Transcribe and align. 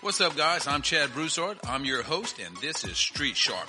What's 0.00 0.20
up, 0.20 0.36
guys? 0.36 0.66
I'm 0.66 0.82
Chad 0.82 1.12
Broussard. 1.12 1.58
I'm 1.66 1.84
your 1.84 2.02
host, 2.02 2.38
and 2.38 2.56
this 2.58 2.84
is 2.84 2.96
Street 2.96 3.36
Sharp, 3.36 3.68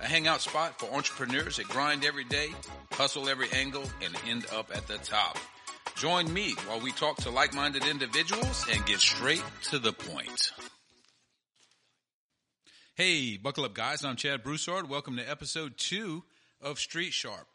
a 0.00 0.06
hangout 0.06 0.40
spot 0.40 0.78
for 0.78 0.92
entrepreneurs 0.94 1.56
that 1.56 1.68
grind 1.68 2.04
every 2.04 2.24
day, 2.24 2.48
hustle 2.92 3.28
every 3.28 3.48
angle, 3.52 3.84
and 4.02 4.14
end 4.28 4.46
up 4.54 4.70
at 4.74 4.86
the 4.86 4.98
top. 4.98 5.38
Join 5.96 6.32
me 6.32 6.54
while 6.66 6.80
we 6.80 6.92
talk 6.92 7.16
to 7.18 7.30
like-minded 7.30 7.86
individuals 7.86 8.66
and 8.70 8.84
get 8.86 9.00
straight 9.00 9.42
to 9.64 9.78
the 9.78 9.92
point. 9.92 10.52
Hey, 12.94 13.36
buckle 13.36 13.64
up, 13.64 13.74
guys. 13.74 14.04
I'm 14.04 14.16
Chad 14.16 14.42
Broussard. 14.42 14.88
Welcome 14.88 15.16
to 15.16 15.28
episode 15.28 15.76
two 15.76 16.24
of 16.60 16.78
Street 16.78 17.12
Sharp. 17.12 17.46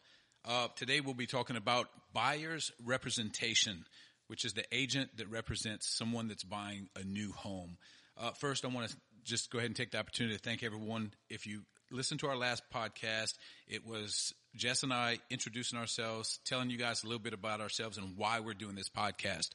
Uh, 0.44 0.68
today 0.76 1.00
we'll 1.00 1.14
be 1.14 1.26
talking 1.26 1.56
about 1.56 1.88
buyer's 2.12 2.72
representation, 2.84 3.84
which 4.26 4.44
is 4.44 4.54
the 4.54 4.64
agent 4.72 5.16
that 5.16 5.28
represents 5.30 5.86
someone 5.86 6.28
that's 6.28 6.44
buying 6.44 6.88
a 6.96 7.04
new 7.04 7.32
home. 7.32 7.76
Uh, 8.16 8.30
first, 8.32 8.64
I 8.64 8.68
want 8.68 8.88
to 8.88 8.96
just 9.24 9.50
go 9.50 9.58
ahead 9.58 9.68
and 9.68 9.76
take 9.76 9.92
the 9.92 9.98
opportunity 9.98 10.36
to 10.36 10.42
thank 10.42 10.62
everyone. 10.62 11.12
If 11.30 11.46
you 11.46 11.62
listened 11.90 12.20
to 12.20 12.28
our 12.28 12.36
last 12.36 12.62
podcast, 12.74 13.34
it 13.68 13.86
was 13.86 14.34
Jess 14.56 14.82
and 14.82 14.92
I 14.92 15.18
introducing 15.30 15.78
ourselves, 15.78 16.40
telling 16.44 16.70
you 16.70 16.78
guys 16.78 17.04
a 17.04 17.06
little 17.06 17.22
bit 17.22 17.32
about 17.32 17.60
ourselves 17.60 17.98
and 17.98 18.16
why 18.16 18.40
we're 18.40 18.54
doing 18.54 18.74
this 18.74 18.88
podcast. 18.88 19.50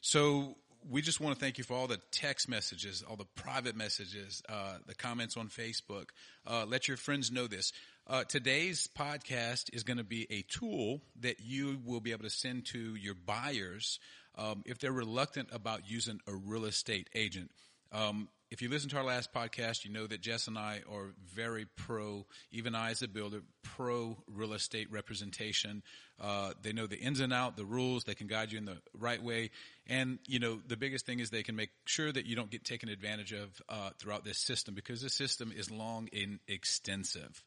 So 0.00 0.56
we 0.90 1.02
just 1.02 1.20
want 1.20 1.36
to 1.36 1.40
thank 1.40 1.58
you 1.58 1.64
for 1.64 1.74
all 1.74 1.86
the 1.86 2.00
text 2.10 2.48
messages, 2.48 3.04
all 3.08 3.16
the 3.16 3.26
private 3.36 3.76
messages, 3.76 4.42
uh, 4.48 4.78
the 4.86 4.94
comments 4.94 5.36
on 5.36 5.48
Facebook. 5.48 6.06
Uh, 6.46 6.64
let 6.66 6.88
your 6.88 6.96
friends 6.96 7.30
know 7.30 7.46
this. 7.46 7.72
Uh, 8.04 8.24
today's 8.24 8.88
podcast 8.98 9.72
is 9.72 9.84
going 9.84 9.96
to 9.96 10.04
be 10.04 10.26
a 10.28 10.42
tool 10.42 11.00
that 11.20 11.40
you 11.40 11.80
will 11.84 12.00
be 12.00 12.10
able 12.10 12.24
to 12.24 12.30
send 12.30 12.66
to 12.66 12.96
your 12.96 13.14
buyers 13.14 14.00
um, 14.36 14.62
if 14.66 14.78
they're 14.78 14.90
reluctant 14.90 15.48
about 15.52 15.88
using 15.88 16.18
a 16.26 16.34
real 16.34 16.64
estate 16.64 17.08
agent. 17.14 17.50
Um, 17.92 18.28
if 18.50 18.60
you 18.60 18.68
listen 18.68 18.90
to 18.90 18.96
our 18.96 19.04
last 19.04 19.32
podcast, 19.32 19.84
you 19.84 19.92
know 19.92 20.06
that 20.06 20.20
Jess 20.20 20.48
and 20.48 20.58
I 20.58 20.82
are 20.90 21.14
very 21.32 21.64
pro, 21.76 22.26
even 22.50 22.74
I 22.74 22.90
as 22.90 23.02
a 23.02 23.08
builder, 23.08 23.42
pro 23.62 24.18
real 24.26 24.52
estate 24.52 24.90
representation. 24.90 25.82
Uh, 26.20 26.52
they 26.60 26.72
know 26.72 26.88
the 26.88 26.98
ins 26.98 27.20
and 27.20 27.32
out, 27.32 27.56
the 27.56 27.64
rules. 27.64 28.02
They 28.02 28.14
can 28.14 28.26
guide 28.26 28.50
you 28.50 28.58
in 28.58 28.64
the 28.64 28.78
right 28.98 29.22
way. 29.22 29.50
And, 29.86 30.18
you 30.26 30.40
know, 30.40 30.60
the 30.66 30.76
biggest 30.76 31.06
thing 31.06 31.20
is 31.20 31.30
they 31.30 31.44
can 31.44 31.56
make 31.56 31.70
sure 31.84 32.10
that 32.10 32.26
you 32.26 32.34
don't 32.34 32.50
get 32.50 32.64
taken 32.64 32.88
advantage 32.88 33.32
of 33.32 33.62
uh, 33.68 33.90
throughout 33.98 34.24
this 34.24 34.38
system 34.38 34.74
because 34.74 35.00
this 35.00 35.14
system 35.14 35.52
is 35.56 35.70
long 35.70 36.08
and 36.12 36.40
extensive. 36.48 37.42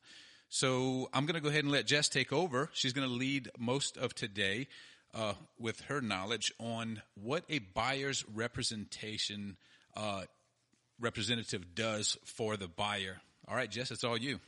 So 0.50 1.10
I'm 1.14 1.26
going 1.26 1.36
to 1.36 1.42
go 1.42 1.50
ahead 1.50 1.64
and 1.64 1.72
let 1.72 1.86
Jess 1.86 2.08
take 2.08 2.32
over. 2.32 2.70
She's 2.74 2.94
going 2.94 3.08
to 3.08 3.14
lead 3.14 3.50
most 3.58 3.98
of 3.98 4.14
today 4.16 4.68
uh, 5.14 5.34
with 5.60 5.82
her 5.82 6.02
knowledge 6.02 6.54
on 6.60 7.02
what 7.16 7.44
a 7.50 7.60
buyer's 7.60 8.26
representation 8.34 9.58
uh, 9.96 10.24
representative 11.00 11.76
does 11.76 12.18
for 12.26 12.58
the 12.58 12.68
buyer. 12.68 13.18
All 13.48 13.56
right, 13.56 13.70
Jess, 13.70 13.92
it's 13.92 14.04
all 14.04 14.18
you. 14.18 14.40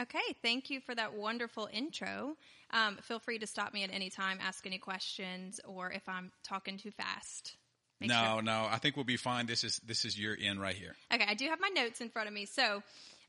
Okay, 0.00 0.20
thank 0.42 0.70
you 0.70 0.80
for 0.80 0.94
that 0.94 1.14
wonderful 1.14 1.68
intro. 1.72 2.36
Um, 2.70 2.96
feel 3.02 3.18
free 3.18 3.38
to 3.38 3.46
stop 3.46 3.74
me 3.74 3.84
at 3.84 3.90
any 3.92 4.08
time, 4.08 4.38
ask 4.40 4.66
any 4.66 4.78
questions, 4.78 5.60
or 5.66 5.90
if 5.92 6.08
I'm 6.08 6.32
talking 6.42 6.78
too 6.78 6.90
fast. 6.90 7.56
No, 8.00 8.34
sure. 8.34 8.42
no, 8.42 8.66
I 8.70 8.78
think 8.78 8.96
we'll 8.96 9.04
be 9.04 9.16
fine. 9.16 9.46
This 9.46 9.64
is 9.64 9.78
this 9.86 10.04
is 10.04 10.18
your 10.18 10.36
end 10.40 10.60
right 10.60 10.74
here. 10.74 10.96
Okay, 11.12 11.26
I 11.28 11.34
do 11.34 11.46
have 11.48 11.60
my 11.60 11.68
notes 11.68 12.00
in 12.00 12.08
front 12.08 12.26
of 12.26 12.34
me. 12.34 12.46
So 12.46 12.82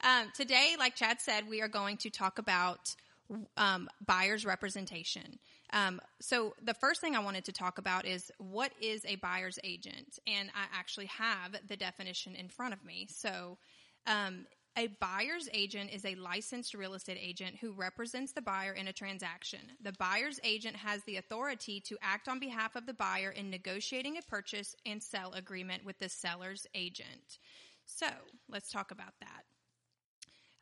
um, 0.04 0.32
today, 0.36 0.76
like 0.78 0.96
Chad 0.96 1.22
said, 1.22 1.50
we 1.50 1.62
are 1.62 1.68
going 1.68 1.98
to 1.98 2.10
talk 2.10 2.40
about 2.40 2.96
um, 3.58 3.90
buyer's 4.06 4.46
representation. 4.46 5.40
Um, 5.72 6.00
so 6.22 6.54
the 6.64 6.74
first 6.74 7.02
thing 7.02 7.16
I 7.16 7.20
wanted 7.20 7.46
to 7.46 7.52
talk 7.52 7.78
about 7.78 8.06
is 8.06 8.32
what 8.38 8.72
is 8.80 9.04
a 9.06 9.16
buyer's 9.16 9.58
agent, 9.64 10.20
and 10.28 10.50
I 10.56 10.66
actually 10.78 11.08
have 11.08 11.56
the 11.68 11.78
definition 11.78 12.36
in 12.36 12.50
front 12.50 12.74
of 12.74 12.84
me. 12.84 13.08
So. 13.10 13.58
Um, 14.06 14.46
a 14.76 14.88
buyer's 15.00 15.48
agent 15.54 15.92
is 15.94 16.04
a 16.04 16.16
licensed 16.16 16.74
real 16.74 16.96
estate 16.96 17.20
agent 17.22 17.58
who 17.62 17.74
represents 17.74 18.32
the 18.32 18.42
buyer 18.42 18.74
in 18.74 18.88
a 18.88 18.94
transaction. 18.94 19.60
The 19.84 19.94
buyer's 19.94 20.40
agent 20.44 20.76
has 20.78 21.04
the 21.04 21.18
authority 21.18 21.80
to 21.82 21.98
act 22.02 22.28
on 22.28 22.40
behalf 22.40 22.76
of 22.76 22.88
the 22.88 22.94
buyer 22.96 23.30
in 23.30 23.52
negotiating 23.52 24.18
a 24.18 24.24
purchase 24.24 24.76
and 24.84 25.02
sell 25.02 25.34
agreement 25.34 25.86
with 25.86 26.00
the 26.00 26.10
seller's 26.10 26.66
agent. 26.74 27.38
So 27.86 28.08
let's 28.50 28.72
talk 28.72 28.90
about 28.90 29.14
that. 29.20 29.44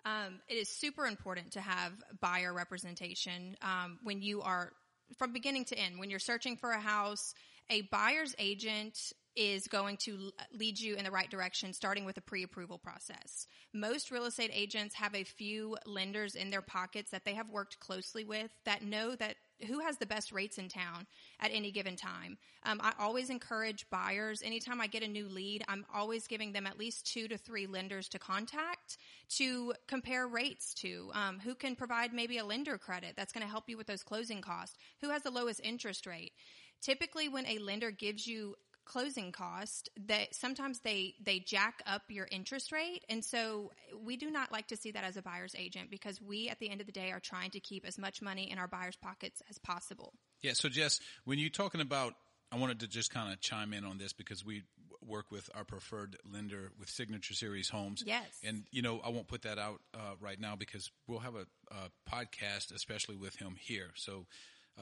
Um, 0.06 0.40
it 0.48 0.56
is 0.56 0.68
super 0.70 1.06
important 1.06 1.52
to 1.52 1.62
have 1.62 1.94
buyer 2.20 2.54
representation 2.54 3.56
um, 3.62 4.00
when 4.04 4.22
you 4.22 4.42
are 4.42 4.72
from 5.18 5.34
beginning 5.34 5.66
to 5.66 5.78
end. 5.78 6.00
When 6.00 6.10
you're 6.10 6.20
searching 6.20 6.58
for 6.58 6.72
a 6.72 6.80
house, 6.80 7.34
a 7.70 7.82
buyer's 7.84 8.36
agent 8.40 9.14
is 9.36 9.68
going 9.68 9.98
to 9.98 10.32
lead 10.54 10.80
you 10.80 10.96
in 10.96 11.04
the 11.04 11.12
right 11.12 11.30
direction, 11.30 11.74
starting 11.74 12.06
with 12.06 12.18
a 12.18 12.22
pre-approval 12.22 12.78
process. 12.78 13.48
Most 13.74 14.12
real 14.12 14.26
estate 14.26 14.52
agents 14.54 14.96
have 14.96 15.16
a 15.16 15.24
few 15.24 15.78
lenders 15.86 16.36
in 16.36 16.50
their 16.50 16.62
pockets 16.62 17.12
that 17.12 17.24
they 17.26 17.34
have 17.34 17.50
worked 17.50 17.80
closely 17.80 18.24
with 18.26 18.52
that 18.66 18.84
know 18.84 19.16
that 19.16 19.36
who 19.68 19.80
has 19.80 19.98
the 19.98 20.06
best 20.06 20.32
rates 20.32 20.58
in 20.58 20.68
town 20.68 21.06
at 21.40 21.52
any 21.54 21.72
given 21.72 21.96
time. 21.96 22.38
Um, 22.64 22.80
I 22.84 22.94
always 23.00 23.30
encourage 23.30 23.90
buyers. 23.90 24.42
Anytime 24.44 24.82
I 24.82 24.88
get 24.88 25.04
a 25.04 25.08
new 25.08 25.28
lead, 25.28 25.64
I'm 25.68 25.86
always 25.94 26.28
giving 26.28 26.52
them 26.52 26.68
at 26.68 26.80
least 26.80 27.06
two 27.06 27.28
to 27.28 27.38
three 27.38 27.68
lenders 27.68 28.08
to 28.10 28.20
contact 28.20 28.98
to 29.38 29.74
compare 29.88 30.28
rates 30.28 30.74
to. 30.76 31.12
Um, 31.14 31.40
who 31.40 31.56
can 31.56 31.76
provide 31.76 32.14
maybe 32.14 32.38
a 32.38 32.46
lender 32.46 32.78
credit 32.78 33.14
that's 33.16 33.32
going 33.32 33.46
to 33.46 33.52
help 33.52 33.70
you 33.70 33.78
with 33.78 33.88
those 33.88 34.04
closing 34.04 34.42
costs? 34.42 34.78
Who 35.02 35.10
has 35.10 35.24
the 35.24 35.32
lowest 35.32 35.62
interest 35.64 36.06
rate? 36.06 36.34
Typically, 36.82 37.30
when 37.30 37.46
a 37.46 37.60
lender 37.60 37.92
gives 37.92 38.26
you 38.26 38.56
closing 38.92 39.32
cost 39.32 39.90
that 40.08 40.36
sometimes 40.36 40.82
they 40.82 41.16
they 41.24 41.40
jack 41.40 41.82
up 41.88 42.02
your 42.10 42.28
interest 42.30 42.74
rate. 42.74 43.06
And 43.08 43.24
so 43.24 43.72
we 44.04 44.18
do 44.18 44.30
not 44.30 44.52
like 44.52 44.68
to 44.68 44.76
see 44.76 44.92
that 44.92 45.06
as 45.06 45.16
a 45.16 45.22
buyer's 45.22 45.56
agent 45.58 45.90
because 45.90 46.22
we 46.22 46.50
at 46.50 46.60
the 46.60 46.70
end 46.70 46.82
of 46.82 46.88
the 46.88 46.94
day 46.94 47.12
are 47.12 47.22
trying 47.22 47.52
to 47.52 47.62
keep 47.62 47.86
as 47.86 47.98
much 47.98 48.22
money 48.22 48.52
in 48.52 48.58
our 48.58 48.68
buyers 48.68 48.98
pockets 49.02 49.42
as 49.50 49.58
possible. 49.60 50.14
Yeah. 50.42 50.54
So 50.54 50.68
jess 50.68 51.00
when 51.24 51.40
you're 51.40 51.50
talking 51.50 51.80
about 51.80 52.16
i 52.52 52.58
wanted 52.58 52.82
to 52.82 52.88
just 52.88 53.14
kind 53.14 53.32
of 53.32 53.40
chime 53.40 53.74
in 53.74 53.86
on 53.86 53.98
this 53.98 54.12
because 54.12 54.46
we 54.46 54.64
work 55.02 55.32
with 55.32 55.50
our 55.56 55.64
preferred 55.64 56.18
lender 56.32 56.72
with 56.78 56.90
signature 56.90 57.34
series 57.34 57.70
homes. 57.70 58.04
Yes. 58.06 58.26
And 58.44 58.66
you 58.72 58.82
know 58.82 59.00
i 59.06 59.10
won't 59.10 59.30
put 59.30 59.44
that 59.44 59.58
out 59.58 59.80
uh, 59.94 60.16
right 60.20 60.40
now 60.40 60.58
because 60.58 60.92
we'll 61.08 61.20
have 61.20 61.36
a, 61.36 61.46
a, 61.72 62.14
podcast 62.14 62.76
especially 62.76 63.16
with 63.16 63.38
him 63.38 63.56
here. 63.58 63.92
So 63.96 64.26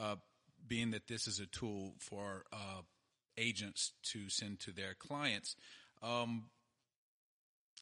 uh, 0.00 0.16
being 0.66 0.90
that 0.90 1.06
this 1.06 1.28
is 1.28 1.38
a 1.38 1.46
tool 1.46 1.94
for 2.00 2.44
uh, 2.52 2.82
agents 3.36 3.92
to 4.04 4.28
send 4.28 4.60
to 4.60 4.72
their 4.72 4.94
clients. 4.94 5.56
Um, 6.02 6.44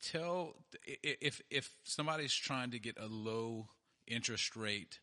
tell 0.03 0.57
if 0.85 1.41
if 1.51 1.71
somebody's 1.85 2.35
trying 2.35 2.71
to 2.71 2.79
get 2.79 2.97
a 2.99 3.07
low 3.07 3.69
interest 4.07 4.57
rate, 4.57 5.01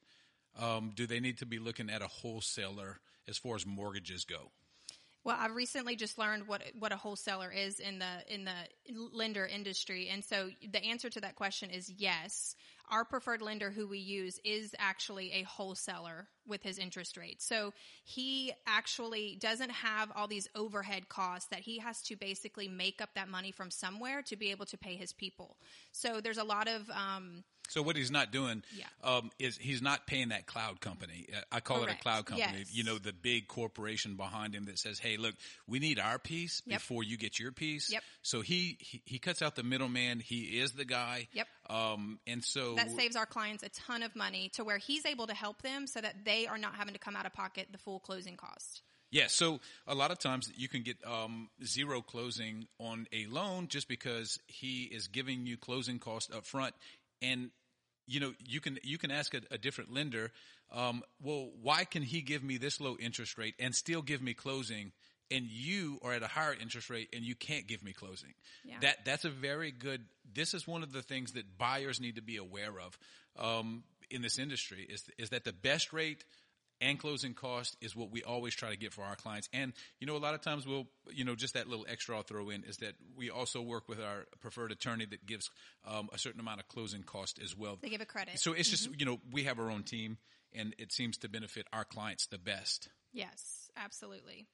um, 0.59 0.91
do 0.95 1.05
they 1.05 1.19
need 1.19 1.37
to 1.39 1.45
be 1.45 1.59
looking 1.59 1.89
at 1.89 2.01
a 2.01 2.07
wholesaler 2.07 2.99
as 3.27 3.37
far 3.37 3.55
as 3.55 3.65
mortgages 3.65 4.25
go? 4.25 4.51
Well, 5.25 5.35
I've 5.39 5.55
recently 5.55 5.95
just 5.95 6.19
learned 6.19 6.47
what 6.47 6.61
what 6.77 6.91
a 6.93 6.97
wholesaler 6.97 7.51
is 7.51 7.79
in 7.79 7.99
the 7.99 8.33
in 8.33 8.45
the 8.45 8.53
lender 9.11 9.45
industry, 9.45 10.07
and 10.09 10.23
so 10.23 10.51
the 10.71 10.83
answer 10.83 11.09
to 11.09 11.21
that 11.21 11.35
question 11.35 11.71
is 11.71 11.89
yes 11.89 12.55
our 12.89 13.03
preferred 13.03 13.41
lender 13.41 13.71
who 13.71 13.87
we 13.87 13.97
use 13.97 14.39
is 14.43 14.75
actually 14.77 15.31
a 15.33 15.43
wholesaler 15.43 16.27
with 16.47 16.61
his 16.61 16.77
interest 16.77 17.17
rate. 17.17 17.41
So 17.41 17.73
he 18.03 18.53
actually 18.67 19.37
doesn't 19.39 19.71
have 19.71 20.11
all 20.15 20.27
these 20.27 20.47
overhead 20.55 21.09
costs 21.09 21.49
that 21.49 21.61
he 21.61 21.79
has 21.79 22.01
to 22.03 22.15
basically 22.15 22.67
make 22.67 23.01
up 23.01 23.09
that 23.15 23.27
money 23.27 23.51
from 23.51 23.71
somewhere 23.71 24.21
to 24.23 24.35
be 24.35 24.51
able 24.51 24.65
to 24.67 24.77
pay 24.77 24.95
his 24.95 25.13
people. 25.13 25.57
So 25.91 26.21
there's 26.21 26.37
a 26.37 26.43
lot 26.43 26.67
of, 26.67 26.89
um, 26.91 27.43
so 27.69 27.81
what 27.81 27.95
he's 27.95 28.11
not 28.11 28.31
doing 28.31 28.63
yeah. 28.77 28.85
um, 29.03 29.31
is 29.39 29.57
he's 29.57 29.81
not 29.81 30.07
paying 30.07 30.29
that 30.29 30.45
cloud 30.45 30.81
company. 30.81 31.27
I 31.51 31.59
call 31.59 31.77
Correct. 31.77 31.93
it 31.93 31.99
a 31.99 32.01
cloud 32.01 32.25
company. 32.25 32.59
Yes. 32.59 32.73
You 32.73 32.83
know, 32.83 32.97
the 32.97 33.13
big 33.13 33.47
corporation 33.47 34.15
behind 34.15 34.53
him 34.53 34.65
that 34.65 34.79
says, 34.79 34.99
"Hey, 34.99 35.17
look, 35.17 35.35
we 35.67 35.79
need 35.79 35.99
our 35.99 36.19
piece 36.19 36.61
yep. 36.65 36.79
before 36.79 37.03
you 37.03 37.17
get 37.17 37.39
your 37.39 37.51
piece." 37.51 37.91
Yep. 37.91 38.03
So 38.21 38.41
he, 38.41 38.77
he, 38.79 39.01
he 39.05 39.19
cuts 39.19 39.41
out 39.41 39.55
the 39.55 39.63
middleman. 39.63 40.19
He 40.19 40.59
is 40.59 40.73
the 40.73 40.85
guy. 40.85 41.27
Yep. 41.33 41.47
Um, 41.69 42.19
and 42.27 42.43
so 42.43 42.75
that 42.75 42.91
saves 42.91 43.15
our 43.15 43.25
clients 43.25 43.63
a 43.63 43.69
ton 43.69 44.03
of 44.03 44.15
money 44.15 44.49
to 44.53 44.63
where 44.63 44.77
he's 44.77 45.05
able 45.05 45.27
to 45.27 45.33
help 45.33 45.61
them 45.61 45.87
so 45.87 46.01
that 46.01 46.25
they 46.25 46.47
are 46.47 46.57
not 46.57 46.75
having 46.75 46.93
to 46.93 46.99
come 46.99 47.15
out 47.15 47.25
of 47.25 47.33
pocket 47.33 47.67
the 47.71 47.77
full 47.77 47.99
closing 47.99 48.37
cost. 48.37 48.81
Yeah, 49.11 49.27
so 49.27 49.61
a 49.87 49.95
lot 49.95 50.11
of 50.11 50.19
times 50.19 50.51
you 50.57 50.67
can 50.67 50.81
get 50.81 50.97
um, 51.05 51.49
zero 51.63 52.01
closing 52.01 52.67
on 52.79 53.07
a 53.13 53.27
loan 53.27 53.67
just 53.69 53.87
because 53.87 54.39
he 54.47 54.83
is 54.83 55.07
giving 55.07 55.45
you 55.45 55.57
closing 55.57 55.99
costs 55.99 56.33
up 56.35 56.45
front, 56.45 56.75
and 57.21 57.51
you 58.07 58.19
know 58.19 58.33
you 58.39 58.59
can 58.59 58.77
you 58.83 58.97
can 58.97 59.11
ask 59.11 59.33
a, 59.33 59.41
a 59.51 59.57
different 59.57 59.93
lender, 59.93 60.31
um, 60.71 61.03
well, 61.21 61.49
why 61.61 61.83
can 61.85 62.03
he 62.03 62.21
give 62.21 62.43
me 62.43 62.57
this 62.57 62.79
low 62.79 62.97
interest 62.99 63.37
rate 63.37 63.55
and 63.59 63.73
still 63.73 64.01
give 64.01 64.21
me 64.21 64.33
closing? 64.33 64.91
and 65.31 65.45
you 65.47 65.97
are 66.03 66.13
at 66.13 66.23
a 66.23 66.27
higher 66.27 66.53
interest 66.53 66.89
rate 66.89 67.09
and 67.13 67.23
you 67.23 67.35
can't 67.35 67.67
give 67.67 67.83
me 67.83 67.93
closing. 67.93 68.33
Yeah. 68.63 68.75
That 68.81 69.05
that's 69.05 69.25
a 69.25 69.29
very 69.29 69.71
good. 69.71 70.05
This 70.31 70.53
is 70.53 70.67
one 70.67 70.83
of 70.83 70.91
the 70.91 71.01
things 71.01 71.33
that 71.33 71.57
buyers 71.57 71.99
need 71.99 72.15
to 72.15 72.21
be 72.21 72.37
aware 72.37 72.73
of 72.79 72.97
um, 73.37 73.83
in 74.09 74.21
this 74.21 74.37
industry 74.37 74.85
is 74.89 75.03
is 75.17 75.29
that 75.31 75.43
the 75.43 75.53
best 75.53 75.93
rate 75.93 76.23
and 76.81 76.99
closing 76.99 77.33
cost 77.33 77.77
is 77.81 77.95
what 77.95 78.11
we 78.11 78.23
always 78.23 78.53
try 78.53 78.69
to 78.69 78.77
get 78.77 78.93
for 78.93 79.03
our 79.03 79.15
clients. 79.15 79.49
And, 79.53 79.73
you 79.99 80.07
know, 80.07 80.15
a 80.15 80.19
lot 80.19 80.33
of 80.33 80.41
times 80.41 80.67
we'll, 80.67 80.87
you 81.11 81.23
know, 81.23 81.35
just 81.35 81.53
that 81.53 81.67
little 81.67 81.85
extra 81.89 82.15
I'll 82.15 82.23
throw 82.23 82.49
in 82.49 82.63
is 82.63 82.77
that 82.77 82.93
we 83.15 83.29
also 83.29 83.61
work 83.61 83.87
with 83.87 83.99
our 83.99 84.25
preferred 84.41 84.71
attorney 84.71 85.05
that 85.05 85.25
gives 85.25 85.49
um, 85.85 86.09
a 86.13 86.17
certain 86.17 86.39
amount 86.39 86.59
of 86.59 86.67
closing 86.67 87.03
cost 87.03 87.39
as 87.43 87.55
well. 87.57 87.77
They 87.81 87.89
give 87.89 88.01
a 88.01 88.05
credit. 88.05 88.39
So 88.39 88.53
it's 88.53 88.69
just, 88.69 88.89
you 88.99 89.05
know, 89.05 89.19
we 89.31 89.43
have 89.43 89.59
our 89.59 89.69
own 89.69 89.83
team 89.83 90.17
and 90.53 90.73
it 90.77 90.91
seems 90.91 91.17
to 91.19 91.29
benefit 91.29 91.67
our 91.73 91.83
clients 91.83 92.27
the 92.27 92.37
best. 92.37 92.89
Yes, 93.13 93.69
absolutely. 93.77 94.47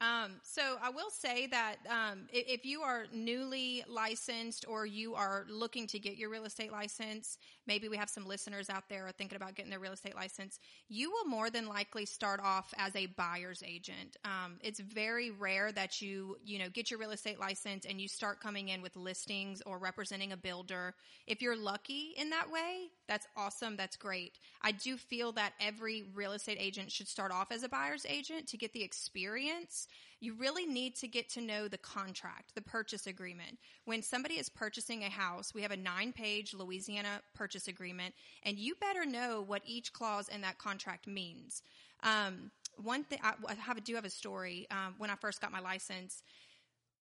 Um, 0.00 0.32
so 0.42 0.76
I 0.82 0.90
will 0.90 1.10
say 1.10 1.46
that 1.46 1.76
um, 1.88 2.26
if, 2.32 2.60
if, 2.60 2.66
you 2.66 2.80
are 2.80 3.04
newly 3.12 3.84
licensed 3.88 4.64
or 4.66 4.86
you 4.86 5.14
are 5.14 5.46
looking 5.48 5.86
to 5.86 6.00
get 6.00 6.16
your 6.16 6.30
real 6.30 6.44
estate 6.44 6.72
license, 6.72 7.38
maybe 7.68 7.88
we 7.88 7.96
have 7.96 8.10
some 8.10 8.26
listeners 8.26 8.68
out 8.68 8.88
there 8.88 9.06
are 9.06 9.12
thinking 9.12 9.36
about 9.36 9.54
getting 9.54 9.70
their 9.70 9.78
real 9.78 9.92
estate 9.92 10.16
license. 10.16 10.58
You 10.88 11.12
will 11.12 11.26
more 11.26 11.48
than 11.48 11.68
likely 11.68 12.06
start 12.06 12.40
off 12.42 12.74
as 12.76 12.94
a 12.96 13.06
buyer's 13.06 13.62
agent. 13.64 14.16
Um, 14.24 14.58
it's 14.62 14.80
very 14.80 15.30
rare 15.30 15.70
that 15.72 16.02
you 16.02 16.38
you 16.44 16.58
know 16.58 16.68
get 16.68 16.90
your 16.90 16.98
real 16.98 17.12
estate 17.12 17.38
license 17.38 17.84
and 17.84 18.00
you 18.00 18.08
start 18.08 18.40
coming 18.40 18.70
in 18.70 18.82
with 18.82 18.96
listings 18.96 19.62
or 19.64 19.78
representing 19.78 20.32
a 20.32 20.36
builder. 20.36 20.94
If 21.28 21.40
you're 21.40 21.56
lucky 21.56 22.14
in 22.16 22.30
that 22.30 22.50
way, 22.50 22.88
that's 23.06 23.26
awesome. 23.36 23.76
That's 23.76 23.96
great. 23.96 24.38
I 24.62 24.72
do 24.72 24.96
feel 24.96 25.32
that 25.32 25.52
every 25.60 26.04
real 26.14 26.32
estate 26.32 26.58
agent 26.60 26.90
should 26.90 27.08
start 27.08 27.32
off 27.32 27.52
as 27.52 27.62
a 27.62 27.68
buyer's 27.68 28.06
agent 28.08 28.46
to 28.48 28.56
get 28.56 28.72
the 28.72 28.82
experience 28.82 29.88
you 30.24 30.32
really 30.34 30.64
need 30.64 30.96
to 30.96 31.06
get 31.06 31.28
to 31.30 31.42
know 31.42 31.68
the 31.68 31.76
contract, 31.76 32.54
the 32.54 32.62
purchase 32.62 33.06
agreement. 33.06 33.58
When 33.84 34.00
somebody 34.00 34.36
is 34.36 34.48
purchasing 34.48 35.04
a 35.04 35.10
house, 35.10 35.52
we 35.52 35.60
have 35.60 35.70
a 35.70 35.76
nine 35.76 36.14
page 36.14 36.54
Louisiana 36.54 37.20
purchase 37.34 37.68
agreement, 37.68 38.14
and 38.42 38.58
you 38.58 38.74
better 38.80 39.04
know 39.04 39.44
what 39.46 39.60
each 39.66 39.92
clause 39.92 40.28
in 40.28 40.40
that 40.40 40.56
contract 40.56 41.06
means. 41.06 41.60
Um, 42.02 42.50
one 42.82 43.04
thing, 43.04 43.18
I, 43.22 43.34
have, 43.54 43.84
do 43.84 43.94
have 43.94 44.06
a 44.06 44.10
story. 44.10 44.66
Um, 44.70 44.94
when 44.98 45.10
I 45.10 45.14
first 45.14 45.42
got 45.42 45.52
my 45.52 45.60
license, 45.60 46.22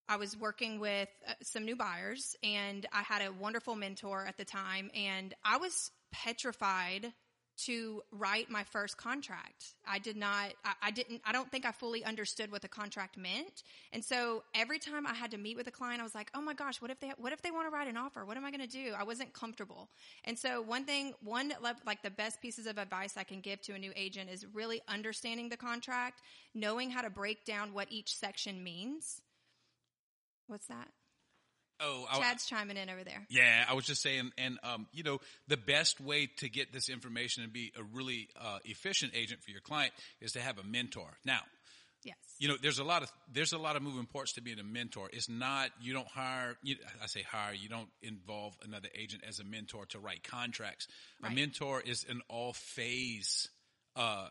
I 0.07 0.17
was 0.17 0.37
working 0.37 0.79
with 0.79 1.09
uh, 1.27 1.33
some 1.41 1.65
new 1.65 1.75
buyers 1.75 2.35
and 2.43 2.85
I 2.91 3.03
had 3.03 3.21
a 3.21 3.31
wonderful 3.31 3.75
mentor 3.75 4.25
at 4.27 4.37
the 4.37 4.45
time 4.45 4.91
and 4.93 5.33
I 5.43 5.57
was 5.57 5.91
petrified 6.11 7.13
to 7.55 8.01
write 8.11 8.49
my 8.49 8.63
first 8.63 8.97
contract. 8.97 9.75
I 9.87 9.99
did 9.99 10.17
not, 10.17 10.53
I, 10.65 10.73
I, 10.83 10.91
didn't, 10.91 11.21
I 11.23 11.31
don't 11.31 11.49
think 11.51 11.65
I 11.65 11.71
fully 11.71 12.03
understood 12.03 12.51
what 12.51 12.61
the 12.61 12.67
contract 12.67 13.15
meant. 13.15 13.63
And 13.91 14.03
so 14.03 14.43
every 14.55 14.79
time 14.79 15.05
I 15.05 15.13
had 15.13 15.31
to 15.31 15.37
meet 15.37 15.55
with 15.55 15.67
a 15.67 15.71
client, 15.71 16.01
I 16.01 16.03
was 16.03 16.15
like, 16.15 16.31
oh 16.33 16.41
my 16.41 16.53
gosh, 16.53 16.81
what 16.81 16.89
if 16.89 16.99
they, 16.99 17.11
what 17.17 17.31
if 17.31 17.41
they 17.41 17.51
want 17.51 17.67
to 17.67 17.69
write 17.71 17.87
an 17.87 17.95
offer? 17.95 18.25
What 18.25 18.37
am 18.37 18.45
I 18.45 18.49
going 18.49 18.67
to 18.67 18.67
do? 18.67 18.93
I 18.97 19.03
wasn't 19.03 19.33
comfortable. 19.33 19.89
And 20.23 20.37
so 20.37 20.61
one 20.61 20.85
thing, 20.85 21.13
one, 21.23 21.53
like 21.85 22.01
the 22.01 22.09
best 22.09 22.41
pieces 22.41 22.65
of 22.65 22.77
advice 22.77 23.17
I 23.17 23.23
can 23.23 23.39
give 23.39 23.61
to 23.61 23.73
a 23.73 23.79
new 23.79 23.93
agent 23.95 24.29
is 24.31 24.45
really 24.53 24.81
understanding 24.87 25.49
the 25.49 25.57
contract, 25.57 26.21
knowing 26.55 26.89
how 26.89 27.01
to 27.01 27.09
break 27.09 27.45
down 27.45 27.73
what 27.73 27.91
each 27.91 28.15
section 28.15 28.63
means. 28.63 29.21
What's 30.53 30.67
that? 30.67 30.87
Oh, 31.79 32.05
Chad's 32.13 32.47
I, 32.51 32.55
chiming 32.57 32.77
in 32.77 32.91
over 32.91 33.03
there. 33.03 33.25
Yeah, 33.27 33.65
I 33.67 33.73
was 33.73 33.85
just 33.85 34.03
saying, 34.03 34.31
and 34.37 34.59
um, 34.61 34.85
you 34.93 35.01
know, 35.01 35.17
the 35.47 35.57
best 35.57 35.99
way 35.99 36.29
to 36.37 36.47
get 36.47 36.71
this 36.71 36.89
information 36.89 37.43
and 37.43 37.51
be 37.51 37.73
a 37.75 37.81
really 37.81 38.29
uh, 38.39 38.59
efficient 38.65 39.13
agent 39.15 39.41
for 39.41 39.49
your 39.49 39.61
client 39.61 39.93
is 40.21 40.33
to 40.33 40.41
have 40.41 40.59
a 40.59 40.63
mentor. 40.63 41.09
Now, 41.25 41.39
yes, 42.05 42.15
you 42.37 42.49
know, 42.49 42.55
there's 42.61 42.77
a 42.77 42.83
lot 42.83 43.01
of 43.01 43.11
there's 43.33 43.51
a 43.51 43.57
lot 43.57 43.75
of 43.75 43.81
moving 43.81 44.05
parts 44.05 44.33
to 44.33 44.43
being 44.43 44.59
a 44.59 44.63
mentor. 44.63 45.09
It's 45.11 45.27
not 45.27 45.71
you 45.81 45.91
don't 45.91 46.07
hire. 46.07 46.55
You, 46.61 46.75
I 47.01 47.07
say 47.07 47.23
hire. 47.23 47.55
You 47.55 47.67
don't 47.67 47.89
involve 48.03 48.53
another 48.63 48.89
agent 48.93 49.23
as 49.27 49.39
a 49.39 49.43
mentor 49.43 49.87
to 49.87 49.99
write 49.99 50.23
contracts. 50.23 50.87
Right. 51.19 51.31
A 51.31 51.35
mentor 51.35 51.81
is 51.81 52.05
an 52.07 52.21
all 52.29 52.53
phase. 52.53 53.49
Uh, 53.95 54.27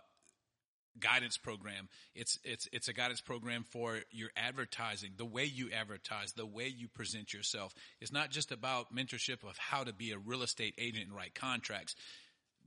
guidance 0.99 1.39
program. 1.39 1.89
It's, 2.15 2.39
it's, 2.45 2.69
it's 2.73 2.89
a 2.89 2.93
guidance 2.93 3.21
program 3.21 3.65
for 3.71 4.01
your 4.11 4.31
advertising, 4.37 5.13
the 5.17 5.25
way 5.25 5.45
you 5.45 5.71
advertise, 5.73 6.33
the 6.33 6.47
way 6.47 6.69
you 6.69 6.89
present 6.89 7.33
yourself. 7.33 7.75
It's 8.01 8.13
not 8.13 8.31
just 8.31 8.53
about 8.53 8.95
mentorship 8.95 9.43
of 9.49 9.57
how 9.59 9.85
to 9.85 9.93
be 9.93 10.13
a 10.13 10.19
real 10.19 10.43
estate 10.43 10.75
agent 10.79 11.07
and 11.07 11.17
write 11.17 11.35
contracts. 11.35 11.95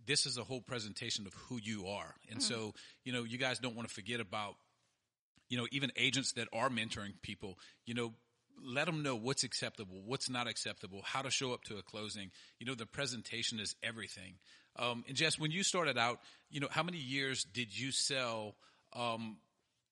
This 0.06 0.26
is 0.26 0.38
a 0.38 0.44
whole 0.44 0.62
presentation 0.62 1.26
of 1.26 1.34
who 1.34 1.60
you 1.62 1.88
are. 1.88 2.16
And 2.30 2.40
mm-hmm. 2.40 2.54
so, 2.54 2.74
you 3.04 3.14
know, 3.14 3.24
you 3.24 3.38
guys 3.38 3.60
don't 3.60 3.76
want 3.76 3.88
to 3.88 3.94
forget 3.94 4.20
about, 4.20 4.56
you 5.50 5.58
know, 5.58 5.68
even 5.72 5.92
agents 5.96 6.34
that 6.34 6.48
are 6.54 6.70
mentoring 6.70 7.14
people, 7.22 7.58
you 7.86 7.94
know, 7.94 8.14
let 8.64 8.86
them 8.86 9.04
know 9.04 9.16
what's 9.16 9.44
acceptable, 9.44 10.02
what's 10.06 10.30
not 10.30 10.48
acceptable, 10.48 11.02
how 11.04 11.22
to 11.22 11.30
show 11.30 11.54
up 11.54 11.64
to 11.66 11.78
a 11.78 11.84
closing. 11.84 12.32
You 12.60 12.66
know, 12.66 12.76
the 12.76 12.86
presentation 12.86 13.60
is 13.60 13.76
everything. 13.84 14.36
Um, 14.78 15.04
and 15.08 15.16
Jess, 15.16 15.40
when 15.40 15.52
you 15.52 15.64
started 15.64 15.98
out, 15.98 16.20
you 16.50 16.60
know, 16.60 16.68
how 16.70 16.84
many 16.84 16.98
years 16.98 17.44
did 17.44 17.78
you 17.78 17.92
sell 17.92 18.56
um, 18.94 19.38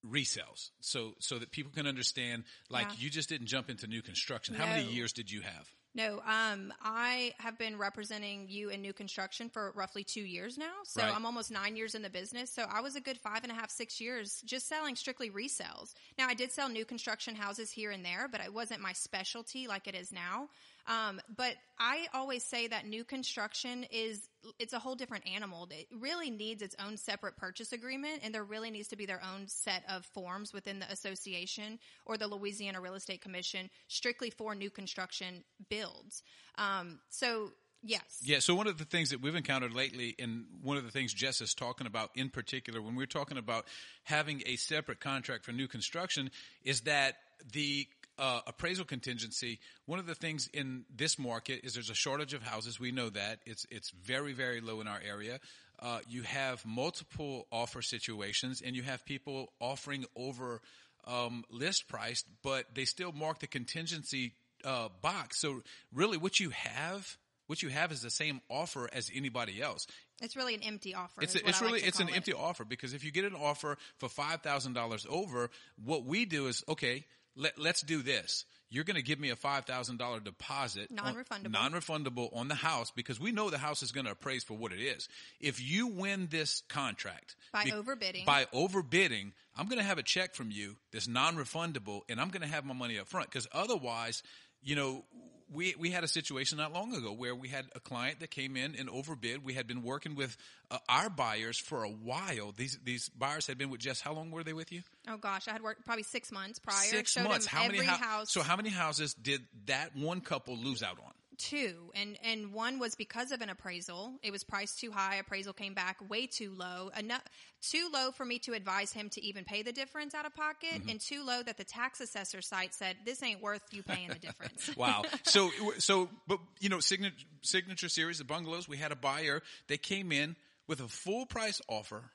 resales? 0.06 0.72
So 0.82 1.14
so 1.20 1.40
that 1.40 1.52
people 1.52 1.72
can 1.74 1.88
understand, 1.88 2.44
like 2.70 2.88
yeah. 2.88 2.96
you 3.00 3.10
just 3.10 3.30
didn't 3.30 3.48
jump 3.48 3.70
into 3.70 3.88
new 3.88 4.02
construction. 4.02 4.56
No. 4.56 4.64
How 4.64 4.68
many 4.68 4.90
years 4.92 5.14
did 5.14 5.32
you 5.32 5.42
have? 5.42 5.68
No, 5.96 6.22
um, 6.26 6.74
I 6.82 7.34
have 7.38 7.60
been 7.60 7.78
representing 7.78 8.48
you 8.50 8.70
in 8.70 8.82
new 8.82 8.94
construction 8.94 9.50
for 9.50 9.72
roughly 9.76 10.04
two 10.04 10.24
years 10.24 10.58
now. 10.58 10.74
So 10.86 11.04
right. 11.04 11.16
I'm 11.16 11.24
almost 11.24 11.52
nine 11.52 11.76
years 11.76 11.94
in 11.94 12.02
the 12.02 12.10
business. 12.10 12.50
So 12.52 12.66
I 12.68 12.82
was 12.82 12.96
a 12.96 13.02
good 13.02 13.20
five 13.20 13.44
and 13.44 13.52
a 13.52 13.56
half, 13.56 13.70
six 13.70 14.02
years 14.02 14.42
just 14.44 14.68
selling 14.68 14.96
strictly 14.96 15.30
resales. 15.30 15.94
Now 16.18 16.28
I 16.28 16.34
did 16.34 16.52
sell 16.52 16.68
new 16.68 16.84
construction 16.84 17.36
houses 17.36 17.70
here 17.70 17.92
and 17.92 18.04
there, 18.04 18.28
but 18.28 18.42
it 18.42 18.52
wasn't 18.52 18.82
my 18.82 18.94
specialty 18.94 19.68
like 19.68 19.88
it 19.88 19.94
is 19.94 20.12
now. 20.12 20.50
Um, 20.88 21.22
but 21.36 21.56
I 21.80 22.08
always 22.14 22.44
say 22.44 22.68
that 22.68 22.86
new 22.86 23.04
construction 23.04 23.86
is, 23.92 24.28
it's 24.60 24.74
a 24.74 24.80
whole 24.80 24.96
different 24.96 25.26
animal. 25.28 25.68
It 25.72 25.88
really 25.98 26.30
needs 26.30 26.62
its 26.62 26.76
own 26.86 26.98
separate 26.98 27.38
purchase 27.38 27.72
agreement 27.72 28.22
and 28.24 28.34
there 28.34 28.44
really 28.44 28.70
needs 28.70 28.90
to 28.90 28.96
be 28.96 29.06
their 29.06 29.22
own 29.34 29.48
set 29.48 29.84
of 29.90 30.06
forms 30.08 30.52
within 30.54 30.80
the 30.80 30.92
association 30.92 31.80
or 32.06 32.18
the 32.18 32.28
Louisiana 32.28 32.82
Real 32.82 32.96
Estate 32.96 33.22
Commission 33.22 33.70
strictly 33.88 34.30
for 34.30 34.56
new 34.56 34.70
construction 34.70 35.44
builds. 35.70 36.24
Um, 36.58 37.00
so 37.10 37.52
Yes. 37.86 38.22
Yeah. 38.24 38.40
So 38.40 38.56
one 38.56 38.68
of 38.68 38.78
the 38.78 38.86
things 38.86 39.10
that 39.10 39.22
we've 39.22 39.36
encountered 39.36 39.74
lately, 39.74 40.16
and 40.18 40.46
one 40.62 40.78
of 40.78 40.86
the 40.86 40.92
things 40.92 41.14
Jess 41.14 41.42
is 41.42 41.54
talking 41.54 41.86
about 41.86 42.12
in 42.16 42.30
particular, 42.30 42.82
when 42.82 42.96
we're 42.96 43.06
talking 43.06 43.38
about 43.38 43.66
having 44.04 44.42
a 44.46 44.56
separate 44.56 45.02
contract 45.02 45.44
for 45.44 45.52
new 45.52 45.68
construction, 45.68 46.32
is 46.64 46.82
that 46.82 47.16
the 47.52 47.86
uh, 48.18 48.42
appraisal 48.46 48.86
contingency, 48.86 49.60
one 49.86 50.00
of 50.00 50.06
the 50.06 50.16
things 50.16 50.50
in 50.54 50.86
this 50.96 51.18
market 51.18 51.62
is 51.64 51.74
there's 51.74 51.90
a 51.90 51.96
shortage 51.96 52.34
of 52.34 52.44
houses. 52.44 52.80
We 52.80 52.92
know 52.92 53.10
that 53.10 53.40
it's 53.46 53.66
it's 53.72 53.92
very 53.92 54.34
very 54.34 54.62
low 54.62 54.82
in 54.82 54.88
our 54.88 55.00
area. 55.06 55.40
Uh, 55.80 56.00
you 56.08 56.22
have 56.22 56.66
multiple 56.66 57.48
offer 57.52 57.82
situations, 57.82 58.62
and 58.64 58.76
you 58.76 58.84
have 58.84 59.04
people 59.06 59.52
offering 59.60 60.06
over 60.16 60.62
um, 61.06 61.44
list 61.50 61.88
price, 61.88 62.24
but 62.44 62.66
they 62.74 62.86
still 62.86 63.12
mark 63.12 63.40
the 63.40 63.48
contingency 63.48 64.34
uh, 64.64 64.90
box. 65.02 65.42
So 65.42 65.62
really, 65.94 66.18
what 66.18 66.40
you 66.40 66.52
have. 66.52 67.18
What 67.48 67.62
you 67.62 67.68
have 67.68 67.92
is 67.92 68.02
the 68.02 68.10
same 68.10 68.40
offer 68.50 68.90
as 68.94 69.12
anybody 69.14 69.62
else. 69.62 69.86
It's 70.22 70.38
really 70.38 70.56
an 70.56 70.64
empty 70.64 70.96
offer. 70.96 71.22
It's, 71.22 71.36
a, 71.36 71.46
it's 71.46 71.60
really 71.60 71.82
like 71.82 71.88
it's 71.88 72.00
an 72.00 72.08
it. 72.08 72.16
empty 72.16 72.32
offer 72.32 72.64
because 72.64 72.94
if 72.94 73.04
you 73.04 73.12
get 73.12 73.26
an 73.26 73.36
offer 73.36 73.78
for 73.98 74.08
five 74.08 74.42
thousand 74.42 74.74
dollars 74.74 75.06
over, 75.10 75.50
what 75.84 76.06
we 76.06 76.24
do 76.24 76.48
is 76.48 76.64
okay 76.70 77.04
let, 77.36 77.60
let's 77.60 77.82
do 77.82 78.02
this. 78.02 78.46
You're 78.70 78.84
going 78.84 78.96
to 78.96 79.04
give 79.04 79.20
me 79.20 79.30
a 79.30 79.36
$5,000 79.36 80.24
deposit. 80.24 80.90
Non-refundable. 80.90 81.46
On, 81.46 81.52
non-refundable 81.52 82.36
on 82.36 82.48
the 82.48 82.56
house 82.56 82.90
because 82.90 83.20
we 83.20 83.32
know 83.32 83.52
the 83.52 83.60
house 83.60 83.84
is 83.84 83.92
going 83.92 84.08
to 84.08 84.12
appraise 84.12 84.44
for 84.44 84.56
what 84.56 84.72
it 84.72 84.80
is. 84.80 85.08
If 85.40 85.62
you 85.62 85.88
win 85.88 86.28
this 86.32 86.64
contract. 86.70 87.36
By 87.52 87.66
be, 87.66 87.72
overbidding. 87.72 88.26
By 88.26 88.46
overbidding, 88.46 89.34
I'm 89.56 89.68
going 89.68 89.78
to 89.78 89.86
have 89.86 90.00
a 90.00 90.04
check 90.04 90.34
from 90.34 90.50
you 90.50 90.76
that's 90.92 91.08
non-refundable 91.08 92.02
and 92.10 92.20
I'm 92.20 92.30
going 92.30 92.42
to 92.42 92.48
have 92.48 92.66
my 92.66 92.74
money 92.74 92.98
up 92.98 93.08
front 93.08 93.30
because 93.30 93.48
otherwise, 93.52 94.24
you 94.64 94.76
know, 94.76 95.06
we 95.54 95.76
we 95.78 95.92
had 95.92 96.04
a 96.04 96.08
situation 96.08 96.58
not 96.58 96.74
long 96.74 96.94
ago 96.96 97.12
where 97.12 97.36
we 97.36 97.48
had 97.48 97.66
a 97.76 97.80
client 97.80 98.20
that 98.20 98.32
came 98.32 98.58
in 98.58 98.76
and 98.78 98.90
overbid. 98.90 99.44
We 99.46 99.54
had 99.54 99.68
been 99.68 99.84
working 99.84 100.16
with 100.16 100.36
uh, 100.72 100.80
our 100.90 101.10
buyers 101.10 101.58
for 101.58 101.84
a 101.84 101.90
while. 101.90 102.54
These 102.56 102.80
these 102.84 103.10
buyers 103.10 103.48
had 103.48 103.58
been 103.58 103.70
with 103.70 103.80
Jess. 103.80 104.02
How 104.02 104.14
long 104.14 104.32
were 104.32 104.44
they 104.44 104.54
with 104.54 104.72
you? 104.72 104.82
Oh 105.08 105.18
gosh, 105.18 105.48
I 105.48 105.52
had 105.52 105.62
worked 105.62 105.86
probably 105.86 106.04
six 106.04 106.32
months 106.32 106.60
prior. 106.60 106.76
Six 106.76 107.12
Showed 107.12 107.24
months. 107.26 107.46
How 107.46 107.68
many 107.68 107.84
ho- 107.84 107.96
house? 107.96 108.32
So 108.32 108.42
how 108.42 108.56
many 108.56 108.70
houses 108.70 109.14
did 109.14 109.42
that 109.66 109.96
one 109.96 110.22
couple 110.22 110.58
lose 110.58 110.84
out 110.84 110.98
on? 111.04 111.13
Two 111.38 111.92
and 111.96 112.18
and 112.24 112.54
one 112.54 112.80
was 112.80 112.96
because 112.96 113.32
of 113.32 113.42
an 113.42 113.50
appraisal. 113.50 114.14
It 114.22 114.32
was 114.32 114.44
priced 114.44 114.80
too 114.80 114.92
high 114.92 115.16
appraisal 115.16 115.54
came 115.54 115.74
back 115.74 115.98
way 116.10 116.28
too 116.28 116.54
low. 116.56 116.90
Enough 116.98 117.24
too 117.62 117.90
low 117.94 118.12
for 118.12 118.26
me 118.26 118.40
to 118.40 118.54
advise 118.54 118.92
him 118.92 119.10
to 119.10 119.24
even 119.24 119.44
pay 119.46 119.62
the 119.62 119.72
difference 119.72 120.14
out 120.14 120.26
of 120.26 120.36
pocket 120.36 120.74
mm-hmm. 120.74 120.90
and 120.90 121.00
too 121.00 121.24
low 121.26 121.42
that 121.44 121.58
the 121.58 121.64
tax 121.64 122.02
assessor 122.02 122.42
site 122.42 122.74
said 122.74 122.96
this 123.06 123.24
ain't 123.24 123.42
worth 123.42 123.62
you 123.72 123.84
paying 123.84 124.10
the 124.10 124.20
difference. 124.20 124.72
Wow. 124.78 125.04
So 125.24 125.50
so 125.78 126.10
but 126.28 126.40
you 126.60 126.70
know 126.70 126.80
signature 126.80 127.26
signature 127.42 127.90
series 127.90 128.20
of 128.20 128.28
bungalows 128.28 128.68
we 128.68 128.78
had 128.78 128.92
a 128.92 128.96
buyer. 128.96 129.42
They 129.68 129.78
came 129.78 130.12
in 130.12 130.36
with 130.68 130.80
a 130.80 130.88
full 130.88 131.26
price 131.26 131.62
offer 131.68 132.12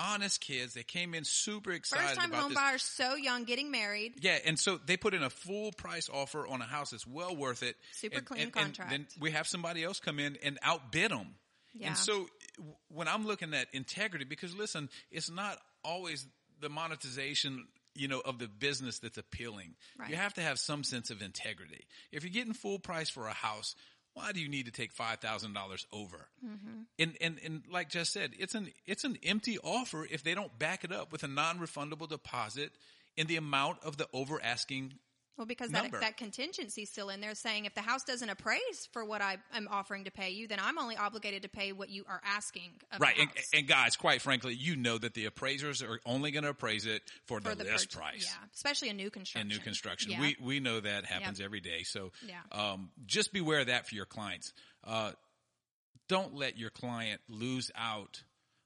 honest 0.00 0.40
kids. 0.40 0.74
They 0.74 0.82
came 0.82 1.14
in 1.14 1.24
super 1.24 1.72
excited. 1.72 2.06
First 2.06 2.20
time 2.20 2.32
home 2.32 2.54
buyers, 2.54 2.82
so 2.82 3.14
young, 3.14 3.44
getting 3.44 3.70
married. 3.70 4.14
Yeah, 4.20 4.38
and 4.44 4.58
so 4.58 4.78
they 4.84 4.96
put 4.96 5.14
in 5.14 5.22
a 5.22 5.30
full 5.30 5.72
price 5.72 6.08
offer 6.12 6.46
on 6.46 6.62
a 6.62 6.64
house 6.64 6.90
that's 6.90 7.06
well 7.06 7.36
worth 7.36 7.62
it. 7.62 7.76
Super 7.92 8.18
and, 8.18 8.26
clean 8.26 8.42
and, 8.42 8.52
contract. 8.52 8.92
And 8.92 9.04
then 9.04 9.20
we 9.20 9.32
have 9.32 9.46
somebody 9.46 9.84
else 9.84 10.00
come 10.00 10.18
in 10.18 10.38
and 10.42 10.58
outbid 10.62 11.10
them. 11.10 11.34
Yeah. 11.74 11.88
And 11.88 11.96
so 11.96 12.26
when 12.88 13.06
I'm 13.06 13.26
looking 13.26 13.54
at 13.54 13.68
integrity, 13.72 14.24
because 14.24 14.56
listen, 14.56 14.88
it's 15.10 15.30
not 15.30 15.58
always 15.84 16.26
the 16.60 16.68
monetization 16.68 17.66
you 17.94 18.08
know, 18.08 18.20
of 18.20 18.38
the 18.38 18.46
business 18.46 19.00
that's 19.00 19.18
appealing. 19.18 19.74
Right. 19.98 20.10
You 20.10 20.16
have 20.16 20.34
to 20.34 20.40
have 20.40 20.58
some 20.58 20.84
sense 20.84 21.10
of 21.10 21.22
integrity. 21.22 21.84
If 22.12 22.22
you're 22.22 22.32
getting 22.32 22.52
full 22.52 22.78
price 22.78 23.10
for 23.10 23.26
a 23.26 23.32
house, 23.32 23.74
why 24.14 24.32
do 24.32 24.40
you 24.40 24.48
need 24.48 24.66
to 24.66 24.72
take 24.72 24.92
five 24.92 25.18
thousand 25.18 25.52
dollars 25.52 25.86
over? 25.92 26.28
Mm-hmm. 26.44 26.82
And 26.98 27.16
and 27.20 27.38
and 27.44 27.62
like 27.70 27.90
Jess 27.90 28.10
said, 28.10 28.32
it's 28.38 28.54
an 28.54 28.72
it's 28.86 29.04
an 29.04 29.18
empty 29.24 29.58
offer 29.58 30.06
if 30.10 30.22
they 30.22 30.34
don't 30.34 30.58
back 30.58 30.84
it 30.84 30.92
up 30.92 31.12
with 31.12 31.22
a 31.22 31.28
non-refundable 31.28 32.08
deposit 32.08 32.72
in 33.16 33.26
the 33.26 33.36
amount 33.36 33.78
of 33.84 33.96
the 33.96 34.06
over 34.12 34.42
asking 34.42 34.94
Well, 35.36 35.46
because 35.46 35.70
that, 35.70 35.84
number. 35.84 36.00
that 36.00 36.18
contingency 36.18 36.82
is 36.82 36.90
still 36.90 37.08
in 37.08 37.20
there 37.22 37.34
saying 37.34 37.64
if 37.64 37.74
the 37.74 37.80
house 37.80 38.04
doesn't 38.04 38.28
appraise 38.28 38.88
for 38.92 39.04
what 39.04 39.22
I 39.22 39.38
am 39.54 39.68
offering 39.70 40.04
to 40.04 40.10
pay 40.10 40.30
you, 40.30 40.46
then 40.46 40.58
I'm 40.60 40.78
only 40.78 40.96
obligated 40.96 41.42
to 41.42 41.48
pay 41.48 41.72
what 41.72 41.88
you 41.88 42.04
are 42.06 42.20
asking 42.24 42.72
of 42.92 43.00
right. 43.00 43.14
And, 43.18 43.30
and 43.54 43.66
guys, 43.66 43.96
quite 43.96 44.20
frankly, 44.20 44.54
you 44.54 44.76
know 44.76 44.98
that 44.98 45.14
the 45.14 45.24
appraisers 45.24 45.82
are 45.82 45.98
only 46.04 46.30
going 46.30 46.44
to 46.44 46.50
appraise 46.50 46.84
it 46.84 47.02
for, 47.24 47.40
for 47.40 47.54
the, 47.54 47.64
the 47.64 47.70
list 47.70 47.86
purchase- 47.86 47.94
price. 47.94 48.26
Yeah, 48.26 48.46
especially 48.54 48.90
in 48.90 48.96
new 48.96 49.10
construction. 49.10 49.50
in 49.50 49.56
new 49.56 49.62
construction. 49.62 50.10
Yeah. 50.10 50.20
We 50.20 50.36
we 50.42 50.60
know 50.60 50.80
that 50.80 51.06
happens 51.06 51.40
every 51.40 51.60
day. 51.60 51.84
So 51.84 52.12
Yeah. 52.26 52.40
um, 52.52 52.90
just 53.06 53.32
beware 53.32 53.60
of 53.60 53.68
that 53.68 53.88
for 53.88 53.94
your 53.94 54.06
clients. 54.06 54.52
Uh, 54.84 55.12
don't 56.08 56.34
let 56.34 56.58
your 56.58 56.70
client 56.70 57.20
lose 57.28 57.70
out 57.76 58.22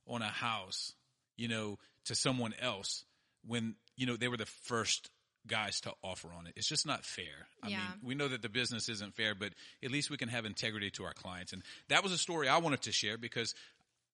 on 0.09 0.23
a 0.23 0.29
house, 0.29 0.95
you 1.37 1.47
know, 1.47 1.79
to 2.07 2.15
someone 2.15 2.55
else 2.61 3.05
when 3.47 3.77
you 3.97 4.07
know 4.07 4.17
they 4.17 4.29
were 4.29 4.37
the 4.37 4.47
first 4.47 5.11
guys 5.47 5.81
to 5.83 5.93
offer 6.03 6.29
on 6.37 6.47
it. 6.47 6.55
It's 6.57 6.69
just 6.69 6.87
not 6.87 7.05
fair. 7.05 7.47
I 7.63 7.69
Yeah. 7.69 7.79
mean, 7.79 7.87
we 8.03 8.15
know 8.15 8.29
that 8.29 8.43
the 8.43 8.49
business 8.49 8.89
isn't 8.89 9.15
fair, 9.15 9.35
but 9.35 9.53
at 9.83 9.91
least 9.91 10.11
we 10.11 10.17
can 10.17 10.29
have 10.29 10.45
integrity 10.45 10.91
to 10.93 11.05
our 11.05 11.13
clients. 11.13 11.53
And 11.53 11.63
that 11.89 12.03
was 12.03 12.13
a 12.13 12.19
story 12.19 12.49
I 12.49 12.59
wanted 12.59 12.83
to 12.83 12.93
share 12.93 13.19
because 13.19 13.55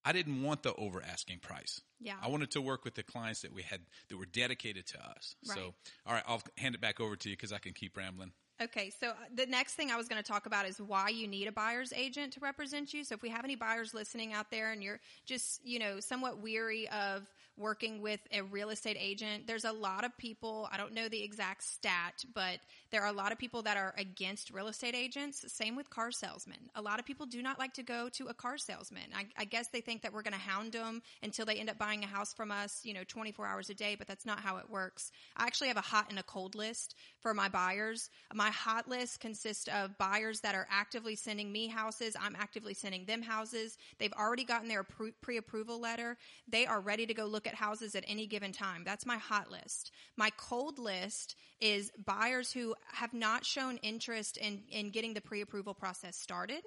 I 0.03 0.13
didn't 0.13 0.41
want 0.41 0.63
the 0.63 0.73
over 0.73 1.01
asking 1.01 1.39
price. 1.39 1.79
Yeah. 1.99 2.15
I 2.21 2.27
wanted 2.27 2.51
to 2.51 2.61
work 2.61 2.83
with 2.83 2.95
the 2.95 3.03
clients 3.03 3.41
that 3.41 3.53
we 3.53 3.61
had 3.61 3.81
that 4.09 4.17
were 4.17 4.25
dedicated 4.25 4.87
to 4.87 4.97
us. 4.99 5.35
Right. 5.47 5.57
So, 5.57 5.73
all 6.05 6.13
right, 6.13 6.23
I'll 6.27 6.41
hand 6.57 6.75
it 6.75 6.81
back 6.81 6.99
over 6.99 7.15
to 7.15 7.29
you 7.29 7.35
because 7.35 7.53
I 7.53 7.59
can 7.59 7.73
keep 7.73 7.95
rambling. 7.95 8.33
Okay, 8.61 8.91
so 8.99 9.09
uh, 9.09 9.13
the 9.33 9.47
next 9.47 9.73
thing 9.73 9.89
I 9.89 9.97
was 9.97 10.07
going 10.07 10.21
to 10.21 10.27
talk 10.27 10.45
about 10.45 10.67
is 10.67 10.79
why 10.79 11.09
you 11.09 11.27
need 11.27 11.47
a 11.47 11.51
buyer's 11.51 11.91
agent 11.93 12.33
to 12.33 12.39
represent 12.41 12.93
you. 12.93 13.03
So 13.03 13.15
if 13.15 13.23
we 13.23 13.29
have 13.29 13.43
any 13.43 13.55
buyers 13.55 13.93
listening 13.93 14.33
out 14.33 14.51
there 14.51 14.71
and 14.71 14.83
you're 14.83 14.99
just, 15.25 15.65
you 15.65 15.79
know, 15.79 15.99
somewhat 15.99 16.41
weary 16.41 16.87
of 16.89 17.27
working 17.61 18.01
with 18.01 18.19
a 18.31 18.41
real 18.41 18.69
estate 18.69 18.97
agent, 18.99 19.47
there's 19.47 19.65
a 19.65 19.71
lot 19.71 20.03
of 20.03 20.17
people, 20.17 20.67
I 20.71 20.77
don't 20.77 20.93
know 20.93 21.07
the 21.07 21.23
exact 21.23 21.63
stat, 21.63 22.25
but 22.33 22.59
there 22.91 23.01
are 23.01 23.07
a 23.07 23.13
lot 23.13 23.31
of 23.31 23.37
people 23.37 23.61
that 23.63 23.77
are 23.77 23.93
against 23.97 24.51
real 24.51 24.67
estate 24.67 24.95
agents. 24.95 25.45
Same 25.51 25.75
with 25.75 25.89
car 25.89 26.11
salesmen. 26.11 26.57
A 26.75 26.81
lot 26.81 26.99
of 26.99 27.05
people 27.05 27.25
do 27.25 27.41
not 27.41 27.59
like 27.59 27.73
to 27.75 27.83
go 27.83 28.09
to 28.09 28.27
a 28.27 28.33
car 28.33 28.57
salesman. 28.57 29.03
I, 29.15 29.27
I 29.37 29.45
guess 29.45 29.67
they 29.67 29.81
think 29.81 30.01
that 30.01 30.13
we're 30.13 30.23
going 30.23 30.33
to 30.33 30.39
hound 30.39 30.73
them 30.73 31.01
until 31.23 31.45
they 31.45 31.55
end 31.55 31.69
up 31.69 31.77
buying 31.77 32.03
a 32.03 32.07
house 32.07 32.33
from 32.33 32.51
us, 32.51 32.81
you 32.83 32.93
know, 32.93 33.03
24 33.07 33.45
hours 33.45 33.69
a 33.69 33.73
day, 33.73 33.95
but 33.97 34.07
that's 34.07 34.25
not 34.25 34.39
how 34.39 34.57
it 34.57 34.69
works. 34.69 35.11
I 35.37 35.45
actually 35.45 35.69
have 35.69 35.77
a 35.77 35.81
hot 35.81 36.09
and 36.09 36.19
a 36.19 36.23
cold 36.23 36.55
list 36.55 36.95
for 37.21 37.33
my 37.33 37.47
buyers. 37.47 38.09
My 38.33 38.49
hot 38.49 38.89
list 38.89 39.19
consists 39.19 39.67
of 39.67 39.97
buyers 39.97 40.41
that 40.41 40.55
are 40.55 40.67
actively 40.69 41.15
sending 41.15 41.51
me 41.51 41.67
houses. 41.67 42.15
I'm 42.19 42.35
actively 42.35 42.73
sending 42.73 43.05
them 43.05 43.21
houses. 43.21 43.77
They've 43.99 44.13
already 44.13 44.43
gotten 44.43 44.67
their 44.67 44.83
pre-approval 44.83 45.79
letter. 45.79 46.17
They 46.47 46.65
are 46.65 46.81
ready 46.81 47.05
to 47.05 47.13
go 47.13 47.25
look 47.25 47.47
at 47.47 47.50
houses 47.55 47.95
at 47.95 48.03
any 48.07 48.27
given 48.27 48.51
time. 48.51 48.83
That's 48.83 49.05
my 49.05 49.17
hot 49.17 49.51
list. 49.51 49.91
My 50.17 50.29
cold 50.37 50.79
list 50.79 51.35
is 51.59 51.91
buyers 52.05 52.51
who 52.51 52.75
have 52.93 53.13
not 53.13 53.45
shown 53.45 53.77
interest 53.77 54.37
in, 54.37 54.63
in 54.69 54.89
getting 54.91 55.13
the 55.13 55.21
pre-approval 55.21 55.73
process 55.73 56.17
started. 56.17 56.63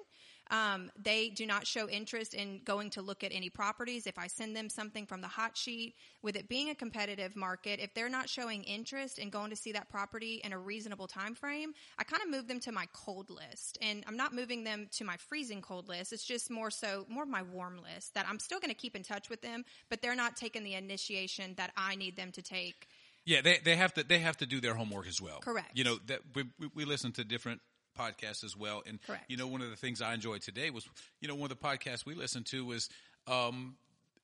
Um, 0.51 0.91
they 1.01 1.29
do 1.29 1.45
not 1.45 1.65
show 1.65 1.89
interest 1.89 2.33
in 2.33 2.61
going 2.63 2.89
to 2.91 3.01
look 3.01 3.23
at 3.23 3.31
any 3.33 3.49
properties. 3.49 4.05
If 4.05 4.17
I 4.17 4.27
send 4.27 4.55
them 4.55 4.69
something 4.69 5.05
from 5.05 5.21
the 5.21 5.27
hot 5.27 5.57
sheet, 5.57 5.95
with 6.21 6.35
it 6.35 6.47
being 6.47 6.69
a 6.69 6.75
competitive 6.75 7.35
market, 7.35 7.79
if 7.79 7.93
they're 7.93 8.09
not 8.09 8.29
showing 8.29 8.63
interest 8.63 9.19
in 9.19 9.29
going 9.29 9.49
to 9.49 9.55
see 9.55 9.71
that 9.71 9.89
property 9.89 10.41
in 10.43 10.53
a 10.53 10.57
reasonable 10.57 11.07
time 11.07 11.35
frame, 11.35 11.73
I 11.97 12.03
kind 12.03 12.21
of 12.23 12.29
move 12.29 12.47
them 12.47 12.59
to 12.61 12.71
my 12.71 12.85
cold 12.93 13.29
list. 13.29 13.77
And 13.81 14.03
I'm 14.07 14.17
not 14.17 14.33
moving 14.33 14.63
them 14.63 14.87
to 14.93 15.03
my 15.03 15.17
freezing 15.17 15.61
cold 15.61 15.87
list. 15.87 16.13
It's 16.13 16.25
just 16.25 16.49
more 16.51 16.69
so 16.69 17.05
more 17.09 17.23
of 17.23 17.29
my 17.29 17.41
warm 17.41 17.79
list 17.81 18.13
that 18.13 18.25
I'm 18.29 18.39
still 18.39 18.59
going 18.59 18.69
to 18.69 18.75
keep 18.75 18.95
in 18.95 19.03
touch 19.03 19.29
with 19.29 19.41
them, 19.41 19.65
but 19.89 20.01
they're 20.01 20.15
not 20.15 20.35
taking 20.35 20.63
the 20.63 20.75
initiation 20.75 21.55
that 21.57 21.71
I 21.75 21.95
need 21.95 22.15
them 22.15 22.31
to 22.33 22.41
take. 22.41 22.87
Yeah, 23.25 23.41
they 23.41 23.59
they 23.63 23.75
have 23.75 23.93
to 23.95 24.03
they 24.03 24.19
have 24.19 24.37
to 24.37 24.45
do 24.45 24.61
their 24.61 24.75
homework 24.75 25.07
as 25.07 25.19
well. 25.19 25.39
Correct. 25.39 25.71
You 25.73 25.83
know 25.83 25.97
that 26.05 26.21
we 26.35 26.43
we, 26.59 26.69
we 26.75 26.85
listen 26.85 27.11
to 27.13 27.23
different 27.23 27.61
podcasts 27.97 28.43
as 28.43 28.55
well, 28.57 28.83
and 28.85 28.99
Correct. 29.05 29.25
you 29.29 29.37
know 29.37 29.47
one 29.47 29.61
of 29.61 29.69
the 29.69 29.75
things 29.75 30.01
I 30.01 30.13
enjoyed 30.13 30.41
today 30.41 30.69
was 30.69 30.87
you 31.21 31.27
know 31.27 31.35
one 31.35 31.49
of 31.51 31.57
the 31.59 31.63
podcasts 31.67 32.05
we 32.05 32.13
listened 32.15 32.45
to 32.47 32.65
was 32.65 32.89
um 33.27 33.75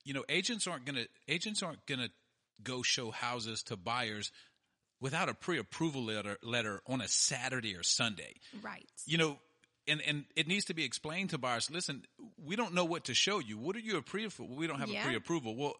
you 0.04 0.14
know 0.14 0.24
agents 0.30 0.68
aren't 0.68 0.86
gonna 0.86 1.06
agents 1.28 1.64
aren't 1.64 1.86
gonna 1.86 2.10
go 2.64 2.82
show 2.84 3.12
houses 3.12 3.64
to 3.64 3.76
buyers 3.78 4.32
without 5.00 5.30
a 5.30 5.34
pre-approval 5.34 6.04
letter 6.04 6.38
letter 6.44 6.82
on 6.86 7.02
a 7.02 7.08
Saturday 7.08 7.76
or 7.76 7.82
Sunday. 7.84 8.36
Right. 8.62 8.86
you 9.06 9.18
know, 9.18 9.40
and 9.88 10.00
and 10.02 10.26
it 10.36 10.48
needs 10.48 10.66
to 10.66 10.74
be 10.76 10.84
explained 10.84 11.32
to 11.32 11.38
buyers. 11.40 11.72
Listen, 11.72 12.04
we 12.46 12.56
don't 12.56 12.74
know 12.76 12.86
what 12.86 13.06
to 13.06 13.14
show 13.16 13.40
you. 13.40 13.58
What 13.58 13.76
are 13.76 13.80
you 13.80 13.98
a 13.98 14.02
pre? 14.04 14.28
We 14.40 14.68
don't 14.68 14.80
have 14.80 14.90
Yeah. 14.90 15.02
a 15.02 15.06
pre-approval. 15.06 15.56
Well, 15.56 15.74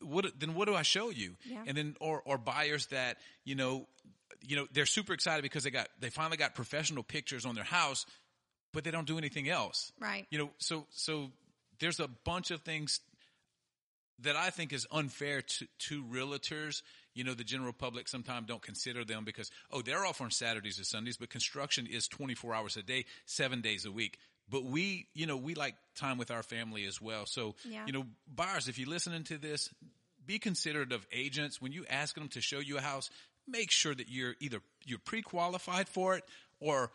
what 0.00 0.26
then? 0.40 0.54
What 0.54 0.66
do 0.66 0.74
I 0.74 0.82
show 0.82 1.10
you? 1.10 1.36
Yeah. 1.44 1.62
And 1.66 1.76
then 1.76 1.96
or 2.00 2.20
or 2.24 2.36
buyers 2.36 2.86
that 2.86 3.18
you 3.44 3.54
know, 3.54 3.86
you 4.42 4.56
know, 4.56 4.66
they're 4.72 4.86
super 4.86 5.12
excited 5.12 5.42
because 5.42 5.64
they 5.64 5.70
got 5.70 5.88
they 6.00 6.10
finally 6.10 6.36
got 6.36 6.54
professional 6.54 7.02
pictures 7.02 7.44
on 7.44 7.54
their 7.54 7.64
house, 7.64 8.06
but 8.72 8.84
they 8.84 8.90
don't 8.90 9.06
do 9.06 9.18
anything 9.18 9.48
else. 9.48 9.92
Right. 10.00 10.26
You 10.30 10.38
know, 10.38 10.50
so 10.58 10.86
so 10.90 11.30
there's 11.80 12.00
a 12.00 12.08
bunch 12.08 12.50
of 12.50 12.62
things 12.62 13.00
that 14.20 14.36
I 14.36 14.50
think 14.50 14.72
is 14.72 14.86
unfair 14.92 15.42
to, 15.42 15.66
to 15.88 16.04
realtors. 16.04 16.82
You 17.14 17.24
know, 17.24 17.34
the 17.34 17.44
general 17.44 17.72
public 17.72 18.08
sometimes 18.08 18.46
don't 18.46 18.62
consider 18.62 19.04
them 19.04 19.24
because, 19.24 19.50
oh, 19.72 19.82
they're 19.82 20.04
off 20.06 20.20
on 20.20 20.30
Saturdays 20.30 20.78
or 20.80 20.84
Sundays, 20.84 21.16
but 21.16 21.30
construction 21.30 21.86
is 21.86 22.06
24 22.08 22.54
hours 22.54 22.76
a 22.76 22.82
day, 22.82 23.04
seven 23.26 23.60
days 23.60 23.84
a 23.86 23.92
week. 23.92 24.18
But 24.48 24.64
we, 24.64 25.08
you 25.14 25.26
know, 25.26 25.36
we 25.36 25.54
like 25.54 25.74
time 25.96 26.18
with 26.18 26.30
our 26.30 26.42
family 26.42 26.84
as 26.84 27.00
well. 27.00 27.26
So, 27.26 27.54
Yeah. 27.64 27.86
you 27.86 27.92
know, 27.92 28.06
buyers, 28.32 28.68
if 28.68 28.78
you're 28.78 28.88
listening 28.88 29.24
to 29.24 29.38
this, 29.38 29.68
be 30.26 30.38
considerate 30.38 30.92
of 30.92 31.06
agents. 31.12 31.60
When 31.60 31.72
you 31.72 31.84
ask 31.88 32.14
them 32.14 32.28
to 32.30 32.40
show 32.40 32.58
you 32.60 32.78
a 32.78 32.80
house, 32.80 33.10
make 33.46 33.70
sure 33.70 33.94
that 33.94 34.08
you're 34.08 34.34
either, 34.40 34.60
you're 34.84 34.98
pre-qualified 34.98 35.88
for 35.88 36.16
it 36.16 36.24
or 36.60 36.90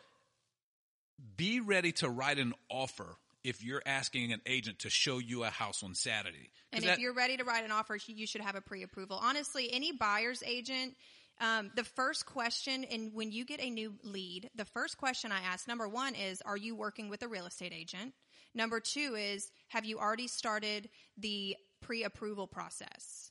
be 1.36 1.60
ready 1.60 1.92
to 1.94 2.10
write 2.10 2.38
an 2.38 2.54
offer 2.70 3.18
if 3.44 3.64
you're 3.64 3.82
asking 3.86 4.34
an 4.34 4.42
agent 4.46 4.80
to 4.80 4.90
show 4.90 5.18
you 5.18 5.44
a 5.44 5.50
house 5.50 5.84
on 5.84 5.96
Saturday. 5.96 6.50
And 6.72 6.84
that- 6.84 6.94
if 6.94 7.00
you're 7.00 7.14
ready 7.14 7.38
to 7.38 7.44
write 7.44 7.64
an 7.64 7.72
offer, 7.72 7.98
you 8.08 8.28
should 8.28 8.42
have 8.42 8.56
a 8.56 8.62
pre-approval. 8.62 9.18
Honestly, 9.18 9.72
any 9.72 9.92
buyer's 9.92 10.44
agent, 10.44 10.98
um, 11.40 11.72
the 11.76 11.84
first 11.84 12.26
question, 12.26 12.84
and 12.86 13.14
when 13.14 13.32
you 13.32 13.46
get 13.46 13.62
a 13.62 13.70
new 13.70 13.98
lead, 14.04 14.50
the 14.56 14.66
first 14.66 14.98
question 14.98 15.32
I 15.32 15.42
ask, 15.42 15.68
number 15.68 15.88
one 15.88 16.16
is, 16.16 16.42
are 16.42 16.58
you 16.58 16.76
working 16.76 17.10
with 17.10 17.24
a 17.24 17.28
real 17.28 17.46
estate 17.46 17.74
agent? 17.74 18.14
Number 18.54 18.80
two 18.80 19.16
is, 19.16 19.52
have 19.70 19.86
you 19.86 20.00
already 20.00 20.28
started 20.28 20.90
the 21.18 21.56
pre-approval 21.82 22.48
process? 22.48 23.29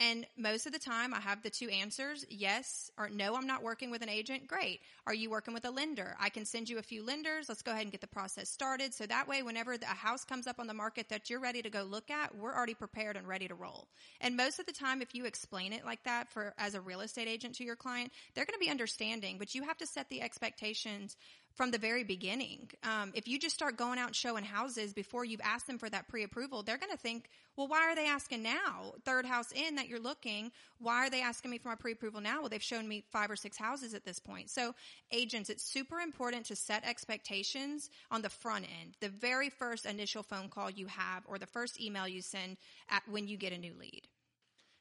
And 0.00 0.26
most 0.36 0.66
of 0.66 0.72
the 0.72 0.78
time, 0.78 1.14
I 1.14 1.20
have 1.20 1.42
the 1.42 1.50
two 1.50 1.68
answers 1.68 2.24
yes 2.28 2.90
or 2.98 3.08
no, 3.08 3.36
I'm 3.36 3.46
not 3.46 3.62
working 3.62 3.90
with 3.90 4.02
an 4.02 4.08
agent. 4.08 4.48
Great. 4.48 4.80
Are 5.06 5.14
you 5.14 5.30
working 5.30 5.54
with 5.54 5.64
a 5.64 5.70
lender? 5.70 6.16
I 6.18 6.28
can 6.28 6.44
send 6.44 6.68
you 6.68 6.78
a 6.78 6.82
few 6.82 7.04
lenders. 7.04 7.48
Let's 7.48 7.62
go 7.62 7.70
ahead 7.70 7.82
and 7.82 7.92
get 7.92 8.00
the 8.00 8.08
process 8.08 8.48
started. 8.48 8.94
So 8.94 9.06
that 9.06 9.28
way, 9.28 9.42
whenever 9.42 9.74
a 9.74 9.84
house 9.86 10.24
comes 10.24 10.46
up 10.46 10.58
on 10.58 10.66
the 10.66 10.74
market 10.74 11.08
that 11.10 11.30
you're 11.30 11.40
ready 11.40 11.62
to 11.62 11.70
go 11.70 11.82
look 11.84 12.10
at, 12.10 12.36
we're 12.36 12.54
already 12.54 12.74
prepared 12.74 13.16
and 13.16 13.28
ready 13.28 13.46
to 13.46 13.54
roll. 13.54 13.86
And 14.20 14.36
most 14.36 14.58
of 14.58 14.66
the 14.66 14.72
time, 14.72 15.02
if 15.02 15.14
you 15.14 15.24
explain 15.24 15.72
it 15.72 15.84
like 15.84 16.02
that 16.04 16.28
for 16.28 16.52
as 16.58 16.74
a 16.74 16.80
real 16.80 17.00
estate 17.00 17.28
agent 17.28 17.54
to 17.56 17.64
your 17.64 17.76
client, 17.76 18.10
they're 18.34 18.44
going 18.44 18.58
to 18.58 18.64
be 18.64 18.70
understanding, 18.70 19.36
but 19.38 19.54
you 19.54 19.62
have 19.62 19.78
to 19.78 19.86
set 19.86 20.08
the 20.08 20.20
expectations 20.20 21.16
from 21.54 21.70
the 21.70 21.78
very 21.78 22.04
beginning. 22.04 22.70
Um, 22.82 23.12
if 23.14 23.28
you 23.28 23.38
just 23.38 23.54
start 23.54 23.76
going 23.76 23.98
out 23.98 24.08
and 24.08 24.16
showing 24.16 24.44
houses 24.44 24.92
before 24.92 25.24
you've 25.24 25.40
asked 25.42 25.66
them 25.66 25.78
for 25.78 25.88
that 25.90 26.08
pre-approval, 26.08 26.62
they're 26.62 26.78
going 26.78 26.92
to 26.92 26.98
think, 26.98 27.28
well, 27.56 27.68
why 27.68 27.90
are 27.90 27.94
they 27.94 28.06
asking 28.06 28.42
now? 28.42 28.94
Third 29.04 29.26
house 29.26 29.52
in 29.52 29.76
that 29.76 29.88
you're 29.88 30.00
looking, 30.00 30.50
why 30.78 31.06
are 31.06 31.10
they 31.10 31.20
asking 31.20 31.50
me 31.50 31.58
for 31.58 31.68
my 31.68 31.74
pre-approval 31.74 32.20
now? 32.20 32.40
Well, 32.40 32.48
they've 32.48 32.62
shown 32.62 32.88
me 32.88 33.04
five 33.10 33.30
or 33.30 33.36
six 33.36 33.56
houses 33.56 33.94
at 33.94 34.04
this 34.04 34.18
point. 34.18 34.50
So 34.50 34.74
agents, 35.10 35.50
it's 35.50 35.62
super 35.62 36.00
important 36.00 36.46
to 36.46 36.56
set 36.56 36.84
expectations 36.86 37.90
on 38.10 38.22
the 38.22 38.30
front 38.30 38.64
end. 38.80 38.96
The 39.00 39.10
very 39.10 39.50
first 39.50 39.84
initial 39.84 40.22
phone 40.22 40.48
call 40.48 40.70
you 40.70 40.86
have 40.86 41.24
or 41.26 41.38
the 41.38 41.46
first 41.46 41.80
email 41.80 42.08
you 42.08 42.22
send 42.22 42.56
at 42.88 43.02
when 43.10 43.28
you 43.28 43.36
get 43.36 43.52
a 43.52 43.58
new 43.58 43.74
lead. 43.78 44.02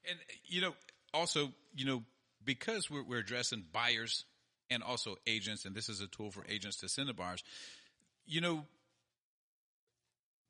And 0.09 0.17
you 0.45 0.61
know, 0.61 0.73
also, 1.13 1.51
you 1.75 1.85
know, 1.85 2.03
because 2.43 2.89
we're, 2.89 3.03
we're 3.03 3.19
addressing 3.19 3.65
buyers 3.71 4.25
and 4.71 4.81
also 4.81 5.17
agents, 5.27 5.65
and 5.65 5.75
this 5.75 5.89
is 5.89 6.01
a 6.01 6.07
tool 6.07 6.31
for 6.31 6.43
agents 6.49 6.77
to 6.77 6.89
send 6.89 7.09
to 7.09 7.13
buyers. 7.13 7.43
You 8.25 8.41
know, 8.41 8.65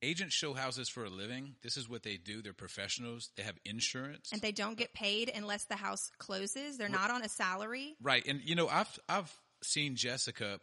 agents 0.02 0.34
show 0.34 0.54
houses 0.54 0.88
for 0.90 1.04
a 1.06 1.10
living. 1.10 1.56
This 1.64 1.78
is 1.78 1.90
what 1.90 2.04
they 2.04 2.18
do. 2.18 2.42
They're 2.42 2.54
professionals. 2.54 3.30
They 3.36 3.44
have 3.44 3.56
insurance, 3.66 4.32
And 4.32 4.42
they 4.42 4.52
don't 4.52 4.78
get 4.78 4.94
paid 4.94 5.32
unless 5.34 5.66
the 5.66 5.76
house 5.76 6.12
closes. 6.18 6.78
They're 6.78 6.90
not 6.90 7.12
on 7.12 7.24
a 7.24 7.30
salary. 7.30 7.96
right? 8.02 8.26
And 8.26 8.42
you 8.44 8.56
know, 8.56 8.68
I've 8.68 9.00
I've 9.10 9.34
seen 9.64 9.96
Jessica 9.96 10.60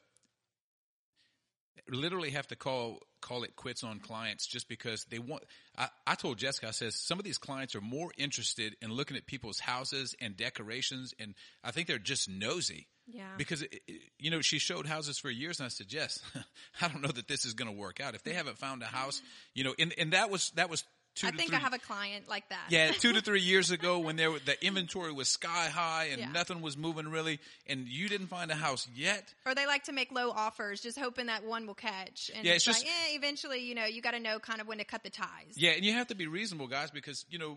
literally 1.88 2.30
have 2.30 2.46
to 2.48 2.56
call 2.56 3.00
call 3.20 3.42
it 3.42 3.56
quits 3.56 3.82
on 3.82 3.98
clients 4.00 4.46
just 4.46 4.68
because 4.68 5.04
they 5.10 5.18
want. 5.18 5.42
I, 5.76 5.88
I 6.06 6.14
told 6.14 6.38
Jessica, 6.38 6.68
I 6.68 6.70
says 6.72 6.94
some 6.94 7.18
of 7.18 7.24
these 7.24 7.38
clients 7.38 7.74
are 7.74 7.80
more 7.80 8.10
interested 8.16 8.76
in 8.80 8.92
looking 8.92 9.16
at 9.16 9.26
people's 9.26 9.58
houses 9.58 10.14
and 10.20 10.36
decorations, 10.36 11.14
and 11.18 11.34
I 11.64 11.70
think 11.70 11.88
they're 11.88 11.98
just 11.98 12.28
nosy. 12.28 12.86
Yeah. 13.10 13.24
Because 13.36 13.62
it, 13.62 13.80
it- 13.86 14.02
you 14.18 14.30
know 14.30 14.40
she 14.40 14.58
showed 14.58 14.86
houses 14.86 15.18
for 15.18 15.30
years, 15.30 15.60
and 15.60 15.66
I 15.66 15.68
said, 15.68 15.92
yes, 15.92 16.20
I 16.82 16.88
don't 16.88 17.02
know 17.02 17.10
that 17.12 17.28
this 17.28 17.44
is 17.44 17.54
going 17.54 17.70
to 17.72 17.76
work 17.76 18.00
out 18.00 18.14
if 18.14 18.22
they 18.24 18.34
haven't 18.34 18.58
found 18.58 18.82
a 18.82 18.86
house. 18.86 19.22
You 19.54 19.64
know, 19.64 19.74
and 19.78 19.94
and 19.98 20.12
that 20.12 20.30
was 20.30 20.50
that 20.56 20.68
was 20.70 20.84
two 21.14 21.26
I 21.26 21.30
think 21.30 21.48
three. 21.50 21.56
I 21.56 21.60
have 21.60 21.72
a 21.72 21.78
client 21.78 22.28
like 22.28 22.48
that. 22.50 22.66
Yeah, 22.68 22.90
two 22.98 23.12
to 23.14 23.20
three 23.20 23.40
years 23.40 23.70
ago 23.70 23.98
when 24.00 24.16
there 24.16 24.30
were, 24.30 24.38
the 24.40 24.62
inventory 24.64 25.12
was 25.12 25.28
sky 25.28 25.68
high 25.72 26.08
and 26.12 26.20
Yeah. 26.20 26.28
nothing 26.32 26.60
was 26.60 26.76
moving 26.76 27.08
really, 27.08 27.38
and 27.66 27.88
you 27.88 28.08
didn't 28.08 28.26
find 28.28 28.50
a 28.50 28.54
house 28.54 28.86
yet. 28.94 29.32
Or 29.46 29.54
they 29.54 29.66
like 29.66 29.84
to 29.84 29.92
make 29.92 30.12
low 30.12 30.30
offers, 30.30 30.80
just 30.80 30.98
hoping 30.98 31.26
that 31.26 31.44
one 31.44 31.66
will 31.66 31.74
catch. 31.74 32.30
And 32.34 32.44
Yeah, 32.44 32.52
it's, 32.54 32.66
it's 32.68 32.78
like, 32.78 32.86
just- 32.86 33.10
eh, 33.10 33.16
eventually, 33.16 33.60
you 33.66 33.74
know, 33.74 33.84
you 33.86 34.02
got 34.02 34.12
to 34.12 34.20
know 34.20 34.38
kind 34.38 34.60
of 34.60 34.66
when 34.68 34.78
to 34.78 34.84
cut 34.84 35.02
the 35.02 35.10
ties. 35.10 35.54
Yeah, 35.54 35.70
and 35.70 35.84
you 35.84 35.92
have 35.94 36.08
to 36.08 36.14
be 36.14 36.26
reasonable, 36.26 36.66
guys, 36.68 36.90
because 36.90 37.24
you 37.30 37.38
know, 37.38 37.56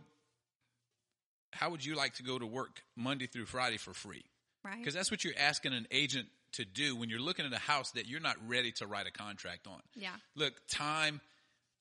how 1.54 1.70
would 1.72 1.84
you 1.84 1.96
like 1.96 2.14
to 2.16 2.24
go 2.24 2.40
to 2.40 2.46
work 2.48 2.82
Monday 2.96 3.28
through 3.28 3.46
Friday 3.46 3.78
for 3.78 3.94
free? 3.94 4.24
Right. 4.64 4.78
Because 4.78 4.94
that's 4.94 5.12
what 5.12 5.24
you're 5.24 5.34
asking 5.38 5.74
an 5.74 5.88
agent 5.92 6.28
to 6.54 6.66
do 6.66 6.96
when 6.96 7.10
you're 7.10 7.20
looking 7.20 7.46
at 7.46 7.54
a 7.54 7.60
house 7.60 7.92
that 7.92 8.08
you're 8.08 8.20
not 8.20 8.36
ready 8.48 8.72
to 8.74 8.88
write 8.88 9.08
a 9.08 9.12
contract 9.12 9.68
on. 9.68 9.80
Yeah. 9.96 10.12
Look, 10.36 10.54
time, 10.70 11.22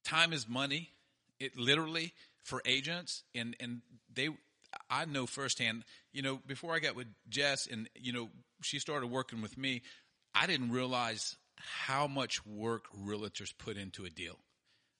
time 0.04 0.32
is 0.32 0.48
money. 0.48 0.90
It 1.38 1.56
literally 1.56 2.12
for 2.42 2.62
agents, 2.64 3.22
and 3.34 3.56
and 3.60 3.80
they, 4.12 4.28
I 4.90 5.04
know 5.06 5.26
firsthand. 5.26 5.84
You 6.12 6.22
know, 6.22 6.40
before 6.46 6.74
I 6.74 6.78
got 6.78 6.94
with 6.94 7.06
Jess, 7.28 7.66
and 7.66 7.88
you 7.94 8.12
know, 8.12 8.28
she 8.62 8.78
started 8.78 9.06
working 9.06 9.40
with 9.40 9.56
me. 9.56 9.82
I 10.34 10.46
didn't 10.46 10.70
realize 10.70 11.36
how 11.56 12.06
much 12.06 12.44
work 12.46 12.84
realtors 12.96 13.52
put 13.56 13.76
into 13.76 14.04
a 14.04 14.10
deal. 14.10 14.38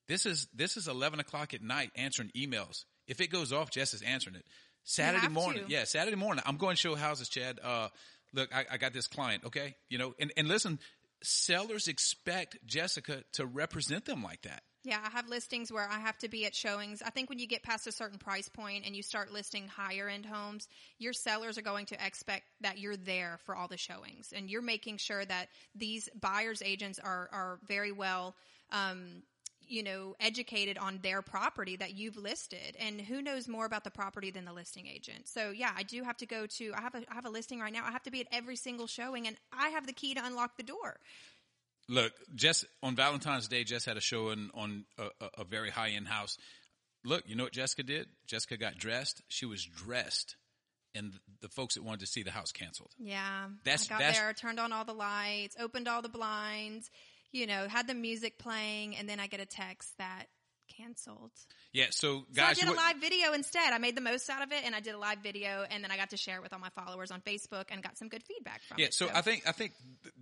This 0.09 0.27
is 0.27 0.49
this 0.55 0.77
is 0.77 0.89
eleven 0.89 1.21
o'clock 1.21 1.55
at 1.55 1.63
night 1.63 1.91
answering 1.95 2.31
emails. 2.37 2.85
If 3.07 3.21
it 3.21 3.29
goes 3.29 3.53
off, 3.53 3.71
Jess 3.71 3.93
is 3.93 4.03
answering 4.03 4.37
it. 4.37 4.45
Saturday 4.91 5.29
morning, 5.29 5.67
to. 5.67 5.71
yeah, 5.71 5.85
Saturday 5.85 6.17
morning. 6.17 6.43
I'm 6.47 6.57
going 6.57 6.75
to 6.75 6.81
show 6.81 6.95
houses, 6.97 7.29
Chad. 7.29 7.61
Uh, 7.63 7.89
look, 8.35 8.55
I, 8.55 8.65
I 8.73 8.77
got 8.77 8.93
this 8.93 9.07
client. 9.07 9.45
Okay, 9.47 9.77
you 9.89 9.99
know, 9.99 10.15
and 10.19 10.33
and 10.37 10.49
listen, 10.49 10.81
sellers 11.23 11.87
expect 11.87 12.59
Jessica 12.67 13.23
to 13.35 13.47
represent 13.47 14.05
them 14.05 14.23
like 14.23 14.43
that. 14.43 14.63
Yeah, 14.83 14.99
I 15.05 15.11
have 15.11 15.29
listings 15.29 15.71
where 15.71 15.87
I 15.87 15.99
have 15.99 16.17
to 16.19 16.29
be 16.29 16.47
at 16.47 16.55
showings. 16.55 17.03
I 17.05 17.11
think 17.11 17.29
when 17.29 17.39
you 17.39 17.47
get 17.47 17.63
past 17.63 17.87
a 17.87 17.93
certain 17.93 18.19
price 18.19 18.49
point 18.49 18.87
and 18.87 18.97
you 18.97 19.03
start 19.03 19.31
listing 19.31 19.69
higher 19.69 20.09
end 20.09 20.25
homes, 20.25 20.69
your 20.99 21.13
sellers 21.13 21.59
are 21.59 21.63
going 21.63 21.85
to 21.87 22.05
expect 22.05 22.45
that 22.63 22.79
you're 22.79 22.97
there 22.97 23.39
for 23.45 23.55
all 23.55 23.69
the 23.69 23.77
showings 23.77 24.33
and 24.35 24.49
you're 24.49 24.63
making 24.63 24.97
sure 24.97 25.25
that 25.25 25.49
these 25.75 26.09
buyers 26.19 26.63
agents 26.65 26.99
are 26.99 27.29
are 27.31 27.59
very 27.67 27.93
well 27.93 28.35
um, 28.73 29.23
you 29.71 29.83
know, 29.83 30.17
educated 30.21 30.77
on 30.79 30.99
their 31.03 31.23
property 31.23 31.77
that 31.77 31.95
you've 31.95 32.17
listed, 32.17 32.77
and 32.79 33.01
who 33.01 33.23
knows 33.23 33.47
more 33.49 33.65
about 33.65 33.85
the 33.85 33.91
property 33.91 34.31
than 34.31 34.45
the 34.45 34.53
listing 34.53 34.87
agent. 34.87 35.29
So, 35.29 35.51
yeah, 35.51 35.71
I 35.77 35.83
do 35.85 36.03
have 36.03 36.17
to 36.19 36.27
go 36.27 36.47
to. 36.47 36.73
I 36.77 36.81
have 36.81 36.95
a 36.95 36.99
I 37.11 37.15
have 37.15 37.27
a 37.27 37.31
listing 37.31 37.61
right 37.61 37.73
now. 37.73 37.85
I 37.87 37.93
have 37.93 38.03
to 38.05 38.11
be 38.11 38.21
at 38.21 38.27
every 38.33 38.57
single 38.57 38.87
showing, 38.87 39.27
and 39.27 39.37
I 39.53 39.71
have 39.71 39.87
the 39.87 39.93
key 39.93 40.15
to 40.15 40.25
unlock 40.25 40.57
the 40.57 40.63
door. 40.63 40.99
Look, 41.89 42.13
Jess 42.35 42.65
on 42.83 42.95
Valentine's 42.97 43.49
Day, 43.49 43.65
Jess 43.65 43.85
had 43.85 43.97
a 43.97 44.01
showing 44.01 44.51
on 44.55 44.85
a, 44.99 45.05
a, 45.21 45.31
a 45.39 45.45
very 45.45 45.71
high 45.71 45.91
end 45.91 46.09
house. 46.09 46.37
Look, 47.05 47.25
you 47.27 47.35
know 47.35 47.45
what 47.45 47.53
Jessica 47.53 47.83
did? 47.83 48.07
Jessica 48.27 48.57
got 48.57 48.77
dressed. 48.77 49.23
She 49.29 49.47
was 49.47 49.65
dressed, 49.65 50.37
and 50.95 51.15
the 51.41 51.49
folks 51.49 51.75
that 51.75 51.83
wanted 51.83 52.01
to 52.01 52.07
see 52.07 52.23
the 52.23 52.31
house 52.31 52.53
canceled. 52.53 52.91
Yeah. 52.99 53.47
That's- 53.65 53.87
I 53.87 53.89
got 53.89 53.99
that's- 54.01 54.19
there, 54.19 54.33
turned 54.35 54.61
on 54.61 54.73
all 54.73 54.85
the 54.85 54.93
lights, 54.93 55.57
opened 55.59 55.89
all 55.89 56.03
the 56.03 56.09
blinds, 56.11 56.91
you 57.33 57.47
know, 57.47 57.69
had 57.69 57.87
the 57.87 57.95
music 57.95 58.39
playing, 58.39 58.97
and 58.97 59.09
then 59.09 59.21
I 59.21 59.27
get 59.27 59.41
a 59.41 59.47
text 59.47 59.97
that 59.99 60.27
canceled. 60.77 61.31
Yeah, 61.73 61.87
so 61.91 62.25
So 62.33 62.43
I 62.43 62.55
did 62.55 62.65
a 62.65 62.69
what- 62.69 62.77
live 62.77 62.97
video 63.01 63.33
instead. 63.33 63.73
I 63.73 63.79
made 63.79 63.97
the 63.97 64.01
most 64.01 64.29
out 64.29 64.43
of 64.43 64.53
it 64.53 64.65
and 64.65 64.75
I 64.75 64.81
did 64.81 64.95
a 64.95 64.99
live 64.99 65.19
video 65.19 65.65
and 65.69 65.85
then 65.85 65.91
I 65.91 65.97
got 65.97 66.11
to 66.11 66.17
share 66.17 66.37
it 66.37 66.43
with 66.43 66.53
all 66.53 66.59
my 66.59 66.71
followers 66.71 67.11
on 67.11 67.21
Facebook 67.21 67.67
and 67.71 67.83
got 67.83 67.97
some 67.97 68.09
good 68.09 68.23
feedback 68.25 68.63
from 68.63 68.79
Yeah, 68.79 68.87
it. 68.87 68.95
so 68.95 69.09
I 69.13 69.23
think 69.23 69.47
I 69.47 69.53
think 69.53 69.73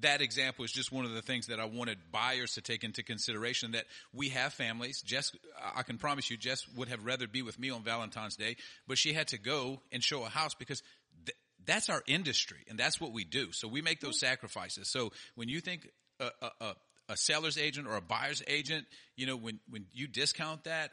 that 0.01 0.21
example 0.21 0.65
is 0.65 0.73
just 0.73 0.93
one 0.93 1.05
of 1.05 1.13
the 1.13 1.23
things 1.23 1.47
that 1.47 1.61
I 1.61 1.65
wanted 1.65 1.99
buyers 2.11 2.55
to 2.55 2.61
take 2.61 2.85
into 2.85 3.03
consideration. 3.03 3.73
That 3.73 3.87
we 4.13 4.31
have 4.31 4.53
families. 4.53 5.03
Jess, 5.03 5.33
I 5.75 5.83
can 5.83 5.99
promise 5.99 6.31
you, 6.31 6.37
Jess 6.37 6.67
would 6.77 6.89
have 6.89 7.05
rather 7.05 7.27
be 7.27 7.43
with 7.43 7.59
me 7.59 7.71
on 7.71 7.83
Valentine's 7.83 8.37
Day, 8.37 8.57
but 8.87 8.99
she 8.99 9.13
had 9.13 9.29
to 9.29 9.39
go 9.39 9.81
and 9.93 10.03
show 10.03 10.25
a 10.25 10.29
house 10.29 10.55
because 10.55 10.83
th- 11.25 11.37
that's 11.65 11.89
our 11.89 12.03
industry 12.07 12.59
and 12.69 12.79
that's 12.79 13.01
what 13.01 13.13
we 13.13 13.25
do. 13.25 13.53
So 13.53 13.69
we 13.69 13.83
make 13.83 14.01
those 14.01 14.17
mm-hmm. 14.17 14.27
sacrifices. 14.27 14.89
So 14.89 15.13
when 15.35 15.49
you 15.49 15.61
think 15.61 15.89
a, 16.21 16.31
a, 16.43 16.51
a, 16.61 16.75
a 17.09 17.17
seller's 17.17 17.57
agent 17.59 17.87
or 17.87 17.97
a 17.97 18.01
buyer's 18.01 18.43
agent, 18.47 18.87
you 19.17 19.27
know, 19.27 19.37
when 19.37 19.61
when 19.69 19.87
you 19.93 20.07
discount 20.07 20.65
that, 20.65 20.91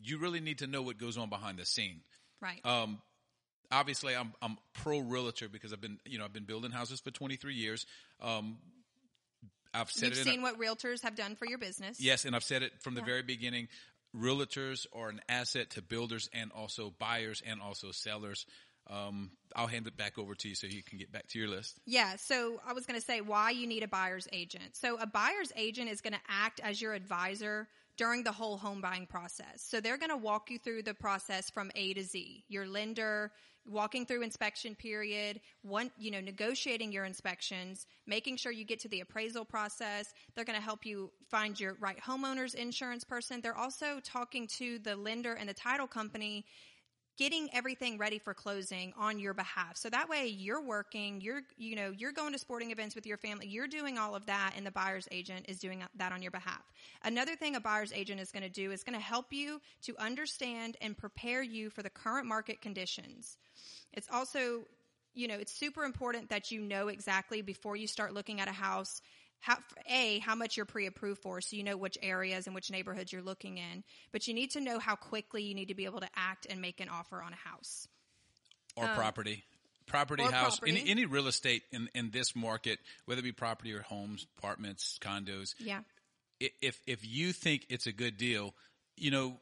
you 0.00 0.18
really 0.18 0.40
need 0.40 0.58
to 0.58 0.66
know 0.66 0.82
what 0.82 0.98
goes 0.98 1.18
on 1.18 1.28
behind 1.28 1.58
the 1.58 1.66
scene 1.66 2.00
right. 2.40 2.60
um, 2.64 3.00
obviously 3.70 4.16
I'm 4.16 4.32
I'm 4.42 4.56
pro 4.72 4.98
realtor 4.98 5.48
because 5.48 5.72
I've 5.72 5.80
been 5.80 5.98
you 6.06 6.18
know 6.18 6.24
I've 6.24 6.32
been 6.32 6.44
building 6.44 6.70
houses 6.70 7.00
for 7.00 7.10
23 7.10 7.54
years. 7.54 7.86
Um, 8.20 8.58
I've 9.72 9.90
said 9.90 10.08
You've 10.10 10.18
it. 10.18 10.20
in 10.22 10.28
a- 10.28 10.30
seen 10.32 10.42
what 10.42 10.58
realtors 10.58 11.02
have 11.02 11.14
done 11.14 11.36
for 11.36 11.46
your 11.46 11.58
business. 11.58 12.00
yes, 12.00 12.24
and 12.24 12.34
I've 12.34 12.42
said 12.44 12.62
it 12.62 12.72
from 12.80 12.94
the 12.94 13.02
very 13.02 13.22
beginning. 13.22 13.68
Realtors 14.16 14.86
are 14.92 15.08
an 15.08 15.20
asset 15.28 15.70
to 15.70 15.82
builders 15.82 16.28
and 16.32 16.50
also 16.50 16.92
buyers 16.98 17.42
and 17.46 17.60
also 17.62 17.92
sellers. 17.92 18.44
Um, 18.88 19.30
I'll 19.54 19.66
hand 19.66 19.86
it 19.86 19.96
back 19.96 20.18
over 20.18 20.34
to 20.34 20.48
you 20.48 20.54
so 20.54 20.66
you 20.66 20.82
can 20.82 20.98
get 20.98 21.12
back 21.12 21.28
to 21.28 21.38
your 21.38 21.48
list. 21.48 21.80
Yeah, 21.86 22.16
so 22.16 22.60
I 22.66 22.72
was 22.72 22.86
going 22.86 22.98
to 22.98 23.04
say 23.04 23.20
why 23.20 23.50
you 23.50 23.66
need 23.66 23.82
a 23.82 23.88
buyer's 23.88 24.28
agent. 24.32 24.74
So 24.76 24.96
a 24.98 25.06
buyer's 25.06 25.52
agent 25.56 25.90
is 25.90 26.00
going 26.00 26.12
to 26.12 26.20
act 26.28 26.60
as 26.62 26.80
your 26.80 26.94
advisor 26.94 27.68
during 27.96 28.22
the 28.22 28.32
whole 28.32 28.56
home 28.56 28.80
buying 28.80 29.06
process. 29.06 29.62
So 29.62 29.80
they're 29.80 29.98
going 29.98 30.10
to 30.10 30.16
walk 30.16 30.50
you 30.50 30.58
through 30.58 30.84
the 30.84 30.94
process 30.94 31.50
from 31.50 31.70
A 31.74 31.92
to 31.94 32.02
Z. 32.02 32.44
Your 32.48 32.66
lender, 32.66 33.30
walking 33.68 34.06
through 34.06 34.22
inspection 34.22 34.74
period, 34.74 35.40
one, 35.62 35.90
you 35.98 36.10
know, 36.10 36.20
negotiating 36.20 36.92
your 36.92 37.04
inspections, 37.04 37.86
making 38.06 38.36
sure 38.36 38.52
you 38.52 38.64
get 38.64 38.80
to 38.80 38.88
the 38.88 39.00
appraisal 39.00 39.44
process. 39.44 40.12
They're 40.34 40.44
going 40.44 40.58
to 40.58 40.64
help 40.64 40.86
you 40.86 41.10
find 41.28 41.58
your 41.58 41.76
right 41.80 41.98
homeowner's 42.00 42.54
insurance 42.54 43.04
person. 43.04 43.40
They're 43.40 43.56
also 43.56 44.00
talking 44.02 44.46
to 44.58 44.78
the 44.78 44.96
lender 44.96 45.34
and 45.34 45.48
the 45.48 45.54
title 45.54 45.86
company 45.86 46.44
getting 47.20 47.50
everything 47.52 47.98
ready 47.98 48.18
for 48.18 48.32
closing 48.32 48.94
on 48.98 49.18
your 49.18 49.34
behalf. 49.34 49.76
So 49.76 49.90
that 49.90 50.08
way 50.08 50.28
you're 50.28 50.62
working, 50.62 51.20
you're 51.20 51.42
you 51.58 51.76
know, 51.76 51.90
you're 51.90 52.12
going 52.12 52.32
to 52.32 52.38
sporting 52.38 52.70
events 52.70 52.94
with 52.94 53.04
your 53.04 53.18
family, 53.18 53.46
you're 53.46 53.66
doing 53.66 53.98
all 53.98 54.14
of 54.14 54.24
that 54.24 54.54
and 54.56 54.64
the 54.64 54.70
buyer's 54.70 55.06
agent 55.12 55.44
is 55.46 55.58
doing 55.58 55.84
that 55.96 56.12
on 56.12 56.22
your 56.22 56.30
behalf. 56.30 56.62
Another 57.04 57.36
thing 57.36 57.56
a 57.56 57.60
buyer's 57.60 57.92
agent 57.92 58.22
is 58.22 58.32
going 58.32 58.42
to 58.42 58.48
do 58.48 58.72
is 58.72 58.84
going 58.84 58.98
to 58.98 59.04
help 59.04 59.34
you 59.34 59.60
to 59.82 59.94
understand 59.98 60.78
and 60.80 60.96
prepare 60.96 61.42
you 61.42 61.68
for 61.68 61.82
the 61.82 61.90
current 61.90 62.26
market 62.26 62.62
conditions. 62.62 63.36
It's 63.92 64.08
also 64.10 64.62
you 65.12 65.28
know, 65.28 65.34
it's 65.34 65.52
super 65.52 65.82
important 65.82 66.30
that 66.30 66.50
you 66.50 66.62
know 66.62 66.88
exactly 66.88 67.42
before 67.42 67.76
you 67.76 67.86
start 67.86 68.14
looking 68.14 68.40
at 68.40 68.48
a 68.48 68.52
house 68.52 69.02
how, 69.40 69.56
a 69.88 70.18
how 70.20 70.34
much 70.34 70.56
you're 70.56 70.66
pre-approved 70.66 71.22
for 71.22 71.40
so 71.40 71.56
you 71.56 71.64
know 71.64 71.76
which 71.76 71.98
areas 72.02 72.46
and 72.46 72.54
which 72.54 72.70
neighborhoods 72.70 73.12
you're 73.12 73.22
looking 73.22 73.58
in 73.58 73.82
but 74.12 74.28
you 74.28 74.34
need 74.34 74.50
to 74.50 74.60
know 74.60 74.78
how 74.78 74.94
quickly 74.94 75.42
you 75.42 75.54
need 75.54 75.68
to 75.68 75.74
be 75.74 75.84
able 75.84 76.00
to 76.00 76.08
act 76.14 76.46
and 76.48 76.60
make 76.60 76.80
an 76.80 76.88
offer 76.88 77.22
on 77.22 77.32
a 77.32 77.48
house 77.48 77.88
or 78.76 78.86
property. 78.88 79.44
Property, 79.86 80.22
Um, 80.22 80.28
or 80.28 80.32
house, 80.32 80.60
property. 80.60 80.80
Any, 80.80 80.90
any 80.90 81.04
real 81.04 81.26
estate 81.26 81.64
in, 81.72 81.88
in 81.96 82.10
this 82.12 82.36
market, 82.36 82.78
whether 83.06 83.18
it 83.18 83.24
be 83.24 83.32
property 83.32 83.72
or 83.72 83.82
homes, 83.82 84.24
apartments, 84.38 84.96
condos, 85.02 85.54
yeah 85.58 85.80
if 86.40 86.80
if 86.86 87.06
you 87.06 87.32
think 87.32 87.66
it's 87.68 87.86
a 87.86 87.92
good 87.92 88.16
deal, 88.16 88.54
you 88.96 89.10
know, 89.10 89.38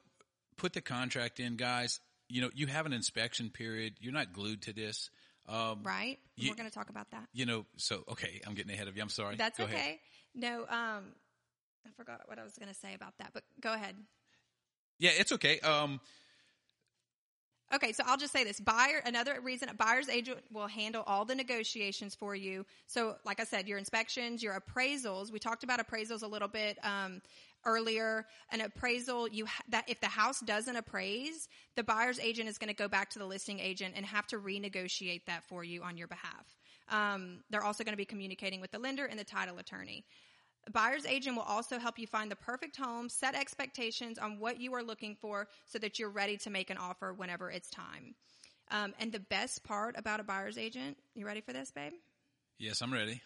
put 0.57 0.73
the 0.73 0.81
contract 0.81 1.41
in, 1.41 1.57
guys. 1.57 2.01
You 2.29 2.43
know, 2.43 2.51
you 2.55 2.67
have 2.67 2.85
an 2.85 2.93
inspection 2.93 3.49
period. 3.49 3.95
You're 4.01 4.13
not 4.13 4.33
glued 4.33 4.63
to 4.63 4.73
this. 4.73 5.11
Um, 5.49 5.81
right 5.83 6.19
You- 6.37 6.51
we're 6.51 6.57
going 6.57 6.69
to 6.69 6.75
talk 6.75 6.91
about 6.91 7.11
that 7.13 7.27
you 7.33 7.47
know, 7.47 7.65
so 7.77 8.05
okay, 8.11 8.41
I'm 8.47 8.55
getting 8.55 8.73
ahead 8.73 8.87
of 8.89 8.97
you. 8.97 9.03
I'm 9.03 9.09
sorry. 9.09 9.37
that's 9.37 9.59
Go 9.59 9.65
okay 9.65 9.75
ahead. 9.75 9.99
no 10.35 10.61
um 10.69 11.05
i 11.87 11.91
forgot 11.97 12.21
what 12.27 12.39
i 12.39 12.45
was 12.45 12.53
going 12.59 12.69
to 12.69 12.79
say 12.79 12.93
about 12.95 13.15
that 13.19 13.31
but 13.33 13.43
go 13.61 13.73
ahead 13.73 13.97
Yeah, 14.99 15.11
it's 15.19 15.33
okay. 15.33 15.59
Um, 15.61 16.01
Okay, 17.71 17.93
so 17.93 18.03
I'll 18.07 18.17
just 18.17 18.33
say 18.33 18.45
this. 18.45 18.59
Buyer, 18.61 19.03
another 19.05 19.43
reason 19.43 19.69
a 19.69 19.75
buyer's 19.75 20.09
agent 20.09 20.39
will 20.51 20.69
handle 20.69 21.03
all 21.07 21.27
the 21.27 21.35
negotiations 21.35 22.15
for 22.15 22.35
you. 22.35 22.65
So, 22.87 23.17
like 23.27 23.41
I 23.41 23.45
said, 23.45 23.69
your 23.69 23.77
inspections, 23.77 24.43
your 24.43 24.59
appraisals. 24.59 25.31
We 25.31 25.39
talked 25.39 25.65
about 25.65 25.79
appraisals 25.79 26.23
a 26.23 26.27
little 26.27 26.49
bit 26.49 26.79
um, 26.83 27.21
earlier. 27.69 28.27
An 28.51 28.61
appraisal, 28.61 29.29
you 29.29 29.47
ha- 29.47 29.63
that 29.69 29.85
if 29.89 30.01
the 30.01 30.09
house 30.09 30.41
doesn't 30.41 30.77
appraise, 30.77 31.49
the 31.77 31.85
buyer's 31.85 32.19
agent 32.19 32.49
is 32.49 32.59
going 32.59 32.69
to 32.69 32.75
go 32.75 32.89
back 32.89 33.11
to 33.11 33.19
the 33.19 33.27
listing 33.27 33.61
agent 33.61 33.95
and 33.97 34.07
have 34.07 34.27
to 34.29 34.39
renegotiate 34.39 35.27
that 35.27 35.45
for 35.45 35.63
you 35.63 35.83
on 35.83 35.97
your 35.97 36.09
behalf. 36.09 36.57
Um, 36.91 37.41
they're 37.51 37.65
also 37.65 37.85
going 37.85 37.93
to 37.93 37.99
be 37.99 38.05
communicating 38.07 38.61
with 38.61 38.71
the 38.71 38.79
lender 38.79 39.05
and 39.05 39.19
the 39.19 39.25
title 39.25 39.59
attorney. 39.59 40.05
A 40.67 40.71
buyer's 40.71 41.07
agent 41.07 41.37
will 41.37 41.45
also 41.45 41.79
help 41.79 41.99
you 41.99 42.07
find 42.07 42.31
the 42.31 42.37
perfect 42.37 42.77
home, 42.77 43.09
set 43.09 43.35
expectations 43.35 44.19
on 44.19 44.39
what 44.39 44.61
you 44.61 44.75
are 44.75 44.83
looking 44.83 45.17
for 45.21 45.49
so 45.67 45.79
that 45.79 45.99
you're 45.99 46.11
ready 46.11 46.37
to 46.39 46.51
make 46.51 46.71
an 46.71 46.77
offer 46.79 47.13
whenever 47.13 47.51
it's 47.51 47.71
time. 47.71 48.15
Um, 48.71 48.95
and 49.01 49.13
the 49.13 49.21
best 49.21 49.65
part 49.65 49.95
about 49.97 50.21
a 50.21 50.25
buyer's 50.25 50.59
agent, 50.59 50.99
you 51.15 51.27
ready 51.27 51.41
for 51.41 51.53
this, 51.53 51.71
babe? 51.71 51.93
yes, 52.59 52.83
I'm 52.83 52.93
ready. 52.93 53.23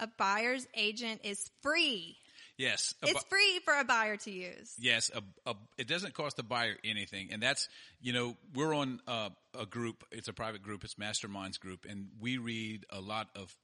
A 0.00 0.06
buyer's 0.18 0.66
agent 0.74 1.20
is 1.24 1.50
free. 1.62 2.16
Yes. 2.62 2.94
A 3.02 3.08
It's 3.08 3.24
free 3.24 3.60
for 3.64 3.74
a 3.78 3.84
buyer 3.84 4.16
to 4.18 4.30
use. 4.30 4.72
Yes, 4.78 5.10
a, 5.14 5.50
a, 5.50 5.54
it 5.78 5.88
doesn't 5.88 6.14
cost 6.14 6.36
the 6.36 6.42
buyer 6.42 6.76
anything, 6.84 7.30
and 7.32 7.42
that's 7.42 7.68
you 8.00 8.12
know 8.12 8.36
we're 8.54 8.74
on 8.74 9.00
uh, 9.08 9.30
a 9.58 9.66
group. 9.66 10.04
It's 10.12 10.28
a 10.28 10.32
private 10.32 10.62
group. 10.62 10.84
It's 10.84 10.94
Masterminds 10.94 11.58
group, 11.58 11.86
and 11.88 12.08
we 12.20 12.38
read 12.38 12.86
a 12.90 13.00
lot 13.00 13.28
of 13.34 13.54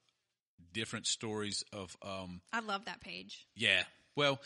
different 0.72 1.06
stories 1.06 1.64
of 1.72 1.96
um, 2.02 2.40
I 2.52 2.60
love 2.60 2.86
that 2.86 3.00
page. 3.00 3.46
yeah. 3.54 3.82
Well, 4.16 4.40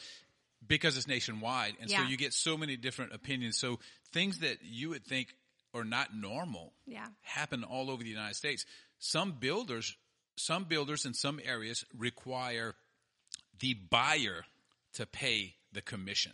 because 0.66 0.98
it's 0.98 1.08
nationwide, 1.08 1.74
and 1.80 1.90
so 1.90 2.02
you 2.02 2.16
get 2.18 2.34
so 2.34 2.56
many 2.58 2.76
different 2.76 3.14
opinions. 3.14 3.56
So 3.58 3.78
things 4.12 4.40
that 4.40 4.58
you 4.62 4.90
would 4.90 5.04
think 5.06 5.28
are 5.74 5.84
not 5.84 6.14
normal 6.14 6.74
Yeah. 6.86 7.06
happen 7.22 7.64
all 7.64 7.90
over 7.90 8.02
the 8.02 8.10
United 8.10 8.34
States. 8.36 8.66
Some 8.98 9.32
builders, 9.32 9.96
some 10.36 10.64
builders 10.64 11.06
in 11.06 11.14
some 11.14 11.40
areas 11.42 11.84
require 11.96 12.74
the 13.60 13.74
buyer 13.74 14.44
to 14.94 15.06
pay 15.06 15.54
the 15.72 15.82
commission. 15.82 16.32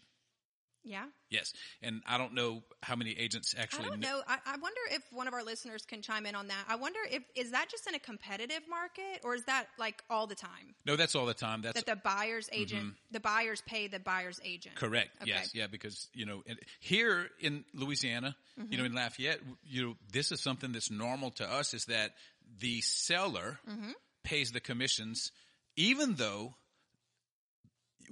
Yeah. 0.85 1.05
Yes, 1.29 1.53
and 1.83 2.01
I 2.07 2.17
don't 2.17 2.33
know 2.33 2.63
how 2.83 2.97
many 2.97 3.11
agents 3.11 3.55
I 3.57 3.63
actually. 3.63 3.91
don't 3.91 4.01
know. 4.01 4.23
I, 4.27 4.39
I 4.47 4.57
wonder 4.57 4.81
if 4.91 5.03
one 5.13 5.29
of 5.29 5.35
our 5.35 5.43
listeners 5.45 5.85
can 5.85 6.01
chime 6.01 6.25
in 6.25 6.35
on 6.35 6.49
that. 6.49 6.65
I 6.67 6.77
wonder 6.77 7.01
if 7.11 7.23
is 7.37 7.51
that 7.51 7.69
just 7.69 7.87
in 7.87 7.95
a 7.95 7.99
competitive 7.99 8.63
market 8.71 9.21
or 9.23 9.35
is 9.35 9.45
that 9.45 9.67
like 9.79 10.03
all 10.09 10.27
the 10.27 10.35
time 10.35 10.75
No, 10.87 10.97
that's 10.97 11.15
all 11.15 11.27
the 11.27 11.35
time. 11.35 11.61
That's 11.61 11.75
that 11.75 11.87
the 11.87 11.97
buyer's 11.97 12.49
agent, 12.53 12.83
mm-hmm. 12.83 12.97
the 13.11 13.21
buyers 13.21 13.63
pay 13.67 13.89
the 13.89 13.99
buyer's 13.99 14.41
agent. 14.43 14.77
correct. 14.77 15.11
Okay. 15.21 15.31
Yes, 15.31 15.55
yeah, 15.55 15.67
because 15.67 16.09
you 16.15 16.25
know, 16.25 16.43
here 16.81 17.29
in 17.41 17.65
Louisiana, 17.75 18.35
you 18.57 18.65
mm-hmm. 18.65 18.79
know, 18.79 18.85
in 18.87 18.95
Lafayette, 18.95 19.41
you 19.65 19.83
know, 19.83 19.97
this 20.11 20.33
is 20.33 20.41
something 20.41 20.73
that's 20.73 20.91
normal 20.91 21.33
to 21.33 21.45
us. 21.45 21.75
Is 21.75 21.85
that 21.87 22.13
the 22.61 22.81
seller 22.81 23.59
mm-hmm. 23.69 23.91
pays 24.25 24.53
the 24.53 24.61
commissions, 24.61 25.33
even 25.77 26.15
though 26.15 26.55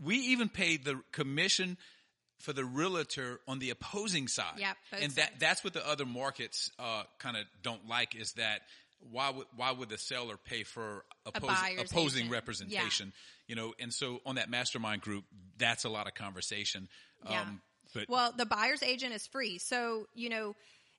we 0.02 0.16
even 0.16 0.48
pay 0.48 0.76
the 0.76 1.00
commission 1.12 1.76
for 2.40 2.52
the 2.52 2.64
realtor 2.64 3.40
on 3.48 3.58
the 3.58 3.70
opposing 3.70 4.28
side. 4.28 4.58
And 4.92 5.12
that 5.12 5.28
sides. 5.28 5.40
that's 5.40 5.64
what 5.64 5.72
the 5.72 5.86
other 5.86 6.06
markets 6.06 6.70
uh, 6.78 7.04
kind 7.18 7.36
of 7.36 7.44
don't 7.62 7.88
like 7.88 8.14
is 8.14 8.32
that 8.32 8.60
why 9.10 9.30
would 9.30 9.46
why 9.56 9.72
would 9.72 9.88
the 9.88 9.98
seller 9.98 10.36
pay 10.36 10.62
for 10.62 11.04
opposing, 11.24 11.78
opposing 11.78 12.20
agent. 12.20 12.32
representation? 12.32 13.12
You 13.46 13.56
know, 13.56 13.74
and 13.78 13.92
so 13.92 14.20
on 14.26 14.36
that 14.36 14.50
mastermind 14.50 15.02
group, 15.02 15.24
that's 15.58 15.84
a 15.84 15.88
lot 15.88 16.06
of 16.06 16.14
conversation. 16.14 16.88
Yeah. 17.28 17.42
Um, 17.42 17.60
but 17.94 18.08
Well, 18.08 18.32
the 18.36 18.46
buyer's 18.46 18.82
agent 18.82 19.14
is 19.14 19.26
free. 19.26 19.58
So, 19.58 20.06
you 20.14 20.28
know, 20.28 20.54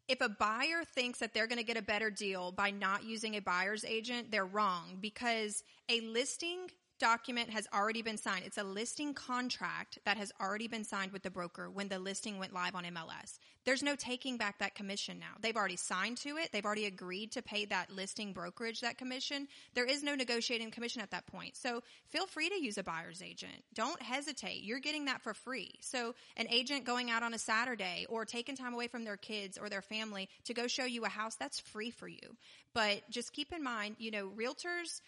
if 0.07 0.21
a 0.21 0.29
buyer 0.29 0.83
thinks 0.95 1.19
that 1.19 1.33
they're 1.33 1.47
going 1.47 1.59
to 1.59 1.65
get 1.65 1.77
a 1.77 1.81
better 1.81 2.09
deal 2.09 2.51
by 2.51 2.71
not 2.71 3.03
using 3.03 3.35
a 3.35 3.41
buyer's 3.41 3.83
agent, 3.83 4.31
they're 4.31 4.45
wrong 4.45 4.97
because 5.01 5.63
a 5.89 5.99
listing 6.01 6.59
document 6.97 7.49
has 7.51 7.67
already 7.73 8.01
been 8.01 8.17
signed. 8.17 8.43
It's 8.45 8.57
a 8.57 8.63
listing 8.63 9.13
contract 9.13 9.99
that 10.05 10.17
has 10.17 10.31
already 10.41 10.67
been 10.67 10.83
signed 10.83 11.11
with 11.11 11.23
the 11.23 11.29
broker 11.29 11.69
when 11.69 11.87
the 11.87 11.99
listing 11.99 12.39
went 12.39 12.53
live 12.53 12.75
on 12.75 12.83
MLS. 12.85 13.39
There's 13.65 13.83
no 13.83 13.95
taking 13.97 14.37
back 14.37 14.59
that 14.59 14.75
commission 14.75 15.19
now. 15.19 15.35
They've 15.41 15.55
already 15.55 15.75
signed 15.75 16.17
to 16.19 16.37
it. 16.37 16.51
They've 16.53 16.65
already 16.65 16.85
agreed 16.85 17.33
to 17.33 17.41
pay 17.41 17.65
that 17.65 17.91
listing 17.91 18.31
brokerage 18.31 18.79
that 18.79 18.97
commission. 18.97 19.47
There 19.73 19.85
is 19.85 20.03
no 20.03 20.15
negotiating 20.15 20.71
commission 20.71 21.01
at 21.01 21.11
that 21.11 21.27
point. 21.27 21.57
So 21.57 21.83
feel 22.07 22.27
free 22.27 22.47
to 22.47 22.55
use 22.55 22.77
a 22.77 22.83
buyer's 22.83 23.21
agent. 23.21 23.63
Don't 23.73 24.01
hesitate. 24.01 24.63
You're 24.63 24.79
getting 24.79 25.05
that 25.05 25.21
for 25.21 25.33
free. 25.33 25.71
So 25.81 26.15
an 26.37 26.47
agent 26.49 26.85
going 26.85 27.11
out 27.11 27.23
on 27.23 27.33
a 27.33 27.37
Saturday 27.39 28.05
or 28.09 28.23
taking 28.23 28.55
time 28.55 28.73
away 28.73 28.87
from 28.87 29.03
their 29.03 29.17
kids 29.17 29.57
or 29.57 29.67
their 29.67 29.81
family 29.81 30.29
to 30.45 30.53
go 30.53 30.67
show 30.67 30.85
you 30.85 31.03
a 31.03 31.09
house, 31.09 31.35
that's 31.35 31.59
free 31.59 31.91
for 31.91 32.07
you. 32.07 32.37
But 32.73 33.01
just 33.09 33.33
keep 33.33 33.51
in 33.51 33.63
mind, 33.63 33.95
you 33.99 34.11
know, 34.11 34.29
realtors, 34.29 35.01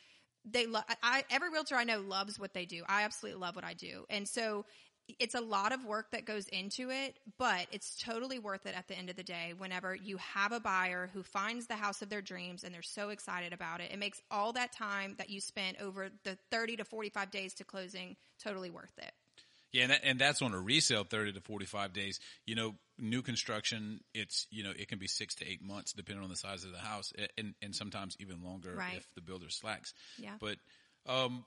they 0.45 0.65
love, 0.65 0.83
I, 1.03 1.23
every 1.29 1.49
realtor 1.49 1.75
I 1.75 1.83
know 1.83 1.99
loves 1.99 2.39
what 2.39 2.53
they 2.53 2.65
do. 2.65 2.83
I 2.87 3.03
absolutely 3.03 3.39
love 3.41 3.55
what 3.55 3.65
I 3.65 3.73
do. 3.73 4.05
And 4.09 4.27
so 4.27 4.65
it's 5.17 5.35
a 5.35 5.41
lot 5.41 5.71
of 5.71 5.85
work 5.85 6.11
that 6.11 6.25
goes 6.25 6.47
into 6.49 6.91
it, 6.91 7.17
but 7.37 7.67
it's 7.71 7.97
totally 7.97 8.37
worth 8.37 8.65
it 8.65 8.77
at 8.77 8.87
the 8.87 8.97
end 8.97 9.09
of 9.09 9.15
the 9.15 9.23
day 9.23 9.53
whenever 9.57 9.95
you 9.95 10.17
have 10.17 10.51
a 10.51 10.59
buyer 10.59 11.09
who 11.13 11.23
finds 11.23 11.65
the 11.65 11.75
house 11.75 12.01
of 12.01 12.09
their 12.09 12.21
dreams 12.21 12.63
and 12.63 12.73
they're 12.73 12.81
so 12.81 13.09
excited 13.09 13.53
about 13.53 13.81
it. 13.81 13.91
It 13.91 13.97
makes 13.99 14.21
all 14.29 14.53
that 14.53 14.71
time 14.71 15.15
that 15.17 15.29
you 15.29 15.41
spent 15.41 15.81
over 15.81 16.09
the 16.23 16.37
30 16.51 16.77
to 16.77 16.85
45 16.85 17.31
days 17.31 17.53
to 17.55 17.63
closing 17.63 18.15
totally 18.39 18.69
worth 18.69 18.97
it. 18.97 19.11
Yeah, 19.71 19.83
and, 19.83 19.91
that, 19.91 20.01
and 20.03 20.19
that's 20.19 20.41
on 20.41 20.53
a 20.53 20.59
resale, 20.59 21.03
thirty 21.03 21.31
to 21.31 21.41
forty-five 21.41 21.93
days. 21.93 22.19
You 22.45 22.55
know, 22.55 22.75
new 22.97 23.21
construction, 23.21 24.01
it's 24.13 24.47
you 24.49 24.63
know 24.63 24.71
it 24.71 24.87
can 24.87 24.97
be 24.97 25.07
six 25.07 25.35
to 25.35 25.47
eight 25.47 25.61
months 25.61 25.93
depending 25.93 26.23
on 26.23 26.29
the 26.29 26.35
size 26.35 26.63
of 26.63 26.71
the 26.71 26.79
house, 26.79 27.13
and 27.37 27.53
and 27.61 27.75
sometimes 27.75 28.17
even 28.19 28.43
longer 28.43 28.73
Right. 28.75 28.97
if 28.97 29.07
the 29.15 29.21
builder 29.21 29.49
slacks. 29.49 29.93
Yeah. 30.17 30.33
But 30.39 30.57
um, 31.07 31.45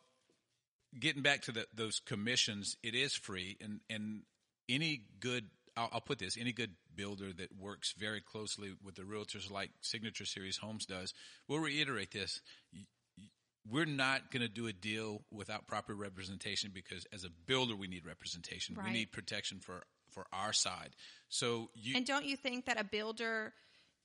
getting 0.98 1.22
back 1.22 1.42
to 1.42 1.52
the, 1.52 1.66
those 1.74 2.00
commissions, 2.00 2.76
it 2.82 2.94
is 2.94 3.14
free, 3.14 3.56
and 3.61 3.80
and 3.90 4.22
any 4.68 5.02
good, 5.20 5.46
I'll, 5.76 5.90
I'll 5.94 6.00
put 6.00 6.18
this, 6.18 6.37
any 6.38 6.52
good 6.52 6.70
builder 6.94 7.32
that 7.32 7.48
works 7.58 7.92
very 7.98 8.20
closely 8.20 8.72
with 8.85 8.94
the 8.94 9.02
realtors 9.02 9.50
like 9.50 9.70
Signature 9.80 10.26
Series 10.26 10.58
Homes 10.58 10.87
does, 10.87 11.12
will 11.48 11.58
reiterate 11.58 12.12
this. 12.12 12.40
We're 13.68 13.85
not 13.87 14.31
going 14.33 14.42
to 14.42 14.48
do 14.48 14.66
a 14.66 14.72
deal 14.72 15.22
without 15.31 15.66
proper 15.66 15.94
representation 15.94 16.70
because 16.75 17.07
as 17.12 17.25
a 17.25 17.29
builder, 17.46 17.77
we 17.77 17.87
need 17.87 18.05
representation. 18.05 18.75
Right. 18.75 18.87
We 18.87 18.92
need 18.92 19.12
protection 19.12 19.61
for, 19.61 19.83
for 20.11 20.27
our 20.33 20.53
side. 20.53 20.90
So 21.29 21.70
you, 21.75 21.94
And 21.96 22.05
don't 22.05 22.25
you 22.25 22.37
think 22.37 22.66
that 22.66 22.81
a 22.81 22.85
builder 22.85 23.53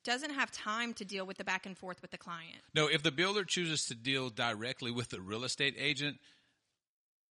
doesn't 0.04 0.30
have 0.36 0.52
time 0.52 0.94
to 0.94 1.06
deal 1.06 1.26
with 1.26 1.38
the 1.38 1.44
back 1.44 1.66
and 1.66 1.76
forth 1.78 2.02
with 2.02 2.12
the 2.12 2.18
client? 2.20 2.60
no, 2.76 2.88
if 2.88 3.02
the 3.04 3.12
builder 3.12 3.44
chooses 3.44 3.86
to 3.88 3.96
deal 3.96 4.30
directly 4.30 4.92
with 4.92 5.10
the 5.10 5.20
real 5.20 5.44
estate 5.44 5.76
agent, 5.78 6.18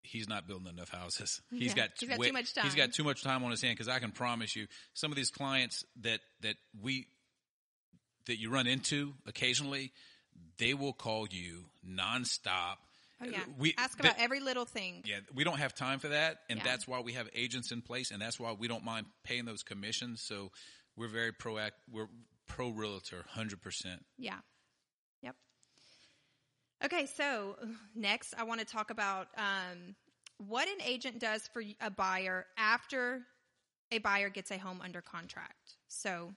he's 0.01 0.27
not 0.29 0.47
building 0.47 0.67
enough 0.67 0.89
houses. 0.89 1.41
He's 1.51 1.69
Yeah, 1.75 1.83
got 1.83 1.89
he's 1.99 2.09
got 2.09 2.19
way- 2.19 2.27
too 2.27 2.33
much 2.33 2.45
He's 2.45 2.53
time. 2.53 2.71
got 2.75 2.93
too 2.93 3.03
much 3.03 3.21
time 3.23 3.43
on 3.43 3.51
his 3.51 3.61
hand 3.61 3.75
because 3.75 3.87
I 3.89 3.99
can 3.99 4.11
promise 4.11 4.55
you, 4.55 4.67
some 4.93 5.11
of 5.11 5.15
these 5.17 5.29
clients 5.29 5.85
that 6.01 6.19
that 6.41 6.55
we 6.81 7.07
that 8.27 8.37
you 8.39 8.49
run 8.49 8.67
into 8.67 9.13
occasionally, 9.27 9.91
they 10.57 10.73
will 10.73 10.93
call 10.93 11.27
you 11.29 11.65
nonstop. 11.87 12.75
Oh 13.21 13.25
yeah. 13.25 13.39
We 13.57 13.73
Ask 13.77 13.97
that- 13.97 14.05
about 14.05 14.19
every 14.19 14.39
little 14.39 14.65
thing. 14.65 15.03
yeah, 15.05 15.19
we 15.33 15.43
don't 15.43 15.59
have 15.59 15.73
time 15.73 15.99
for 15.99 16.09
that, 16.09 16.39
and 16.49 16.59
Yeah. 16.59 16.63
that's 16.65 16.87
why 16.87 16.99
we 16.99 17.13
have 17.13 17.29
agents 17.33 17.71
in 17.71 17.81
place, 17.81 18.11
and 18.11 18.21
that's 18.21 18.39
why 18.39 18.51
we 18.51 18.67
don't 18.67 18.83
mind 18.83 19.05
paying 19.23 19.45
those 19.45 19.63
commissions. 19.63 20.21
So 20.21 20.51
we're 20.95 21.07
very 21.07 21.31
proact. 21.31 21.71
We're 21.89 22.07
pro 22.47 22.69
realtor, 22.69 23.23
hundred 23.29 23.61
percent. 23.61 24.05
Yeah. 24.17 24.39
Yep. 25.21 25.35
Okay, 26.85 27.05
so 27.05 27.55
next 27.95 28.33
I 28.37 28.43
want 28.43 28.59
to 28.59 28.65
talk 28.65 28.89
about 28.89 29.27
um, 29.37 29.95
what 30.37 30.67
an 30.67 30.81
agent 30.85 31.19
does 31.19 31.47
for 31.53 31.63
a 31.79 31.89
buyer 31.89 32.45
after 32.57 33.21
a 33.91 33.99
buyer 33.99 34.29
gets 34.29 34.51
a 34.51 34.57
home 34.57 34.81
under 34.83 35.01
contract. 35.01 35.75
So 35.87 36.33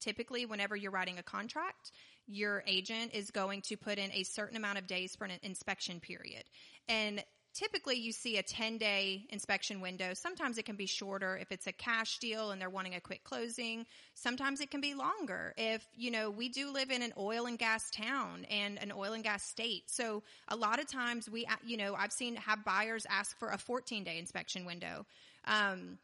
typically, 0.00 0.46
whenever 0.46 0.76
you're 0.76 0.92
writing 0.92 1.18
a 1.18 1.22
contract, 1.22 1.90
your 2.30 2.62
agent 2.66 3.12
is 3.14 3.30
going 3.30 3.62
to 3.62 3.76
put 3.76 3.98
in 3.98 4.10
a 4.12 4.22
certain 4.22 4.56
amount 4.56 4.78
of 4.78 4.86
days 4.86 5.16
for 5.16 5.24
an 5.24 5.32
inspection 5.42 6.00
period. 6.00 6.44
And 6.88 7.22
typically 7.54 7.96
you 7.96 8.12
see 8.12 8.38
a 8.38 8.42
10 8.42 8.78
day 8.78 9.26
inspection 9.30 9.80
window. 9.80 10.14
Sometimes 10.14 10.58
it 10.58 10.64
can 10.64 10.76
be 10.76 10.86
shorter 10.86 11.36
if 11.36 11.50
it's 11.50 11.66
a 11.66 11.72
cash 11.72 12.18
deal 12.18 12.50
and 12.50 12.60
they're 12.60 12.70
wanting 12.70 12.94
a 12.94 13.00
quick 13.00 13.24
closing. 13.24 13.86
Sometimes 14.14 14.60
it 14.60 14.70
can 14.70 14.80
be 14.80 14.94
longer 14.94 15.54
if, 15.56 15.86
you 15.96 16.10
know, 16.10 16.30
we 16.30 16.48
do 16.48 16.72
live 16.72 16.90
in 16.90 17.02
an 17.02 17.12
oil 17.18 17.46
and 17.46 17.58
gas 17.58 17.90
town 17.90 18.46
and 18.50 18.80
an 18.80 18.92
oil 18.92 19.12
and 19.12 19.24
gas 19.24 19.42
state. 19.42 19.84
So 19.86 20.22
a 20.48 20.56
lot 20.56 20.80
of 20.80 20.90
times 20.90 21.28
we, 21.28 21.46
you 21.64 21.76
know, 21.76 21.94
I've 21.94 22.12
seen 22.12 22.36
have 22.36 22.64
buyers 22.64 23.06
ask 23.10 23.36
for 23.38 23.48
a 23.48 23.58
14 23.58 24.04
day 24.04 24.18
inspection 24.18 24.64
window. 24.64 25.04
Um, 25.46 25.98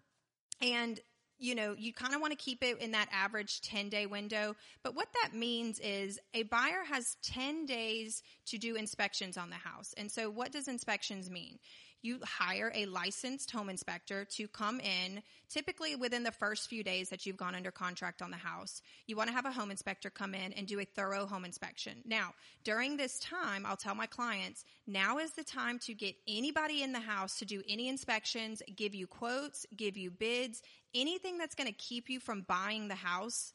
and 0.61 0.99
you 1.39 1.55
know, 1.55 1.75
you 1.77 1.93
kind 1.93 2.15
of 2.15 2.21
want 2.21 2.33
to 2.33 2.37
keep 2.37 2.63
it 2.63 2.81
in 2.81 2.93
that 2.93 3.09
average 3.13 3.61
10 3.61 3.89
day 3.89 4.07
window. 4.07 4.57
But 4.83 4.95
what 4.95 5.09
that 5.23 5.35
means 5.35 5.79
is 5.81 6.19
a 6.35 6.45
buyer 6.45 6.85
has 6.89 7.17
10 7.23 7.67
days 7.67 8.23
to 8.47 8.59
do 8.59 8.77
inspections 8.77 9.37
on 9.37 9.51
the 9.51 9.57
house. 9.57 9.95
And 9.97 10.11
so 10.11 10.31
what 10.31 10.53
does 10.53 10.69
inspections 10.69 11.31
mean? 11.31 11.59
You 12.07 12.21
hire 12.23 12.71
a 12.73 12.87
licensed 12.87 13.51
home 13.51 13.69
inspector 13.69 14.25
to 14.37 14.47
come 14.47 14.79
in 14.79 15.25
typically 15.49 15.97
within 15.97 16.23
the 16.23 16.31
first 16.31 16.69
few 16.69 16.85
days 16.85 17.09
that 17.09 17.27
you've 17.27 17.37
gone 17.37 17.57
under 17.57 17.73
contract 17.73 18.23
on 18.23 18.31
the 18.31 18.37
house. 18.37 18.81
You 19.09 19.17
want 19.17 19.29
to 19.29 19.35
have 19.35 19.45
a 19.45 19.51
home 19.51 19.73
inspector 19.73 20.09
come 20.09 20.33
in 20.33 20.53
and 20.53 20.69
do 20.69 20.79
a 20.79 20.85
thorough 20.85 21.27
home 21.27 21.45
inspection. 21.45 21.95
Now, 22.05 22.35
during 22.63 22.97
this 22.97 23.19
time, 23.19 23.67
I'll 23.67 23.77
tell 23.77 23.97
my 23.97 24.07
clients, 24.07 24.65
now 24.87 25.19
is 25.19 25.33
the 25.33 25.43
time 25.43 25.81
to 25.81 25.95
get 25.95 26.15
anybody 26.29 26.85
in 26.85 26.93
the 26.93 27.01
house 27.01 27.41
to 27.41 27.45
do 27.45 27.61
any 27.69 27.89
inspections, 27.89 28.63
give 28.77 28.95
you 28.95 29.09
quotes, 29.09 29.67
give 29.77 29.97
you 29.97 30.13
bids, 30.13 30.63
anything 30.95 31.39
that's 31.39 31.57
going 31.57 31.69
to 31.69 31.77
keep 31.77 32.09
you 32.09 32.21
from 32.21 32.43
buying 32.43 32.87
the 32.87 32.95
house 32.95 33.53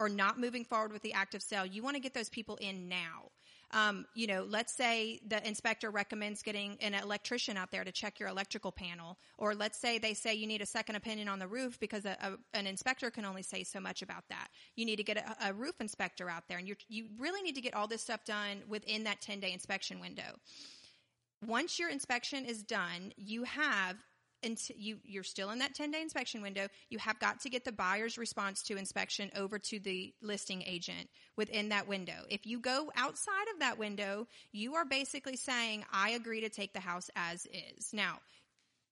or 0.00 0.08
not 0.08 0.40
moving 0.40 0.64
forward 0.64 0.92
with 0.92 1.02
the 1.02 1.12
active 1.12 1.40
sale. 1.40 1.64
You 1.64 1.84
want 1.84 1.94
to 1.94 2.02
get 2.02 2.14
those 2.14 2.30
people 2.30 2.56
in 2.56 2.88
now. 2.88 3.30
Um, 3.72 4.06
you 4.14 4.26
know, 4.28 4.46
let's 4.48 4.72
say 4.72 5.20
the 5.26 5.46
inspector 5.46 5.90
recommends 5.90 6.42
getting 6.42 6.76
an 6.80 6.94
electrician 6.94 7.56
out 7.56 7.72
there 7.72 7.82
to 7.82 7.90
check 7.90 8.20
your 8.20 8.28
electrical 8.28 8.70
panel, 8.70 9.18
or 9.38 9.54
let's 9.54 9.76
say 9.78 9.98
they 9.98 10.14
say 10.14 10.34
you 10.34 10.46
need 10.46 10.62
a 10.62 10.66
second 10.66 10.94
opinion 10.94 11.28
on 11.28 11.40
the 11.40 11.48
roof 11.48 11.78
because 11.80 12.04
a, 12.04 12.16
a, 12.22 12.56
an 12.56 12.66
inspector 12.66 13.10
can 13.10 13.24
only 13.24 13.42
say 13.42 13.64
so 13.64 13.80
much 13.80 14.02
about 14.02 14.22
that. 14.28 14.48
You 14.76 14.84
need 14.86 14.96
to 14.96 15.04
get 15.04 15.16
a, 15.16 15.48
a 15.48 15.52
roof 15.52 15.80
inspector 15.80 16.30
out 16.30 16.44
there, 16.48 16.58
and 16.58 16.68
you 16.68 16.76
you 16.88 17.06
really 17.18 17.42
need 17.42 17.56
to 17.56 17.60
get 17.60 17.74
all 17.74 17.88
this 17.88 18.02
stuff 18.02 18.24
done 18.24 18.62
within 18.68 19.04
that 19.04 19.20
ten 19.20 19.40
day 19.40 19.52
inspection 19.52 19.98
window. 20.00 20.38
once 21.44 21.78
your 21.78 21.90
inspection 21.90 22.44
is 22.44 22.62
done, 22.62 23.12
you 23.16 23.44
have 23.44 23.96
and 24.46 24.58
you 24.76 24.98
you're 25.04 25.22
still 25.22 25.50
in 25.50 25.58
that 25.58 25.74
10 25.74 25.90
day 25.90 26.00
inspection 26.00 26.40
window 26.40 26.68
you 26.88 26.98
have 26.98 27.18
got 27.18 27.40
to 27.40 27.50
get 27.50 27.64
the 27.64 27.72
buyer's 27.72 28.16
response 28.16 28.62
to 28.62 28.76
inspection 28.76 29.30
over 29.36 29.58
to 29.58 29.78
the 29.80 30.14
listing 30.22 30.62
agent 30.62 31.08
within 31.36 31.68
that 31.68 31.86
window 31.86 32.24
if 32.30 32.46
you 32.46 32.58
go 32.58 32.90
outside 32.96 33.48
of 33.52 33.60
that 33.60 33.78
window 33.78 34.26
you 34.52 34.74
are 34.74 34.84
basically 34.84 35.36
saying 35.36 35.84
i 35.92 36.10
agree 36.10 36.40
to 36.40 36.48
take 36.48 36.72
the 36.72 36.80
house 36.80 37.10
as 37.16 37.46
is 37.46 37.92
now 37.92 38.18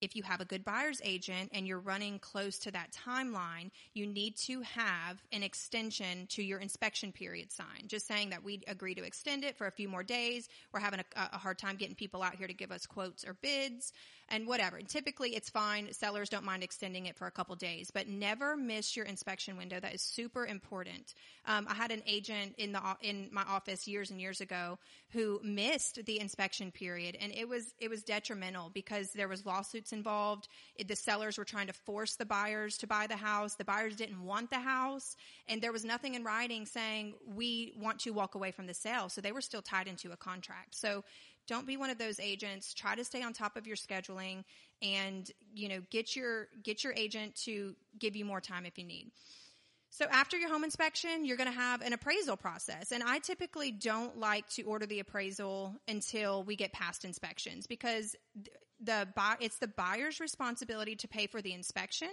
if 0.04 0.14
you 0.14 0.22
have 0.22 0.40
a 0.40 0.44
good 0.44 0.64
buyer's 0.64 1.00
agent 1.02 1.50
and 1.54 1.66
you're 1.66 1.78
running 1.78 2.18
close 2.18 2.58
to 2.58 2.70
that 2.70 2.92
timeline, 3.06 3.70
you 3.94 4.06
need 4.06 4.36
to 4.36 4.60
have 4.60 5.22
an 5.32 5.42
extension 5.42 6.26
to 6.28 6.42
your 6.42 6.58
inspection 6.58 7.10
period 7.10 7.50
sign. 7.50 7.86
Just 7.86 8.06
saying 8.06 8.30
that 8.30 8.44
we 8.44 8.60
agree 8.66 8.94
to 8.94 9.02
extend 9.02 9.44
it 9.44 9.56
for 9.56 9.66
a 9.66 9.72
few 9.72 9.88
more 9.88 10.02
days. 10.02 10.48
We're 10.72 10.80
having 10.80 11.00
a, 11.00 11.04
a 11.32 11.38
hard 11.38 11.58
time 11.58 11.76
getting 11.76 11.94
people 11.94 12.22
out 12.22 12.34
here 12.34 12.46
to 12.46 12.54
give 12.54 12.70
us 12.70 12.86
quotes 12.86 13.24
or 13.24 13.34
bids 13.40 13.92
and 14.28 14.46
whatever. 14.46 14.76
And 14.76 14.88
typically 14.88 15.36
it's 15.36 15.50
fine. 15.50 15.92
Sellers 15.92 16.28
don't 16.28 16.44
mind 16.44 16.62
extending 16.62 17.06
it 17.06 17.16
for 17.16 17.26
a 17.26 17.30
couple 17.30 17.54
days, 17.56 17.90
but 17.92 18.08
never 18.08 18.56
miss 18.56 18.96
your 18.96 19.06
inspection 19.06 19.56
window. 19.56 19.80
That 19.80 19.94
is 19.94 20.02
super 20.02 20.46
important. 20.46 21.14
Um, 21.46 21.66
I 21.68 21.74
had 21.74 21.90
an 21.90 22.02
agent 22.06 22.54
in 22.58 22.72
the 22.72 22.80
in 23.00 23.28
my 23.32 23.42
office 23.42 23.86
years 23.86 24.10
and 24.10 24.20
years 24.20 24.40
ago 24.40 24.78
who 25.10 25.40
missed 25.42 26.04
the 26.06 26.20
inspection 26.20 26.70
period, 26.70 27.16
and 27.20 27.32
it 27.32 27.48
was 27.48 27.74
it 27.78 27.90
was 27.90 28.02
detrimental 28.02 28.70
because 28.72 29.10
there 29.12 29.28
was 29.28 29.46
lawsuits 29.46 29.92
involved. 29.92 30.48
It, 30.76 30.88
the 30.88 30.96
sellers 30.96 31.38
were 31.38 31.44
trying 31.44 31.66
to 31.66 31.72
force 31.72 32.16
the 32.16 32.26
buyers 32.26 32.78
to 32.78 32.86
buy 32.86 33.06
the 33.06 33.16
house. 33.16 33.54
The 33.54 33.64
buyers 33.64 33.96
didn't 33.96 34.24
want 34.24 34.50
the 34.50 34.60
house, 34.60 35.16
and 35.48 35.60
there 35.60 35.72
was 35.72 35.84
nothing 35.84 36.14
in 36.14 36.24
writing 36.24 36.66
saying 36.66 37.14
we 37.26 37.74
want 37.78 38.00
to 38.00 38.10
walk 38.10 38.34
away 38.34 38.50
from 38.50 38.66
the 38.66 38.74
sale. 38.74 39.08
So 39.08 39.20
they 39.20 39.32
were 39.32 39.40
still 39.40 39.62
tied 39.62 39.88
into 39.88 40.12
a 40.12 40.16
contract. 40.16 40.74
So 40.74 41.04
don't 41.46 41.66
be 41.66 41.76
one 41.76 41.90
of 41.90 41.98
those 41.98 42.20
agents. 42.20 42.74
Try 42.74 42.94
to 42.94 43.04
stay 43.04 43.22
on 43.22 43.32
top 43.32 43.56
of 43.56 43.66
your 43.66 43.76
scheduling 43.76 44.44
and, 44.82 45.30
you 45.54 45.68
know, 45.68 45.80
get 45.90 46.16
your, 46.16 46.48
get 46.62 46.84
your 46.84 46.92
agent 46.94 47.34
to 47.44 47.74
give 47.98 48.16
you 48.16 48.24
more 48.24 48.40
time 48.40 48.66
if 48.66 48.78
you 48.78 48.84
need. 48.84 49.10
So 49.90 50.06
after 50.10 50.36
your 50.36 50.48
home 50.48 50.64
inspection, 50.64 51.24
you're 51.24 51.36
going 51.36 51.52
to 51.52 51.56
have 51.56 51.80
an 51.80 51.92
appraisal 51.92 52.36
process. 52.36 52.90
And 52.90 53.02
I 53.04 53.20
typically 53.20 53.70
don't 53.70 54.18
like 54.18 54.48
to 54.50 54.62
order 54.62 54.86
the 54.86 54.98
appraisal 54.98 55.76
until 55.86 56.42
we 56.42 56.56
get 56.56 56.72
past 56.72 57.04
inspections 57.04 57.68
because 57.68 58.16
the 58.82 59.06
it's 59.40 59.58
the 59.58 59.68
buyer's 59.68 60.18
responsibility 60.18 60.96
to 60.96 61.06
pay 61.06 61.28
for 61.28 61.40
the 61.40 61.52
inspection 61.52 62.08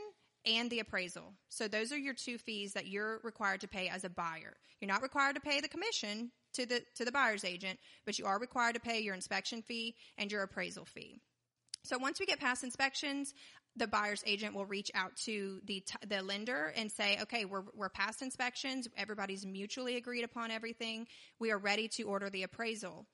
and 0.46 0.70
the 0.70 0.80
appraisal. 0.80 1.34
So 1.50 1.68
those 1.68 1.92
are 1.92 1.98
your 1.98 2.14
two 2.14 2.38
fees 2.38 2.74
that 2.74 2.88
you're 2.88 3.20
required 3.24 3.62
to 3.62 3.68
pay 3.68 3.88
as 3.88 4.04
a 4.04 4.10
buyer. 4.10 4.54
You're 4.80 4.88
not 4.88 5.02
required 5.02 5.36
to 5.36 5.42
pay 5.42 5.60
the 5.60 5.68
commission 5.68 6.32
to 6.54 6.66
the 6.66 6.82
to 6.96 7.06
the 7.06 7.12
buyer's 7.12 7.44
agent, 7.44 7.80
but 8.06 8.18
you 8.20 8.26
are 8.26 8.40
required 8.40 8.76
to 8.76 8.80
pay 8.80 9.00
your 9.00 9.16
inspection 9.16 9.62
fee 9.62 9.96
and 10.18 10.32
your 10.32 10.44
appraisal 10.44 10.86
fee. 10.86 11.20
So 11.84 11.98
once 11.98 12.20
we 12.20 12.26
get 12.26 12.40
past 12.40 12.64
inspections, 12.64 13.34
the 13.76 13.88
buyer's 13.88 14.24
agent 14.28 14.54
will 14.54 14.66
reach 14.66 14.92
out 14.94 15.16
to 15.26 15.60
the 15.66 15.84
the 16.08 16.22
lender 16.22 16.74
and 16.76 16.92
say, 16.92 17.18
"Okay, 17.22 17.46
we're 17.46 17.64
we're 17.74 17.90
past 17.90 18.22
inspections. 18.22 18.88
Everybody's 18.98 19.46
mutually 19.46 19.96
agreed 19.96 20.24
upon 20.24 20.52
everything. 20.52 21.08
We 21.40 21.52
are 21.52 21.58
ready 21.58 21.88
to 21.90 22.04
order 22.04 22.30
the 22.30 22.44
appraisal." 22.44 23.06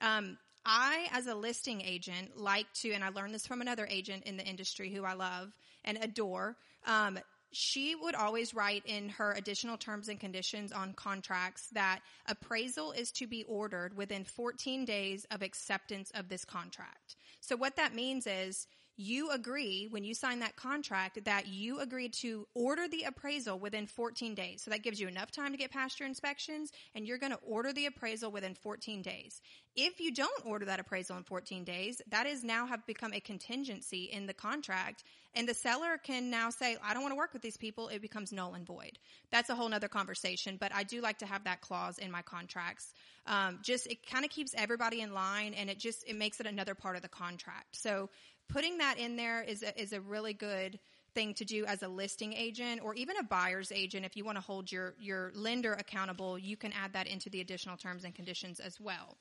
Um, 0.00 0.38
I, 0.64 1.08
as 1.12 1.26
a 1.26 1.34
listing 1.34 1.80
agent, 1.80 2.36
like 2.36 2.66
to, 2.82 2.92
and 2.92 3.02
I 3.02 3.08
learned 3.08 3.34
this 3.34 3.46
from 3.46 3.60
another 3.60 3.86
agent 3.88 4.24
in 4.24 4.36
the 4.36 4.44
industry 4.44 4.92
who 4.92 5.04
I 5.04 5.14
love 5.14 5.52
and 5.84 5.98
adore. 6.02 6.56
Um, 6.86 7.18
she 7.52 7.94
would 7.94 8.14
always 8.14 8.54
write 8.54 8.84
in 8.86 9.08
her 9.10 9.32
additional 9.32 9.76
terms 9.76 10.08
and 10.08 10.20
conditions 10.20 10.72
on 10.72 10.92
contracts 10.92 11.68
that 11.72 12.00
appraisal 12.26 12.92
is 12.92 13.10
to 13.12 13.26
be 13.26 13.44
ordered 13.44 13.96
within 13.96 14.24
14 14.24 14.84
days 14.84 15.26
of 15.30 15.42
acceptance 15.42 16.10
of 16.14 16.28
this 16.28 16.44
contract. 16.44 17.16
So 17.40 17.56
what 17.56 17.76
that 17.76 17.94
means 17.94 18.26
is 18.26 18.66
you 19.00 19.30
agree 19.30 19.88
when 19.90 20.04
you 20.04 20.14
sign 20.14 20.40
that 20.40 20.56
contract 20.56 21.24
that 21.24 21.48
you 21.48 21.80
agreed 21.80 22.12
to 22.12 22.46
order 22.54 22.86
the 22.86 23.04
appraisal 23.04 23.58
within 23.58 23.86
14 23.86 24.34
days. 24.34 24.62
So 24.62 24.70
that 24.70 24.82
gives 24.82 25.00
you 25.00 25.08
enough 25.08 25.30
time 25.30 25.52
to 25.52 25.58
get 25.58 25.70
past 25.70 25.98
your 25.98 26.06
inspections 26.06 26.70
and 26.94 27.06
you're 27.06 27.16
going 27.16 27.32
to 27.32 27.38
order 27.42 27.72
the 27.72 27.86
appraisal 27.86 28.30
within 28.30 28.54
14 28.54 29.00
days. 29.00 29.40
If 29.74 30.00
you 30.00 30.12
don't 30.12 30.44
order 30.44 30.66
that 30.66 30.80
appraisal 30.80 31.16
in 31.16 31.22
14 31.22 31.64
days, 31.64 32.02
that 32.10 32.26
is 32.26 32.44
now 32.44 32.66
have 32.66 32.84
become 32.86 33.14
a 33.14 33.20
contingency 33.20 34.04
in 34.04 34.26
the 34.26 34.34
contract 34.34 35.02
and 35.34 35.48
the 35.48 35.54
seller 35.54 35.96
can 35.96 36.28
now 36.28 36.50
say, 36.50 36.76
I 36.82 36.92
don't 36.92 37.02
want 37.02 37.12
to 37.12 37.18
work 37.18 37.32
with 37.32 37.40
these 37.40 37.56
people. 37.56 37.88
It 37.88 38.02
becomes 38.02 38.32
null 38.32 38.54
and 38.54 38.66
void. 38.66 38.98
That's 39.30 39.48
a 39.48 39.54
whole 39.54 39.68
nother 39.68 39.88
conversation, 39.88 40.58
but 40.60 40.74
I 40.74 40.82
do 40.82 41.00
like 41.00 41.18
to 41.18 41.26
have 41.26 41.44
that 41.44 41.60
clause 41.60 41.98
in 41.98 42.10
my 42.10 42.22
contracts. 42.22 42.92
Um, 43.26 43.60
just, 43.62 43.86
it 43.86 44.04
kind 44.06 44.24
of 44.24 44.30
keeps 44.30 44.54
everybody 44.56 45.00
in 45.00 45.14
line 45.14 45.54
and 45.54 45.70
it 45.70 45.78
just, 45.78 46.04
it 46.06 46.16
makes 46.16 46.40
it 46.40 46.46
another 46.46 46.74
part 46.74 46.96
of 46.96 47.02
the 47.02 47.08
contract. 47.08 47.76
So 47.76 48.10
putting 48.52 48.78
that 48.78 48.98
in 48.98 49.16
there 49.16 49.42
is 49.42 49.62
a, 49.62 49.80
is 49.80 49.92
a 49.92 50.00
really 50.00 50.32
good 50.32 50.78
thing 51.14 51.34
to 51.34 51.44
do 51.44 51.64
as 51.66 51.82
a 51.82 51.88
listing 51.88 52.32
agent 52.32 52.80
or 52.84 52.94
even 52.94 53.16
a 53.16 53.22
buyer's 53.22 53.72
agent 53.72 54.06
if 54.06 54.16
you 54.16 54.24
want 54.24 54.36
to 54.36 54.42
hold 54.42 54.70
your 54.70 54.94
your 55.00 55.32
lender 55.34 55.72
accountable 55.72 56.38
you 56.38 56.56
can 56.56 56.72
add 56.72 56.92
that 56.92 57.08
into 57.08 57.28
the 57.30 57.40
additional 57.40 57.76
terms 57.76 58.04
and 58.04 58.14
conditions 58.14 58.60
as 58.60 58.80
well 58.80 59.16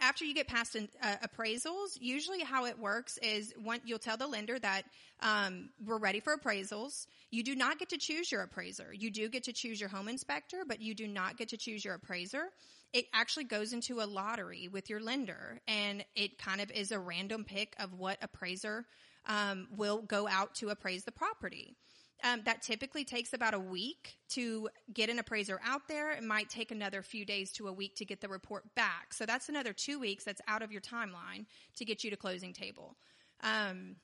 after 0.00 0.24
you 0.24 0.34
get 0.34 0.46
past 0.46 0.76
an, 0.76 0.88
uh, 1.02 1.16
appraisals, 1.26 1.98
usually 2.00 2.40
how 2.40 2.66
it 2.66 2.78
works 2.78 3.18
is 3.18 3.52
one, 3.62 3.80
you'll 3.84 3.98
tell 3.98 4.16
the 4.16 4.26
lender 4.26 4.58
that 4.58 4.82
um, 5.20 5.70
we're 5.84 5.98
ready 5.98 6.20
for 6.20 6.36
appraisals. 6.36 7.06
You 7.30 7.42
do 7.42 7.56
not 7.56 7.78
get 7.78 7.88
to 7.90 7.98
choose 7.98 8.30
your 8.30 8.42
appraiser. 8.42 8.92
You 8.92 9.10
do 9.10 9.28
get 9.28 9.44
to 9.44 9.52
choose 9.52 9.80
your 9.80 9.88
home 9.88 10.08
inspector, 10.08 10.62
but 10.66 10.80
you 10.80 10.94
do 10.94 11.08
not 11.08 11.36
get 11.36 11.48
to 11.48 11.56
choose 11.56 11.84
your 11.84 11.94
appraiser 11.94 12.50
it 12.92 13.06
actually 13.12 13.44
goes 13.44 13.72
into 13.72 14.00
a 14.00 14.06
lottery 14.06 14.68
with 14.68 14.88
your 14.88 15.00
lender 15.00 15.60
and 15.68 16.04
it 16.14 16.38
kind 16.38 16.60
of 16.60 16.70
is 16.70 16.90
a 16.90 16.98
random 16.98 17.44
pick 17.44 17.74
of 17.78 17.92
what 17.92 18.18
appraiser 18.22 18.86
um, 19.26 19.68
will 19.76 20.02
go 20.02 20.26
out 20.26 20.54
to 20.56 20.70
appraise 20.70 21.04
the 21.04 21.12
property. 21.12 21.76
Um, 22.24 22.42
that 22.46 22.62
typically 22.62 23.04
takes 23.04 23.32
about 23.32 23.54
a 23.54 23.60
week 23.60 24.16
to 24.30 24.68
get 24.92 25.08
an 25.08 25.20
appraiser 25.20 25.60
out 25.64 25.82
there. 25.86 26.10
It 26.10 26.24
might 26.24 26.48
take 26.48 26.72
another 26.72 27.00
few 27.00 27.24
days 27.24 27.52
to 27.52 27.68
a 27.68 27.72
week 27.72 27.94
to 27.96 28.04
get 28.04 28.20
the 28.20 28.28
report 28.28 28.74
back. 28.74 29.14
So 29.14 29.24
that's 29.24 29.48
another 29.48 29.72
two 29.72 30.00
weeks 30.00 30.24
that's 30.24 30.40
out 30.48 30.62
of 30.62 30.72
your 30.72 30.80
timeline 30.80 31.46
to 31.76 31.84
get 31.84 32.02
you 32.02 32.10
to 32.10 32.16
closing 32.16 32.52
table. 32.52 32.96
Um, 33.44 33.96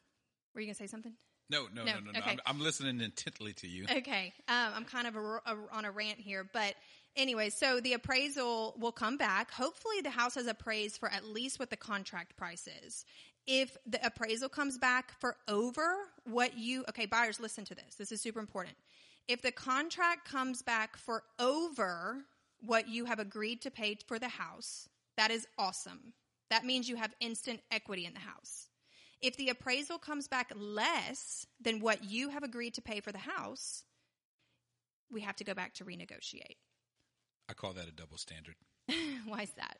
were 0.54 0.60
you 0.60 0.68
going 0.68 0.74
to 0.74 0.78
say 0.78 0.86
something? 0.86 1.14
No, 1.50 1.66
no, 1.74 1.84
no, 1.84 1.94
no, 1.94 2.00
no. 2.00 2.12
no. 2.12 2.18
Okay. 2.20 2.30
I'm, 2.30 2.38
I'm, 2.46 2.60
listening 2.60 3.00
intently 3.00 3.52
to 3.54 3.66
you. 3.66 3.84
Okay. 3.90 4.32
Um, 4.48 4.72
I'm 4.76 4.84
kind 4.84 5.08
of 5.08 5.16
a, 5.16 5.20
a, 5.20 5.56
on 5.72 5.84
a 5.84 5.90
rant 5.90 6.18
here, 6.18 6.48
but 6.52 6.74
anyway, 7.16 7.50
so 7.50 7.80
the 7.80 7.94
appraisal 7.94 8.74
will 8.78 8.92
come 8.92 9.16
back. 9.16 9.50
Hopefully 9.50 10.00
the 10.02 10.10
house 10.10 10.34
has 10.34 10.46
appraised 10.46 10.98
for 10.98 11.10
at 11.10 11.24
least 11.24 11.58
what 11.58 11.70
the 11.70 11.76
contract 11.76 12.36
price 12.36 12.68
is. 12.84 13.04
If 13.46 13.76
the 13.86 14.04
appraisal 14.04 14.48
comes 14.48 14.78
back 14.78 15.12
for 15.20 15.36
over 15.48 15.96
what 16.24 16.56
you, 16.56 16.84
okay, 16.88 17.06
buyers, 17.06 17.40
listen 17.40 17.64
to 17.66 17.74
this. 17.74 17.96
This 17.96 18.10
is 18.10 18.20
super 18.20 18.40
important. 18.40 18.76
If 19.28 19.42
the 19.42 19.52
contract 19.52 20.28
comes 20.28 20.62
back 20.62 20.96
for 20.96 21.24
over 21.38 22.24
what 22.60 22.88
you 22.88 23.04
have 23.04 23.18
agreed 23.18 23.62
to 23.62 23.70
pay 23.70 23.96
for 24.06 24.18
the 24.18 24.28
house, 24.28 24.88
that 25.16 25.30
is 25.30 25.46
awesome. 25.58 26.14
That 26.50 26.64
means 26.64 26.88
you 26.88 26.96
have 26.96 27.14
instant 27.20 27.60
equity 27.70 28.06
in 28.06 28.14
the 28.14 28.20
house. 28.20 28.68
If 29.20 29.36
the 29.36 29.48
appraisal 29.48 29.98
comes 29.98 30.28
back 30.28 30.52
less 30.54 31.46
than 31.60 31.80
what 31.80 32.04
you 32.04 32.28
have 32.30 32.42
agreed 32.42 32.74
to 32.74 32.82
pay 32.82 33.00
for 33.00 33.12
the 33.12 33.18
house, 33.18 33.84
we 35.10 35.22
have 35.22 35.36
to 35.36 35.44
go 35.44 35.54
back 35.54 35.74
to 35.74 35.84
renegotiate. 35.84 36.56
I 37.48 37.52
call 37.54 37.72
that 37.74 37.88
a 37.88 37.92
double 37.92 38.16
standard. 38.16 38.54
Why 39.26 39.42
is 39.42 39.52
that? 39.52 39.78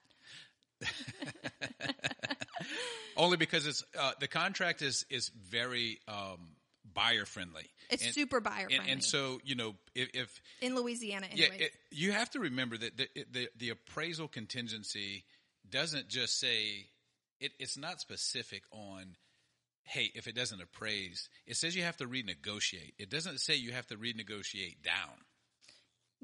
Only 3.16 3.37
because 3.37 3.66
it's 3.66 3.85
uh, 3.98 4.12
the 4.20 4.29
contract 4.29 4.83
is 4.83 5.07
is 5.09 5.29
very 5.29 5.98
um, 6.09 6.57
buyer 6.92 7.24
friendly. 7.24 7.70
It's 7.90 8.05
and, 8.05 8.14
super 8.14 8.40
buyer 8.40 8.66
friendly, 8.66 8.77
and, 8.77 8.88
and, 8.88 9.05
so 9.05 9.40
you 9.44 9.55
know 9.55 9.74
if, 9.94 10.11
if 10.14 10.42
in 10.61 10.74
Louisiana, 10.74 11.27
anyways. 11.31 11.50
yeah, 11.59 11.66
it, 11.66 11.72
you 11.90 12.12
have 12.12 12.31
to 12.31 12.40
remember 12.40 12.77
that 12.77 12.96
the, 12.96 13.09
the, 13.31 13.48
the 13.57 13.70
appraisal 13.70 14.29
contingency 14.29 15.24
doesn't 15.68 16.09
just 16.09 16.38
say 16.38 16.87
it, 17.40 17.53
it's 17.59 17.77
not 17.77 18.00
specific 18.00 18.62
on. 18.70 19.16
Hey, 19.87 20.11
if 20.14 20.27
it 20.27 20.35
doesn't 20.35 20.62
appraise, 20.62 21.29
it 21.46 21.59
says 21.59 21.77
you 21.77 21.83
have 21.83 21.98
to 21.98 22.07
renegotiate. 22.07 22.94
It 22.98 23.11
doesn't 23.11 23.38
say 23.40 23.55
you 23.57 23.72
have 23.72 23.87
to 23.88 23.96
renegotiate 23.96 24.83
down. 24.83 25.20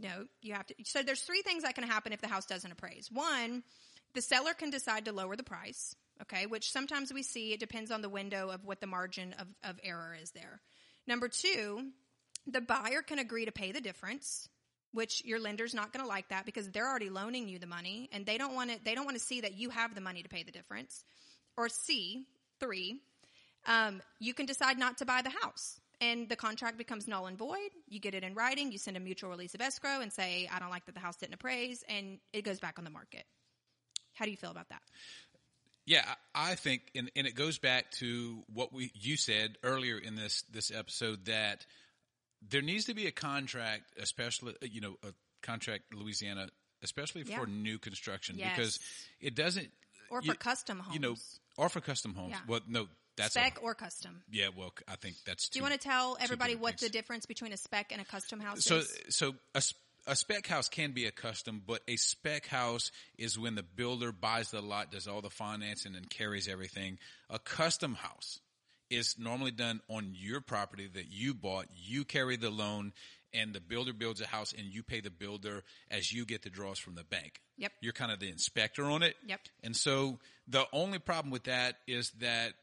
No, 0.00 0.24
you 0.40 0.54
have 0.54 0.66
to. 0.66 0.74
So 0.84 1.02
there's 1.02 1.20
three 1.20 1.42
things 1.42 1.62
that 1.62 1.74
can 1.74 1.84
happen 1.84 2.12
if 2.12 2.20
the 2.20 2.28
house 2.28 2.46
doesn't 2.46 2.72
appraise. 2.72 3.10
One, 3.12 3.62
the 4.14 4.22
seller 4.22 4.54
can 4.54 4.70
decide 4.70 5.04
to 5.04 5.12
lower 5.12 5.36
the 5.36 5.42
price, 5.42 5.94
okay, 6.22 6.46
which 6.46 6.72
sometimes 6.72 7.12
we 7.12 7.22
see. 7.22 7.52
It 7.52 7.60
depends 7.60 7.90
on 7.90 8.00
the 8.00 8.08
window 8.08 8.48
of 8.48 8.64
what 8.64 8.80
the 8.80 8.86
margin 8.86 9.34
of, 9.38 9.46
of 9.62 9.78
error 9.82 10.16
is 10.20 10.30
there. 10.30 10.60
Number 11.06 11.28
two, 11.28 11.90
the 12.46 12.60
buyer 12.60 13.02
can 13.02 13.18
agree 13.18 13.44
to 13.44 13.52
pay 13.52 13.72
the 13.72 13.80
difference, 13.80 14.48
which 14.92 15.22
your 15.24 15.38
lender's 15.38 15.74
not 15.74 15.92
going 15.92 16.04
to 16.04 16.08
like 16.08 16.28
that 16.30 16.46
because 16.46 16.70
they're 16.70 16.88
already 16.88 17.10
loaning 17.10 17.46
you 17.46 17.58
the 17.58 17.66
money 17.66 18.08
and 18.12 18.24
they 18.24 18.38
don't 18.38 18.54
want 18.54 18.70
to, 18.70 18.78
they 18.82 18.94
don't 18.94 19.04
want 19.04 19.18
to 19.18 19.22
see 19.22 19.42
that 19.42 19.54
you 19.54 19.70
have 19.70 19.94
the 19.94 20.00
money 20.00 20.22
to 20.22 20.28
pay 20.28 20.44
the 20.44 20.52
difference. 20.52 21.04
Or 21.56 21.68
C, 21.68 22.24
three, 22.58 23.00
um, 23.66 24.00
you 24.18 24.32
can 24.32 24.46
decide 24.46 24.78
not 24.78 24.98
to 24.98 25.04
buy 25.04 25.20
the 25.20 25.30
house 25.42 25.79
and 26.00 26.28
the 26.28 26.36
contract 26.36 26.78
becomes 26.78 27.06
null 27.08 27.26
and 27.26 27.36
void. 27.38 27.70
You 27.88 28.00
get 28.00 28.14
it 28.14 28.22
in 28.24 28.34
writing, 28.34 28.72
you 28.72 28.78
send 28.78 28.96
a 28.96 29.00
mutual 29.00 29.30
release 29.30 29.54
of 29.54 29.60
escrow 29.60 30.00
and 30.00 30.12
say, 30.12 30.48
I 30.52 30.58
don't 30.58 30.70
like 30.70 30.86
that 30.86 30.94
the 30.94 31.00
house 31.00 31.16
didn't 31.16 31.34
appraise, 31.34 31.84
and 31.88 32.18
it 32.32 32.42
goes 32.42 32.58
back 32.60 32.78
on 32.78 32.84
the 32.84 32.90
market. 32.90 33.24
How 34.14 34.24
do 34.24 34.30
you 34.30 34.36
feel 34.36 34.50
about 34.50 34.68
that? 34.70 34.82
Yeah, 35.86 36.04
I 36.34 36.54
think, 36.54 36.82
and, 36.94 37.10
and 37.16 37.26
it 37.26 37.34
goes 37.34 37.58
back 37.58 37.90
to 37.92 38.42
what 38.52 38.72
we 38.72 38.92
you 38.94 39.16
said 39.16 39.56
earlier 39.62 39.98
in 39.98 40.14
this 40.14 40.42
this 40.52 40.70
episode 40.70 41.24
that 41.26 41.66
there 42.48 42.62
needs 42.62 42.84
to 42.86 42.94
be 42.94 43.06
a 43.06 43.10
contract, 43.10 43.84
especially 44.00 44.52
uh, 44.62 44.66
you 44.70 44.80
know 44.80 44.96
a 45.02 45.12
contract 45.42 45.92
Louisiana, 45.94 46.48
especially 46.82 47.22
Yeah. 47.22 47.38
for 47.40 47.46
new 47.46 47.78
construction 47.78 48.38
Yes. 48.38 48.54
because 48.56 48.78
it 49.20 49.34
doesn't 49.34 49.70
Or 50.10 50.20
you- 50.22 50.30
for 50.32 50.38
custom 50.38 50.78
homes. 50.80 50.94
you 50.94 51.00
know, 51.00 51.16
or 51.56 51.68
for 51.68 51.80
custom 51.80 52.14
homes. 52.14 52.30
Yeah. 52.32 52.40
Well, 52.46 52.60
no, 52.68 52.88
that's 53.16 53.36
a- 53.36 53.40
spec 53.40 53.58
or 53.62 53.74
custom. 53.74 54.22
yeah. 54.30 54.48
Well, 54.56 54.72
I 54.88 54.96
think 54.96 55.16
that's. 55.26 55.48
Do 55.48 55.58
you 55.58 55.62
want 55.62 55.74
to 55.74 55.80
tell 55.80 56.16
everybody 56.20 56.54
what 56.56 56.78
the 56.78 56.88
difference 56.88 57.26
between 57.26 57.52
a 57.52 57.56
spec 57.56 57.92
and 57.92 58.00
a 58.00 58.04
custom 58.04 58.40
house 58.40 58.64
So, 58.64 58.76
is? 58.78 58.98
so 59.10 59.34
a 60.06 60.16
spec 60.16 60.46
house 60.46 60.68
can 60.68 60.92
be 60.92 61.06
a 61.06 61.10
custom, 61.10 61.62
but 61.66 61.82
a 61.86 61.96
spec 61.96 62.46
house 62.46 62.90
is 63.18 63.38
when 63.38 63.54
the 63.54 63.62
builder 63.62 64.12
buys 64.12 64.50
the 64.50 64.60
lot, 64.62 64.90
does 64.90 65.06
all 65.06 65.20
the 65.20 65.30
financing, 65.30 65.94
and 65.94 66.08
carries 66.08 66.48
everything. 66.48 66.98
A 67.28 67.38
custom 67.38 67.94
house 67.94 68.40
is 68.88 69.16
normally 69.18 69.50
done 69.52 69.80
on 69.88 70.12
your 70.14 70.40
property 70.40 70.88
that 70.94 71.10
you 71.10 71.34
bought. 71.34 71.66
You 71.76 72.04
carry 72.04 72.36
the 72.36 72.50
loan, 72.50 72.92
and 73.32 73.52
the 73.52 73.60
builder 73.60 73.92
builds 73.92 74.20
a 74.20 74.26
house, 74.26 74.52
and 74.56 74.66
you 74.72 74.82
pay 74.82 75.00
the 75.00 75.10
builder 75.10 75.62
as 75.90 76.12
you 76.12 76.24
get 76.24 76.42
the 76.42 76.50
draws 76.50 76.78
from 76.78 76.94
the 76.96 77.04
bank. 77.04 77.40
Yep. 77.58 77.72
You're 77.82 77.92
kind 77.92 78.10
of 78.10 78.18
the 78.18 78.30
inspector 78.30 78.84
on 78.86 79.02
it. 79.02 79.14
Yep. 79.26 79.40
And 79.62 79.76
so 79.76 80.18
the 80.48 80.64
only 80.72 80.98
problem 80.98 81.30
with 81.30 81.44
that 81.44 81.76
is 81.86 82.10
that 82.20 82.54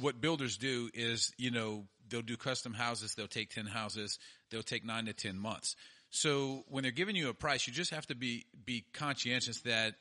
what 0.00 0.20
builders 0.20 0.56
do 0.56 0.90
is, 0.94 1.32
you 1.38 1.50
know, 1.50 1.84
they'll 2.08 2.22
do 2.22 2.36
custom 2.36 2.74
houses. 2.74 3.14
They'll 3.14 3.26
take 3.28 3.50
10 3.50 3.66
houses. 3.66 4.18
They'll 4.50 4.62
take 4.62 4.84
nine 4.84 5.06
to 5.06 5.12
10 5.12 5.38
months. 5.38 5.76
So 6.10 6.64
when 6.68 6.82
they're 6.82 6.92
giving 6.92 7.16
you 7.16 7.28
a 7.30 7.34
price, 7.34 7.66
you 7.66 7.72
just 7.72 7.90
have 7.92 8.06
to 8.08 8.14
be, 8.14 8.44
be 8.64 8.84
conscientious 8.92 9.60
that 9.62 9.94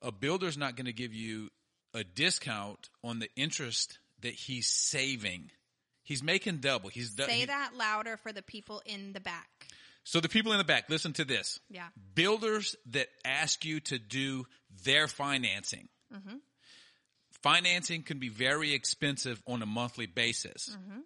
a 0.00 0.12
builder's 0.12 0.56
not 0.56 0.76
going 0.76 0.86
to 0.86 0.92
give 0.92 1.12
you 1.12 1.50
a 1.94 2.04
discount 2.04 2.88
on 3.02 3.18
the 3.18 3.28
interest 3.36 3.98
that 4.20 4.32
he's 4.34 4.68
saving. 4.68 5.50
He's 6.04 6.22
making 6.22 6.58
double. 6.58 6.88
He's 6.88 7.14
do- 7.14 7.24
Say 7.24 7.40
he- 7.40 7.44
that 7.46 7.72
louder 7.76 8.16
for 8.16 8.32
the 8.32 8.42
people 8.42 8.80
in 8.86 9.12
the 9.12 9.20
back. 9.20 9.48
So 10.04 10.20
the 10.20 10.28
people 10.28 10.52
in 10.52 10.58
the 10.58 10.64
back, 10.64 10.88
listen 10.88 11.12
to 11.14 11.24
this. 11.24 11.58
Yeah. 11.68 11.88
Builders 12.14 12.76
that 12.92 13.08
ask 13.24 13.64
you 13.64 13.80
to 13.80 13.98
do 13.98 14.46
their 14.84 15.08
financing. 15.08 15.88
Mm-hmm. 16.14 16.36
Financing 17.46 18.02
can 18.02 18.18
be 18.18 18.28
very 18.28 18.74
expensive 18.74 19.42
on 19.46 19.62
a 19.62 19.66
monthly 19.66 20.06
basis. 20.06 20.76
Mm-hmm. 20.76 21.00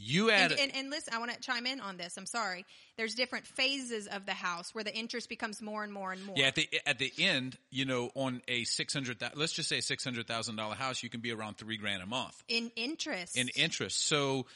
You 0.00 0.30
add, 0.30 0.52
And, 0.52 0.60
and, 0.60 0.76
and 0.76 0.90
listen, 0.90 1.12
I 1.12 1.18
want 1.18 1.32
to 1.32 1.40
chime 1.40 1.66
in 1.66 1.80
on 1.80 1.96
this. 1.96 2.16
I'm 2.16 2.26
sorry. 2.26 2.64
There's 2.96 3.14
different 3.14 3.48
phases 3.48 4.06
of 4.06 4.26
the 4.26 4.32
house 4.32 4.72
where 4.72 4.84
the 4.84 4.94
interest 4.96 5.28
becomes 5.28 5.60
more 5.60 5.82
and 5.82 5.92
more 5.92 6.12
and 6.12 6.24
more. 6.24 6.36
yeah, 6.38 6.46
at 6.46 6.54
the 6.54 6.68
at 6.86 6.98
the 7.00 7.12
end, 7.18 7.58
you 7.70 7.84
know, 7.84 8.10
on 8.14 8.40
a 8.46 8.62
six 8.62 8.94
hundred, 8.94 9.20
let's 9.34 9.52
just 9.52 9.68
say 9.68 9.80
six 9.80 10.04
hundred 10.04 10.28
thousand 10.28 10.54
dollar 10.54 10.76
house, 10.76 11.02
you 11.02 11.10
can 11.10 11.20
be 11.20 11.32
around 11.32 11.58
three 11.58 11.76
grand 11.76 12.00
a 12.00 12.06
month. 12.06 12.40
In 12.46 12.70
interest. 12.76 13.36
in 13.36 13.48
interest. 13.56 14.06
So 14.06 14.46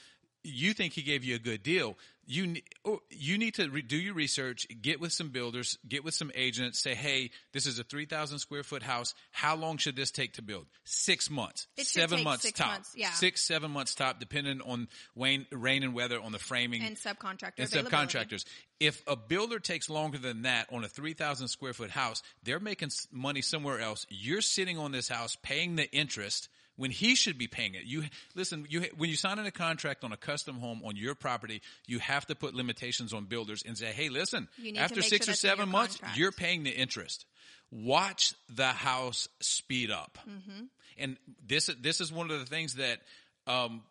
you 0.44 0.72
think 0.72 0.92
he 0.92 1.02
gave 1.02 1.24
you 1.24 1.36
a 1.36 1.38
good 1.38 1.62
deal. 1.62 1.96
You 2.24 2.56
oh, 2.84 3.00
you 3.10 3.36
need 3.36 3.54
to 3.54 3.68
re- 3.68 3.82
do 3.82 3.96
your 3.96 4.14
research, 4.14 4.68
get 4.80 5.00
with 5.00 5.12
some 5.12 5.30
builders, 5.30 5.76
get 5.88 6.04
with 6.04 6.14
some 6.14 6.30
agents, 6.36 6.78
say, 6.78 6.94
"Hey, 6.94 7.30
this 7.52 7.66
is 7.66 7.80
a 7.80 7.84
3,000 7.84 8.38
square 8.38 8.62
foot 8.62 8.82
house. 8.84 9.14
How 9.32 9.56
long 9.56 9.76
should 9.76 9.96
this 9.96 10.12
take 10.12 10.34
to 10.34 10.42
build? 10.42 10.66
6 10.84 11.30
months. 11.30 11.66
It 11.76 11.86
should 11.86 12.02
7 12.02 12.18
take 12.18 12.24
months 12.24 12.42
six 12.44 12.58
top. 12.58 12.68
months, 12.68 12.92
yeah. 12.96 13.10
6 13.10 13.40
7 13.40 13.70
months 13.70 13.94
top 13.96 14.20
depending 14.20 14.60
on 14.60 14.88
rain, 15.16 15.46
rain 15.50 15.82
and 15.82 15.94
weather 15.94 16.20
on 16.20 16.30
the 16.30 16.38
framing 16.38 16.82
and 16.82 16.96
subcontractor 16.96 17.58
and 17.58 17.68
subcontractors. 17.68 18.44
If 18.78 19.02
a 19.08 19.16
builder 19.16 19.58
takes 19.58 19.90
longer 19.90 20.18
than 20.18 20.42
that 20.42 20.68
on 20.72 20.84
a 20.84 20.88
3,000 20.88 21.48
square 21.48 21.72
foot 21.72 21.90
house, 21.90 22.22
they're 22.44 22.60
making 22.60 22.90
money 23.10 23.42
somewhere 23.42 23.80
else. 23.80 24.06
You're 24.08 24.42
sitting 24.42 24.78
on 24.78 24.92
this 24.92 25.08
house 25.08 25.36
paying 25.42 25.74
the 25.74 25.90
interest 25.90 26.48
when 26.76 26.90
he 26.90 27.14
should 27.14 27.38
be 27.38 27.46
paying 27.46 27.74
it. 27.74 27.84
You 27.84 28.04
listen, 28.34 28.66
you 28.68 28.86
when 28.96 29.10
you 29.10 29.16
sign 29.16 29.38
in 29.38 29.46
a 29.46 29.50
contract 29.50 30.04
on 30.04 30.12
a 30.12 30.16
custom 30.16 30.56
home 30.58 30.82
on 30.84 30.96
your 30.96 31.14
property, 31.14 31.62
you 31.86 31.98
have 31.98 32.26
to 32.26 32.34
put 32.34 32.54
limitations 32.54 33.12
on 33.12 33.26
builders 33.26 33.62
and 33.66 33.76
say, 33.76 33.92
"Hey, 33.92 34.08
listen, 34.08 34.48
You 34.56 34.64
need 34.72 34.74
to 34.74 34.80
after 34.80 35.02
6 35.02 35.08
sure 35.08 35.16
or 35.16 35.18
that's 35.32 35.44
in 35.44 35.48
your 35.48 35.56
7 35.56 35.68
months, 35.68 35.96
contract. 35.96 36.18
you're 36.18 36.32
paying 36.32 36.62
the 36.64 36.70
interest." 36.70 37.26
Watch 37.70 38.34
the 38.54 38.66
house 38.66 39.28
speed 39.40 39.90
up. 39.90 40.18
Mm-hmm. 40.28 40.64
And 40.98 41.16
this 41.46 41.70
this 41.80 42.00
is 42.02 42.12
one 42.12 42.30
of 42.30 42.38
the 42.38 42.44
things 42.46 42.74
that 42.74 42.98
um, 43.46 43.82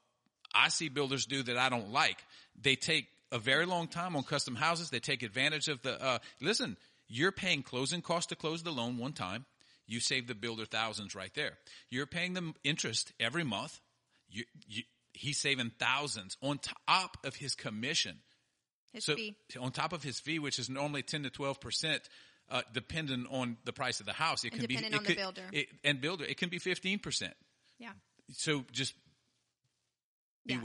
I 0.54 0.70
see 0.70 0.90
builders 0.90 1.26
do 1.26 1.42
that 1.44 1.58
I 1.58 1.70
don't 1.70 1.92
like. 1.92 2.18
They 2.62 2.76
take 2.76 3.08
a 3.32 3.40
very 3.40 3.66
long 3.66 3.88
time 3.88 4.16
on 4.16 4.24
custom 4.24 4.56
houses. 4.56 4.90
They 4.90 5.00
take 5.00 5.24
advantage 5.24 5.68
of 5.68 5.82
the, 5.82 6.02
uh, 6.02 6.20
listen, 6.42 6.78
you're 7.08 7.32
paying 7.32 7.64
closing 7.64 8.02
costs 8.02 8.28
to 8.28 8.36
close 8.36 8.62
the 8.62 8.72
loan 8.72 8.98
one 8.98 9.14
time. 9.14 9.46
You 9.92 10.00
save 10.00 10.28
the 10.28 10.36
builder 10.36 10.66
thousands 10.66 11.16
right 11.16 11.34
there. 11.34 11.58
You're 11.90 12.06
paying 12.06 12.34
them 12.34 12.54
interest 12.64 13.12
every 13.20 13.44
month. 13.44 13.80
You, 14.30 14.46
you, 14.68 14.84
he's 15.14 15.38
saving 15.38 15.72
thousands 15.80 16.38
on 16.42 16.60
top 16.90 17.18
of 17.26 17.36
his 17.36 17.56
commission. 17.56 18.20
His 18.94 19.04
So 19.06 19.16
fee. 19.16 19.36
on 19.60 19.72
top 19.72 19.92
of 19.92 20.02
his 20.04 20.20
fee, 20.20 20.40
which 20.40 20.60
is 20.60 20.70
normally 20.70 21.02
10 21.04 21.24
to 21.24 21.30
12 21.30 21.60
percent, 21.60 22.02
uh, 22.50 22.62
depending 22.74 23.26
on 23.30 23.58
the 23.66 23.74
price 23.74 24.00
of 24.00 24.06
the 24.06 24.14
house, 24.14 24.44
it 24.46 24.54
And 24.54 24.62
can 24.62 24.68
be, 24.68 24.76
it 24.76 24.86
on 24.86 24.92
the 24.92 25.00
could- 25.00 25.18
builder. 25.18 25.50
it- 25.52 25.70
and 25.84 26.00
builder, 26.00 26.24
it 26.26 26.38
can 26.38 26.48
be 26.50 26.60
15 26.60 27.00
percent. 27.00 27.34
Yeah. 27.78 27.92
So 28.32 28.64
just 28.72 28.94
Yeah. 30.46 30.58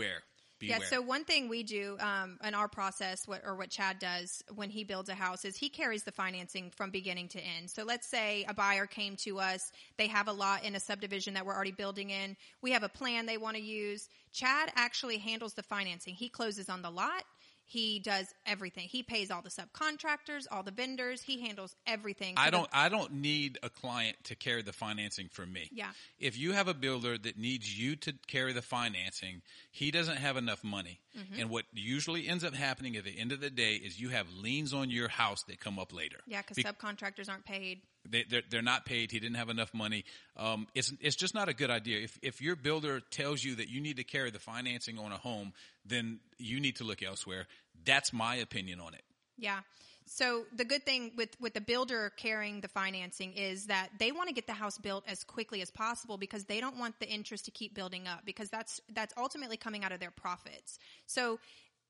Beware. 0.66 0.81
Yeah. 0.81 0.87
So 0.87 1.02
one 1.02 1.24
thing 1.24 1.48
we 1.48 1.62
do 1.62 1.96
um, 2.00 2.38
in 2.44 2.55
our 2.55 2.68
process, 2.68 3.26
what, 3.26 3.42
or 3.44 3.57
what 3.57 3.70
Chad 3.70 3.98
does 3.98 4.42
when 4.55 4.70
he 4.70 4.85
builds 4.85 5.09
a 5.09 5.14
house, 5.14 5.44
is 5.44 5.57
he 5.57 5.68
carries 5.68 6.02
the 6.02 6.12
financing 6.12 6.70
from 6.76 6.90
beginning 6.90 7.29
to 7.29 7.40
end. 7.40 7.70
So 7.70 7.85
let's 7.85 8.09
say 8.09 8.44
a 8.48 8.55
buyer 8.55 8.87
came 8.87 9.16
to 9.24 9.38
us, 9.38 9.72
they 9.96 10.09
have 10.09 10.29
a 10.29 10.33
lot 10.33 10.64
in 10.64 10.74
a 10.74 10.81
subdivision 10.81 11.35
that 11.35 11.46
we're 11.46 11.55
already 11.55 11.72
building 11.72 12.11
in. 12.11 12.37
We 12.62 12.72
have 12.72 12.83
a 12.83 12.88
plan 12.88 13.26
they 13.26 13.38
want 13.38 13.57
to 13.57 13.62
use. 13.62 14.09
Chad 14.33 14.70
actually 14.74 15.18
handles 15.18 15.55
the 15.55 15.62
financing. 15.62 16.14
He 16.14 16.29
closes 16.29 16.68
on 16.68 16.83
the 16.83 16.90
lot. 16.90 17.22
He 17.68 17.98
does 17.98 18.33
everything. 18.46 18.87
He 18.88 19.02
pays 19.02 19.31
all 19.31 19.42
the 19.42 19.50
subcontractors, 19.50 20.46
all 20.50 20.62
the 20.62 20.70
vendors. 20.70 21.22
He 21.22 21.40
handles 21.40 21.74
everything. 21.85 22.35
I 22.37 22.50
don't. 22.50 22.68
I 22.72 22.88
don't 22.88 23.14
need 23.14 23.59
a 23.62 23.68
client 23.68 24.16
to 24.24 24.37
carry 24.37 24.62
the 24.62 24.72
financing 24.72 25.29
for 25.33 25.44
me. 25.44 25.68
Yeah. 25.72 25.90
If 26.20 26.38
you 26.38 26.52
have 26.52 26.68
a 26.68 26.74
builder 26.74 27.18
that 27.18 27.37
needs 27.37 27.76
you 27.79 27.96
to 27.96 28.14
carry 28.29 28.52
the 28.52 28.62
financing, 28.62 29.42
he 29.72 29.90
doesn't 29.90 30.18
have 30.18 30.37
enough 30.37 30.62
money. 30.62 31.00
Mm-hmm. 31.18 31.40
And 31.40 31.50
what 31.50 31.64
usually 31.72 32.29
ends 32.29 32.44
up 32.44 32.55
happening 32.55 32.96
at 32.96 33.05
the 33.05 33.18
end 33.18 33.33
of 33.33 33.40
the 33.40 33.50
day 33.50 33.74
is 33.74 34.00
you 34.00 34.11
have 34.11 34.26
liens 34.33 34.72
on 34.72 34.88
your 34.90 35.09
house 35.09 35.42
that 35.44 35.59
come 35.59 35.79
up 35.79 35.92
later. 35.92 36.18
yeah, 36.26 36.42
because 36.42 36.57
Be- 36.57 36.62
subcontractors 36.62 37.29
aren't 37.29 37.44
paid. 37.44 37.81
They, 38.10 38.24
they're, 38.28 38.42
they're 38.50 38.62
not 38.62 38.84
paid. 38.86 39.10
He 39.10 39.18
didn't 39.18 39.36
have 39.36 39.48
enough 39.48 39.72
money. 39.74 40.04
Um, 40.36 40.66
it's 40.74 40.92
it's 41.00 41.16
just 41.16 41.34
not 41.34 41.48
a 41.48 41.54
good 41.54 41.70
idea. 41.70 42.00
If 42.00 42.18
if 42.22 42.40
your 42.40 42.56
builder 42.56 43.00
tells 43.00 43.42
you 43.42 43.56
that 43.56 43.68
you 43.68 43.80
need 43.80 43.96
to 43.96 44.04
carry 44.04 44.30
the 44.30 44.38
financing 44.38 44.98
on 44.98 45.12
a 45.12 45.18
home, 45.18 45.52
then 45.84 46.20
you 46.38 46.60
need 46.60 46.76
to 46.76 46.84
look 46.84 47.02
elsewhere. 47.02 47.46
That's 47.84 48.12
my 48.12 48.36
opinion 48.36 48.80
on 48.80 48.94
it. 48.94 49.02
Yeah. 49.38 49.60
So 50.06 50.44
the 50.54 50.64
good 50.64 50.84
thing 50.84 51.12
with 51.16 51.30
with 51.40 51.54
the 51.54 51.60
builder 51.60 52.12
carrying 52.16 52.60
the 52.60 52.68
financing 52.68 53.32
is 53.32 53.66
that 53.66 53.90
they 53.98 54.12
want 54.12 54.28
to 54.28 54.34
get 54.34 54.46
the 54.46 54.52
house 54.52 54.78
built 54.78 55.04
as 55.08 55.24
quickly 55.24 55.62
as 55.62 55.70
possible 55.70 56.16
because 56.16 56.44
they 56.44 56.60
don't 56.60 56.78
want 56.78 56.98
the 57.00 57.08
interest 57.08 57.46
to 57.46 57.50
keep 57.50 57.74
building 57.74 58.06
up 58.06 58.20
because 58.24 58.48
that's 58.48 58.80
that's 58.94 59.12
ultimately 59.16 59.56
coming 59.56 59.82
out 59.82 59.90
of 59.90 59.98
their 59.98 60.12
profits. 60.12 60.78
So 61.06 61.40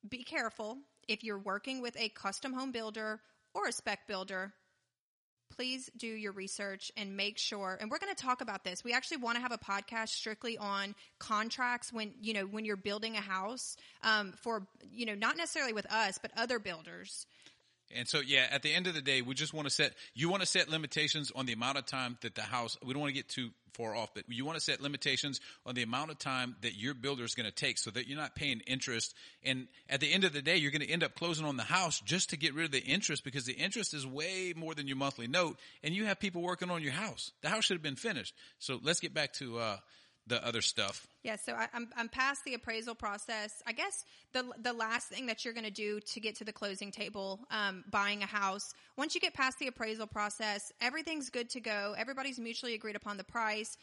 be 0.08 0.24
careful 0.24 0.78
if 1.08 1.24
you're 1.24 1.38
working 1.38 1.82
with 1.82 1.96
a 1.98 2.08
custom 2.08 2.54
home 2.54 2.72
builder 2.72 3.20
or 3.54 3.66
a 3.68 3.72
spec 3.72 4.06
builder. 4.06 4.52
Please 5.56 5.90
do 5.96 6.06
your 6.06 6.32
research 6.32 6.92
and 6.96 7.16
make 7.16 7.38
sure. 7.38 7.78
And 7.80 7.90
we're 7.90 7.98
going 7.98 8.14
to 8.14 8.22
talk 8.22 8.42
about 8.42 8.62
this. 8.62 8.84
We 8.84 8.92
actually 8.92 9.18
want 9.18 9.36
to 9.36 9.42
have 9.42 9.52
a 9.52 9.58
podcast 9.58 10.08
strictly 10.10 10.58
on 10.58 10.94
contracts 11.18 11.92
when 11.92 12.12
you 12.20 12.34
know 12.34 12.42
when 12.42 12.64
you're 12.64 12.76
building 12.76 13.16
a 13.16 13.20
house 13.20 13.76
um, 14.04 14.34
for 14.42 14.66
you 14.92 15.06
know 15.06 15.14
not 15.14 15.36
necessarily 15.36 15.72
with 15.72 15.90
us 15.90 16.18
but 16.20 16.30
other 16.36 16.58
builders. 16.58 17.26
And 17.94 18.08
so, 18.08 18.20
yeah, 18.20 18.46
at 18.50 18.62
the 18.62 18.74
end 18.74 18.86
of 18.86 18.94
the 18.94 19.00
day, 19.00 19.22
we 19.22 19.34
just 19.34 19.54
want 19.54 19.68
to 19.68 19.74
set, 19.74 19.92
you 20.14 20.28
want 20.28 20.42
to 20.42 20.46
set 20.46 20.68
limitations 20.68 21.30
on 21.34 21.46
the 21.46 21.52
amount 21.52 21.78
of 21.78 21.86
time 21.86 22.18
that 22.22 22.34
the 22.34 22.42
house, 22.42 22.76
we 22.84 22.92
don't 22.92 23.00
want 23.00 23.10
to 23.10 23.14
get 23.14 23.28
too 23.28 23.50
far 23.74 23.94
off, 23.94 24.10
but 24.14 24.24
you 24.28 24.44
want 24.44 24.56
to 24.56 24.64
set 24.64 24.80
limitations 24.80 25.40
on 25.64 25.74
the 25.74 25.82
amount 25.82 26.10
of 26.10 26.18
time 26.18 26.56
that 26.62 26.74
your 26.74 26.94
builder 26.94 27.24
is 27.24 27.34
going 27.34 27.46
to 27.46 27.54
take 27.54 27.78
so 27.78 27.90
that 27.90 28.08
you're 28.08 28.18
not 28.18 28.34
paying 28.34 28.60
interest. 28.66 29.14
And 29.44 29.68
at 29.88 30.00
the 30.00 30.12
end 30.12 30.24
of 30.24 30.32
the 30.32 30.42
day, 30.42 30.56
you're 30.56 30.70
going 30.70 30.82
to 30.82 30.90
end 30.90 31.04
up 31.04 31.14
closing 31.14 31.46
on 31.46 31.56
the 31.56 31.62
house 31.62 32.00
just 32.00 32.30
to 32.30 32.36
get 32.36 32.54
rid 32.54 32.64
of 32.64 32.72
the 32.72 32.82
interest 32.82 33.22
because 33.22 33.44
the 33.44 33.52
interest 33.52 33.94
is 33.94 34.06
way 34.06 34.52
more 34.56 34.74
than 34.74 34.88
your 34.88 34.96
monthly 34.96 35.28
note. 35.28 35.58
And 35.84 35.94
you 35.94 36.06
have 36.06 36.18
people 36.18 36.42
working 36.42 36.70
on 36.70 36.82
your 36.82 36.92
house. 36.92 37.30
The 37.42 37.50
house 37.50 37.64
should 37.64 37.76
have 37.76 37.82
been 37.82 37.96
finished. 37.96 38.34
So 38.58 38.80
let's 38.82 39.00
get 39.00 39.14
back 39.14 39.34
to, 39.34 39.58
uh, 39.58 39.76
the 40.26 40.44
other 40.46 40.60
stuff. 40.60 41.06
Yeah, 41.22 41.36
so 41.36 41.52
I, 41.54 41.68
I'm 41.72 41.88
I'm 41.96 42.08
past 42.08 42.44
the 42.44 42.54
appraisal 42.54 42.94
process. 42.94 43.62
I 43.66 43.72
guess 43.72 44.04
the 44.32 44.44
the 44.60 44.72
last 44.72 45.08
thing 45.08 45.26
that 45.26 45.44
you're 45.44 45.54
going 45.54 45.64
to 45.64 45.70
do 45.70 46.00
to 46.00 46.20
get 46.20 46.36
to 46.36 46.44
the 46.44 46.52
closing 46.52 46.90
table, 46.90 47.40
um, 47.50 47.84
buying 47.90 48.22
a 48.22 48.26
house. 48.26 48.74
Once 48.96 49.14
you 49.14 49.20
get 49.20 49.34
past 49.34 49.58
the 49.58 49.68
appraisal 49.68 50.06
process, 50.06 50.72
everything's 50.80 51.30
good 51.30 51.50
to 51.50 51.60
go. 51.60 51.94
Everybody's 51.96 52.38
mutually 52.38 52.74
agreed 52.74 52.96
upon 52.96 53.16
the 53.16 53.24
price. 53.24 53.76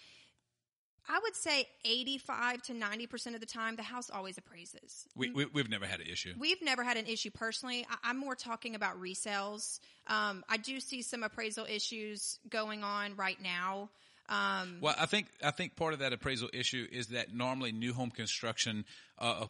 I 1.07 1.19
would 1.21 1.35
say 1.35 1.67
85 1.83 2.61
to 2.63 2.73
90 2.73 3.07
percent 3.07 3.35
of 3.35 3.41
the 3.41 3.47
time, 3.47 3.75
the 3.75 3.83
house 3.83 4.09
always 4.09 4.37
appraises. 4.37 5.05
We, 5.15 5.31
we, 5.31 5.45
we've 5.45 5.69
never 5.69 5.85
had 5.85 5.99
an 5.99 6.07
issue. 6.07 6.33
We've 6.37 6.61
never 6.61 6.83
had 6.83 6.97
an 6.97 7.07
issue 7.07 7.29
personally. 7.29 7.85
I, 7.89 8.09
I'm 8.09 8.17
more 8.17 8.35
talking 8.35 8.75
about 8.75 9.01
resales. 9.01 9.79
Um, 10.07 10.43
I 10.47 10.57
do 10.57 10.79
see 10.79 11.01
some 11.01 11.23
appraisal 11.23 11.65
issues 11.65 12.39
going 12.49 12.83
on 12.83 13.15
right 13.15 13.41
now. 13.41 13.89
Um, 14.29 14.77
Well, 14.81 14.95
I 14.97 15.05
think 15.05 15.27
I 15.43 15.51
think 15.51 15.75
part 15.75 15.93
of 15.93 15.99
that 15.99 16.13
appraisal 16.13 16.49
issue 16.53 16.87
is 16.91 17.07
that 17.07 17.33
normally 17.33 17.71
new 17.71 17.93
home 17.93 18.09
construction, 18.11 18.85
uh, 19.19 19.47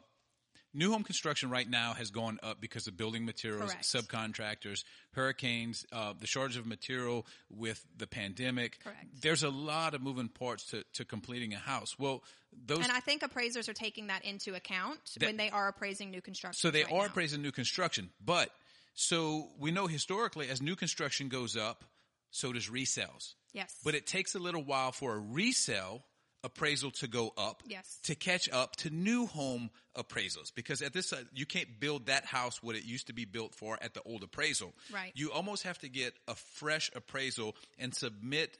new 0.73 0.91
home 0.91 1.03
construction 1.03 1.51
right 1.51 1.69
now 1.69 1.93
has 1.93 2.09
gone 2.09 2.39
up 2.41 2.59
because 2.59 2.87
of 2.87 2.97
building 2.97 3.23
materials, 3.25 3.71
Correct. 3.71 3.85
subcontractors, 3.85 4.83
hurricanes, 5.11 5.85
uh, 5.91 6.13
the 6.19 6.25
shortage 6.25 6.57
of 6.57 6.65
material 6.65 7.27
with 7.51 7.85
the 7.95 8.07
pandemic. 8.07 8.79
Correct. 8.83 9.05
There's 9.21 9.43
a 9.43 9.49
lot 9.49 9.93
of 9.93 10.01
moving 10.01 10.27
parts 10.29 10.65
to, 10.71 10.83
to 10.93 11.05
completing 11.05 11.53
a 11.53 11.59
house. 11.59 11.97
Well, 11.99 12.23
those 12.65 12.79
and 12.83 12.91
I 12.91 12.99
think 12.99 13.21
appraisers 13.21 13.69
are 13.69 13.73
taking 13.73 14.07
that 14.07 14.25
into 14.25 14.55
account 14.55 14.99
That- 15.19 15.27
when 15.27 15.37
they 15.37 15.51
are 15.51 15.67
appraising 15.67 16.09
new 16.09 16.21
construction. 16.21 16.59
So 16.59 16.71
they 16.71 16.83
right 16.83 16.91
are 16.93 16.99
now. 17.01 17.05
appraising 17.05 17.41
new 17.43 17.51
construction, 17.51 18.09
but 18.23 18.49
so 18.95 19.51
we 19.59 19.69
know 19.71 19.85
historically 19.87 20.49
as 20.49 20.61
new 20.61 20.75
construction 20.75 21.29
goes 21.29 21.55
up, 21.55 21.83
so 22.31 22.51
does 22.53 22.67
resales. 22.69 23.35
Yes. 23.53 23.73
But 23.83 23.95
it 23.95 24.05
takes 24.07 24.35
a 24.35 24.39
little 24.39 24.63
while 24.63 24.91
for 24.91 25.13
a 25.15 25.19
resale 25.19 26.03
appraisal 26.43 26.91
to 26.91 27.07
go 27.07 27.31
up 27.37 27.63
Yes. 27.65 27.99
to 28.03 28.15
catch 28.15 28.49
up 28.49 28.75
to 28.77 28.89
new 28.89 29.25
home 29.27 29.69
appraisals 29.97 30.53
because 30.53 30.81
at 30.81 30.91
this 30.91 31.13
uh, 31.13 31.23
you 31.33 31.45
can't 31.45 31.79
build 31.79 32.07
that 32.07 32.25
house 32.25 32.61
what 32.61 32.75
it 32.75 32.83
used 32.83 33.07
to 33.07 33.13
be 33.13 33.23
built 33.23 33.55
for 33.55 33.77
at 33.81 33.93
the 33.93 34.01
old 34.03 34.23
appraisal. 34.23 34.73
Right. 34.91 35.13
You 35.15 35.31
almost 35.31 35.63
have 35.63 35.77
to 35.79 35.87
get 35.89 36.13
a 36.27 36.35
fresh 36.35 36.91
appraisal 36.95 37.55
and 37.79 37.95
submit 37.95 38.57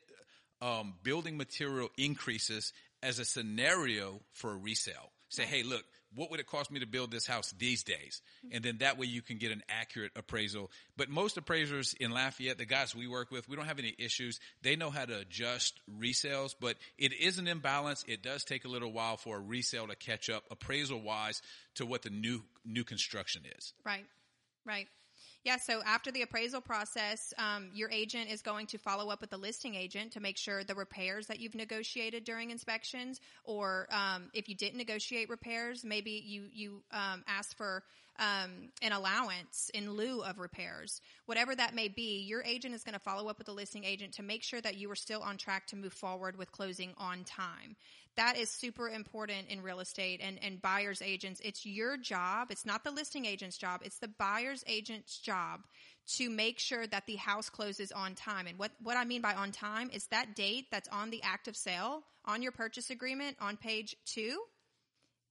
um, 0.61 0.93
building 1.03 1.35
material 1.35 1.89
increases 1.97 2.71
as 3.01 3.19
a 3.19 3.25
scenario 3.25 4.21
for 4.31 4.51
a 4.51 4.55
resale. 4.55 5.11
Say, 5.27 5.43
hey, 5.43 5.63
look, 5.63 5.83
what 6.15 6.31
would 6.31 6.39
it 6.39 6.47
cost 6.47 6.71
me 6.71 6.79
to 6.79 6.87
build 6.87 7.11
this 7.11 7.27
house 7.27 7.53
these 7.57 7.83
days? 7.83 8.21
And 8.51 8.63
then 8.63 8.77
that 8.79 8.97
way 8.97 9.07
you 9.07 9.21
can 9.21 9.37
get 9.37 9.51
an 9.51 9.63
accurate 9.69 10.11
appraisal. 10.15 10.71
But 10.97 11.09
most 11.09 11.37
appraisers 11.37 11.93
in 11.99 12.11
Lafayette, 12.11 12.57
the 12.57 12.65
guys 12.65 12.95
we 12.95 13.07
work 13.07 13.31
with, 13.31 13.47
we 13.49 13.55
don't 13.55 13.65
have 13.65 13.79
any 13.79 13.95
issues. 13.97 14.39
They 14.61 14.75
know 14.75 14.89
how 14.89 15.05
to 15.05 15.19
adjust 15.19 15.79
resales, 15.89 16.53
but 16.59 16.77
it 16.97 17.13
is 17.13 17.39
an 17.39 17.47
imbalance. 17.47 18.03
It 18.07 18.21
does 18.21 18.43
take 18.43 18.65
a 18.65 18.69
little 18.69 18.91
while 18.91 19.17
for 19.17 19.37
a 19.37 19.39
resale 19.39 19.87
to 19.87 19.95
catch 19.95 20.29
up 20.29 20.43
appraisal 20.51 21.01
wise 21.01 21.41
to 21.75 21.85
what 21.85 22.01
the 22.03 22.09
new, 22.09 22.43
new 22.65 22.83
construction 22.83 23.43
is. 23.57 23.73
Right, 23.85 24.05
right. 24.65 24.87
Yeah, 25.43 25.57
so 25.57 25.81
after 25.85 26.09
the 26.09 26.21
appraisal 26.21 26.61
process, 26.61 27.33
um, 27.37 27.69
your 27.73 27.91
agent 27.91 28.31
is 28.31 28.41
going 28.41 28.65
to 28.67 28.77
follow 28.77 29.09
up 29.09 29.19
with 29.19 29.29
the 29.29 29.37
listing 29.37 29.75
agent 29.75 30.13
to 30.13 30.21
make 30.21 30.37
sure 30.37 30.63
the 30.63 30.73
repairs 30.73 31.27
that 31.27 31.41
you've 31.41 31.53
negotiated 31.53 32.23
during 32.23 32.49
inspections, 32.49 33.19
or 33.43 33.87
um, 33.91 34.29
if 34.33 34.47
you 34.47 34.55
didn't 34.55 34.77
negotiate 34.77 35.29
repairs, 35.29 35.83
maybe 35.83 36.11
you 36.25 36.45
you 36.53 36.81
um, 36.91 37.25
asked 37.27 37.57
for 37.57 37.83
um, 38.19 38.69
an 38.81 38.91
allowance 38.91 39.71
in 39.73 39.91
lieu 39.91 40.21
of 40.21 40.39
repairs. 40.39 41.01
Whatever 41.25 41.55
that 41.55 41.73
may 41.73 41.87
be, 41.87 42.21
your 42.21 42.43
agent 42.43 42.75
is 42.75 42.83
going 42.83 42.93
to 42.93 42.99
follow 42.99 43.29
up 43.29 43.37
with 43.37 43.47
the 43.47 43.53
listing 43.53 43.83
agent 43.83 44.13
to 44.13 44.23
make 44.23 44.43
sure 44.43 44.61
that 44.61 44.77
you 44.77 44.89
are 44.91 44.95
still 44.95 45.21
on 45.21 45.37
track 45.37 45.67
to 45.67 45.75
move 45.75 45.93
forward 45.93 46.37
with 46.37 46.51
closing 46.51 46.93
on 46.97 47.23
time. 47.23 47.75
That 48.15 48.37
is 48.37 48.49
super 48.49 48.87
important 48.87 49.49
in 49.49 49.63
real 49.63 49.79
estate 49.79 50.21
and, 50.23 50.37
and 50.43 50.61
buyer's 50.61 51.01
agents. 51.01 51.41
It's 51.43 51.65
your 51.65 51.97
job. 51.97 52.49
It's 52.51 52.65
not 52.65 52.83
the 52.83 52.91
listing 52.91 53.25
agent's 53.25 53.57
job. 53.57 53.81
It's 53.83 53.97
the 53.97 54.07
buyer's 54.07 54.63
agent's 54.67 55.17
job 55.17 55.61
to 56.15 56.29
make 56.29 56.59
sure 56.59 56.85
that 56.85 57.07
the 57.07 57.15
house 57.15 57.49
closes 57.49 57.91
on 57.91 58.13
time. 58.13 58.45
And 58.45 58.59
what, 58.59 58.71
what 58.83 58.97
I 58.97 59.05
mean 59.05 59.21
by 59.21 59.33
on 59.33 59.51
time 59.51 59.89
is 59.91 60.05
that 60.07 60.35
date 60.35 60.67
that's 60.69 60.89
on 60.89 61.09
the 61.09 61.23
act 61.23 61.47
of 61.47 61.55
sale 61.55 62.03
on 62.25 62.43
your 62.43 62.51
purchase 62.51 62.89
agreement 62.89 63.37
on 63.41 63.57
page 63.57 63.95
two. 64.05 64.39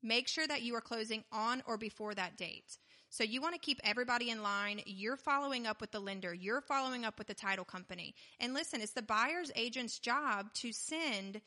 Make 0.02 0.28
sure 0.28 0.46
that 0.46 0.62
you 0.62 0.74
are 0.74 0.80
closing 0.80 1.24
on 1.32 1.62
or 1.66 1.76
before 1.76 2.14
that 2.14 2.36
date. 2.36 2.78
So 3.08 3.24
you 3.24 3.42
want 3.42 3.54
to 3.54 3.60
keep 3.60 3.78
everybody 3.84 4.30
in 4.30 4.42
line. 4.42 4.80
You're 4.86 5.18
following 5.18 5.66
up 5.66 5.80
with 5.82 5.90
the 5.90 6.00
lender. 6.00 6.32
You're 6.32 6.62
following 6.62 7.04
up 7.04 7.18
with 7.18 7.26
the 7.26 7.34
title 7.34 7.64
company. 7.64 8.14
And 8.40 8.54
listen, 8.54 8.80
it's 8.80 8.92
the 8.92 9.02
buyer's 9.02 9.52
agent's 9.54 9.98
job 9.98 10.52
to 10.54 10.72
send 10.72 11.42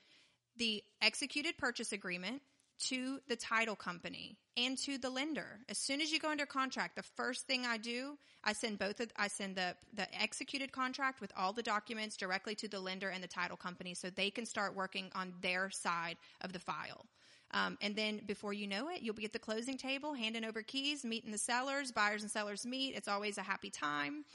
the 0.57 0.83
executed 1.01 1.57
purchase 1.57 1.91
agreement 1.91 2.43
to 2.77 3.19
the 3.27 3.35
title 3.35 3.75
company 3.75 4.37
and 4.57 4.77
to 4.77 4.97
the 4.97 5.09
lender. 5.09 5.59
As 5.69 5.77
soon 5.77 6.01
as 6.01 6.11
you 6.11 6.19
go 6.19 6.29
under 6.29 6.45
contract, 6.45 6.95
the 6.95 7.03
first 7.03 7.47
thing 7.47 7.65
I 7.65 7.77
do, 7.77 8.17
I 8.43 8.53
send 8.53 8.79
both 8.79 8.99
of, 8.99 9.11
I 9.17 9.27
send 9.27 9.55
the, 9.55 9.75
the 9.93 10.07
executed 10.21 10.71
contract 10.71 11.19
with 11.19 11.31
all 11.37 11.53
the 11.53 11.63
documents 11.63 12.17
directly 12.17 12.53
to 12.55 12.67
the 12.67 12.79
lender 12.79 13.09
and 13.09 13.23
the 13.23 13.27
title 13.27 13.57
company 13.57 13.93
so 13.93 14.09
they 14.09 14.29
can 14.29 14.45
start 14.45 14.75
working 14.75 15.09
on 15.15 15.33
their 15.41 15.69
side 15.71 16.17
of 16.41 16.53
the 16.53 16.59
file. 16.59 17.05
Um, 17.51 17.77
and 17.81 17.95
then 17.95 18.21
before 18.25 18.53
you 18.53 18.67
know 18.67 18.89
it, 18.89 19.01
you'll 19.01 19.13
be 19.15 19.25
at 19.25 19.33
the 19.33 19.39
closing 19.39 19.77
table, 19.77 20.13
handing 20.13 20.43
over 20.43 20.61
keys, 20.61 21.05
meeting 21.05 21.31
the 21.31 21.37
sellers, 21.37 21.91
buyers 21.91 22.21
and 22.21 22.31
sellers 22.31 22.65
meet. 22.65 22.95
It's 22.95 23.07
always 23.07 23.37
a 23.37 23.43
happy 23.43 23.69
time. 23.69 24.25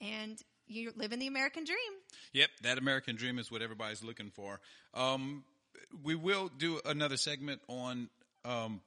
And 0.00 0.38
you're 0.66 0.92
living 0.96 1.18
the 1.18 1.26
American 1.26 1.64
dream. 1.64 1.78
Yep, 2.32 2.48
that 2.62 2.78
American 2.78 3.16
dream 3.16 3.38
is 3.38 3.50
what 3.50 3.60
everybody's 3.60 4.02
looking 4.04 4.30
for. 4.30 4.60
Um, 4.94 5.44
we 6.02 6.14
will 6.14 6.48
do 6.56 6.80
another 6.84 7.16
segment 7.16 7.60
on 7.68 8.08
um, 8.44 8.80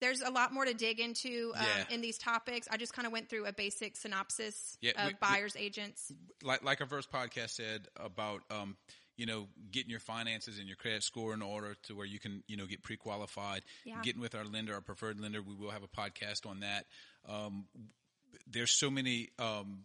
There's 0.00 0.20
a 0.22 0.30
lot 0.30 0.52
more 0.52 0.64
to 0.64 0.74
dig 0.74 0.98
into 0.98 1.52
um, 1.56 1.64
Yeah. 1.64 1.94
in 1.94 2.00
these 2.00 2.18
topics. 2.18 2.66
I 2.70 2.76
just 2.76 2.92
kind 2.94 3.06
of 3.06 3.12
went 3.12 3.28
through 3.28 3.44
a 3.46 3.52
basic 3.52 3.96
synopsis 3.96 4.78
Yeah, 4.80 4.92
of 4.96 5.06
we- 5.08 5.12
we- 5.12 5.18
buyers 5.20 5.54
agents. 5.56 6.10
like 6.42 6.64
like 6.64 6.80
our 6.80 6.86
first 6.86 7.12
podcast 7.12 7.50
said 7.50 7.86
about 7.96 8.42
um, 8.50 8.76
you 9.18 9.26
know 9.26 9.46
getting 9.70 9.90
your 9.90 10.00
finances 10.00 10.58
and 10.58 10.66
your 10.66 10.76
credit 10.76 11.02
score 11.02 11.34
in 11.34 11.42
order 11.42 11.74
to 11.82 11.94
where 11.94 12.06
you 12.06 12.18
can 12.18 12.42
you 12.46 12.56
know 12.56 12.64
get 12.64 12.82
pre-qualified 12.82 13.62
Yeah. 13.84 14.00
getting 14.02 14.22
with 14.22 14.34
our 14.34 14.44
lender 14.46 14.72
our 14.72 14.80
preferred 14.80 15.20
lender 15.20 15.42
we 15.42 15.54
will 15.54 15.70
have 15.70 15.82
a 15.82 15.88
podcast 15.88 16.46
on 16.48 16.60
that 16.60 16.86
um, 17.28 17.66
there's 18.50 18.70
so 18.70 18.90
many 18.90 19.28
um, 19.38 19.84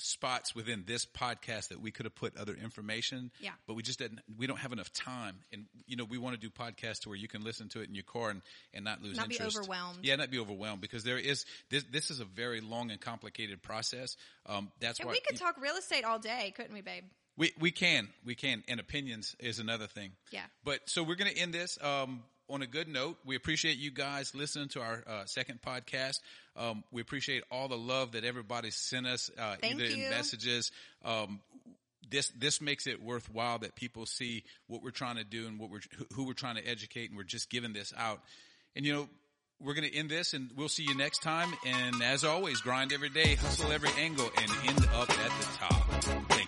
spots 0.00 0.54
within 0.54 0.84
this 0.86 1.04
podcast 1.04 1.68
that 1.70 1.80
we 1.80 1.90
could 1.90 2.06
have 2.06 2.14
put 2.14 2.36
other 2.36 2.54
information 2.54 3.32
Yeah. 3.40 3.50
but 3.66 3.74
we 3.74 3.82
just 3.82 3.98
didn't 3.98 4.20
we 4.38 4.46
don't 4.46 4.58
have 4.60 4.72
enough 4.72 4.92
time 4.92 5.40
and 5.52 5.66
you 5.88 5.96
know 5.96 6.04
we 6.04 6.18
want 6.18 6.34
to 6.36 6.40
do 6.40 6.50
podcasts 6.50 7.00
to 7.00 7.08
where 7.08 7.18
you 7.18 7.26
can 7.26 7.42
listen 7.42 7.68
to 7.70 7.80
it 7.80 7.88
in 7.88 7.96
your 7.96 8.04
car 8.04 8.30
and, 8.30 8.42
and 8.72 8.84
not 8.84 9.02
lose 9.02 9.16
Not 9.16 9.28
be 9.28 9.40
overwhelmed. 9.42 9.98
yeah 10.02 10.14
not 10.14 10.30
be 10.30 10.38
overwhelmed 10.38 10.80
because 10.80 11.02
there 11.02 11.18
is 11.18 11.44
this 11.68 11.84
this 11.90 12.12
is 12.12 12.20
a 12.20 12.24
very 12.24 12.60
long 12.60 12.92
and 12.92 13.00
complicated 13.00 13.60
process 13.60 14.16
um, 14.46 14.70
that's 14.78 15.00
And 15.00 15.06
why 15.08 15.12
we 15.14 15.20
could 15.20 15.36
talk 15.36 15.60
real 15.60 15.74
estate 15.74 16.04
all 16.04 16.18
day, 16.20 16.52
couldn't 16.56 16.72
we, 16.72 16.80
babe? 16.80 17.04
We 17.38 17.52
we 17.58 17.70
can 17.70 18.08
we 18.26 18.34
can 18.34 18.62
and 18.68 18.80
opinions 18.80 19.34
is 19.38 19.58
another 19.60 19.86
thing. 19.86 20.10
Yeah. 20.30 20.42
But 20.64 20.80
so 20.90 21.02
we're 21.02 21.14
going 21.14 21.32
to 21.32 21.38
end 21.38 21.54
this 21.54 21.78
um, 21.82 22.22
on 22.50 22.60
a 22.62 22.66
good 22.66 22.88
note. 22.88 23.16
We 23.24 23.36
appreciate 23.36 23.78
you 23.78 23.90
guys 23.90 24.34
listening 24.34 24.68
to 24.70 24.80
our 24.82 25.02
uh, 25.06 25.24
second 25.24 25.60
podcast. 25.62 26.18
Um, 26.56 26.82
we 26.92 27.00
appreciate 27.00 27.44
all 27.50 27.68
the 27.68 27.78
love 27.78 28.12
that 28.12 28.24
everybody 28.24 28.70
sent 28.70 29.06
us, 29.06 29.30
uh, 29.38 29.56
either 29.62 29.84
in 29.84 30.10
messages. 30.10 30.72
Um, 31.04 31.40
this 32.10 32.28
this 32.30 32.60
makes 32.60 32.86
it 32.86 33.02
worthwhile 33.02 33.58
that 33.60 33.74
people 33.76 34.04
see 34.06 34.42
what 34.66 34.82
we're 34.82 34.90
trying 34.90 35.16
to 35.16 35.24
do 35.24 35.46
and 35.46 35.58
what 35.60 35.70
we're 35.70 35.80
who- 36.14 36.24
we're 36.24 36.32
trying 36.32 36.56
to 36.56 36.66
educate, 36.66 37.10
and 37.10 37.16
we're 37.16 37.22
just 37.24 37.48
giving 37.50 37.72
this 37.72 37.94
out. 37.96 38.20
And 38.76 38.84
you 38.84 38.92
know. 38.92 39.08
We're 39.60 39.74
going 39.74 39.90
to 39.90 39.96
end 39.96 40.08
this 40.08 40.34
and 40.34 40.52
we'll 40.54 40.68
see 40.68 40.84
you 40.84 40.94
next 40.96 41.20
time. 41.20 41.52
And 41.66 42.00
as 42.00 42.22
always, 42.22 42.60
grind 42.60 42.92
every 42.92 43.08
day, 43.08 43.34
hustle 43.34 43.72
every 43.72 43.90
angle, 43.98 44.30
and 44.40 44.50
end 44.68 44.86
up 44.94 45.10
at 45.10 45.40
the 45.40 45.46
top. 45.58 45.82
Thank 46.28 46.42
you. 46.42 46.47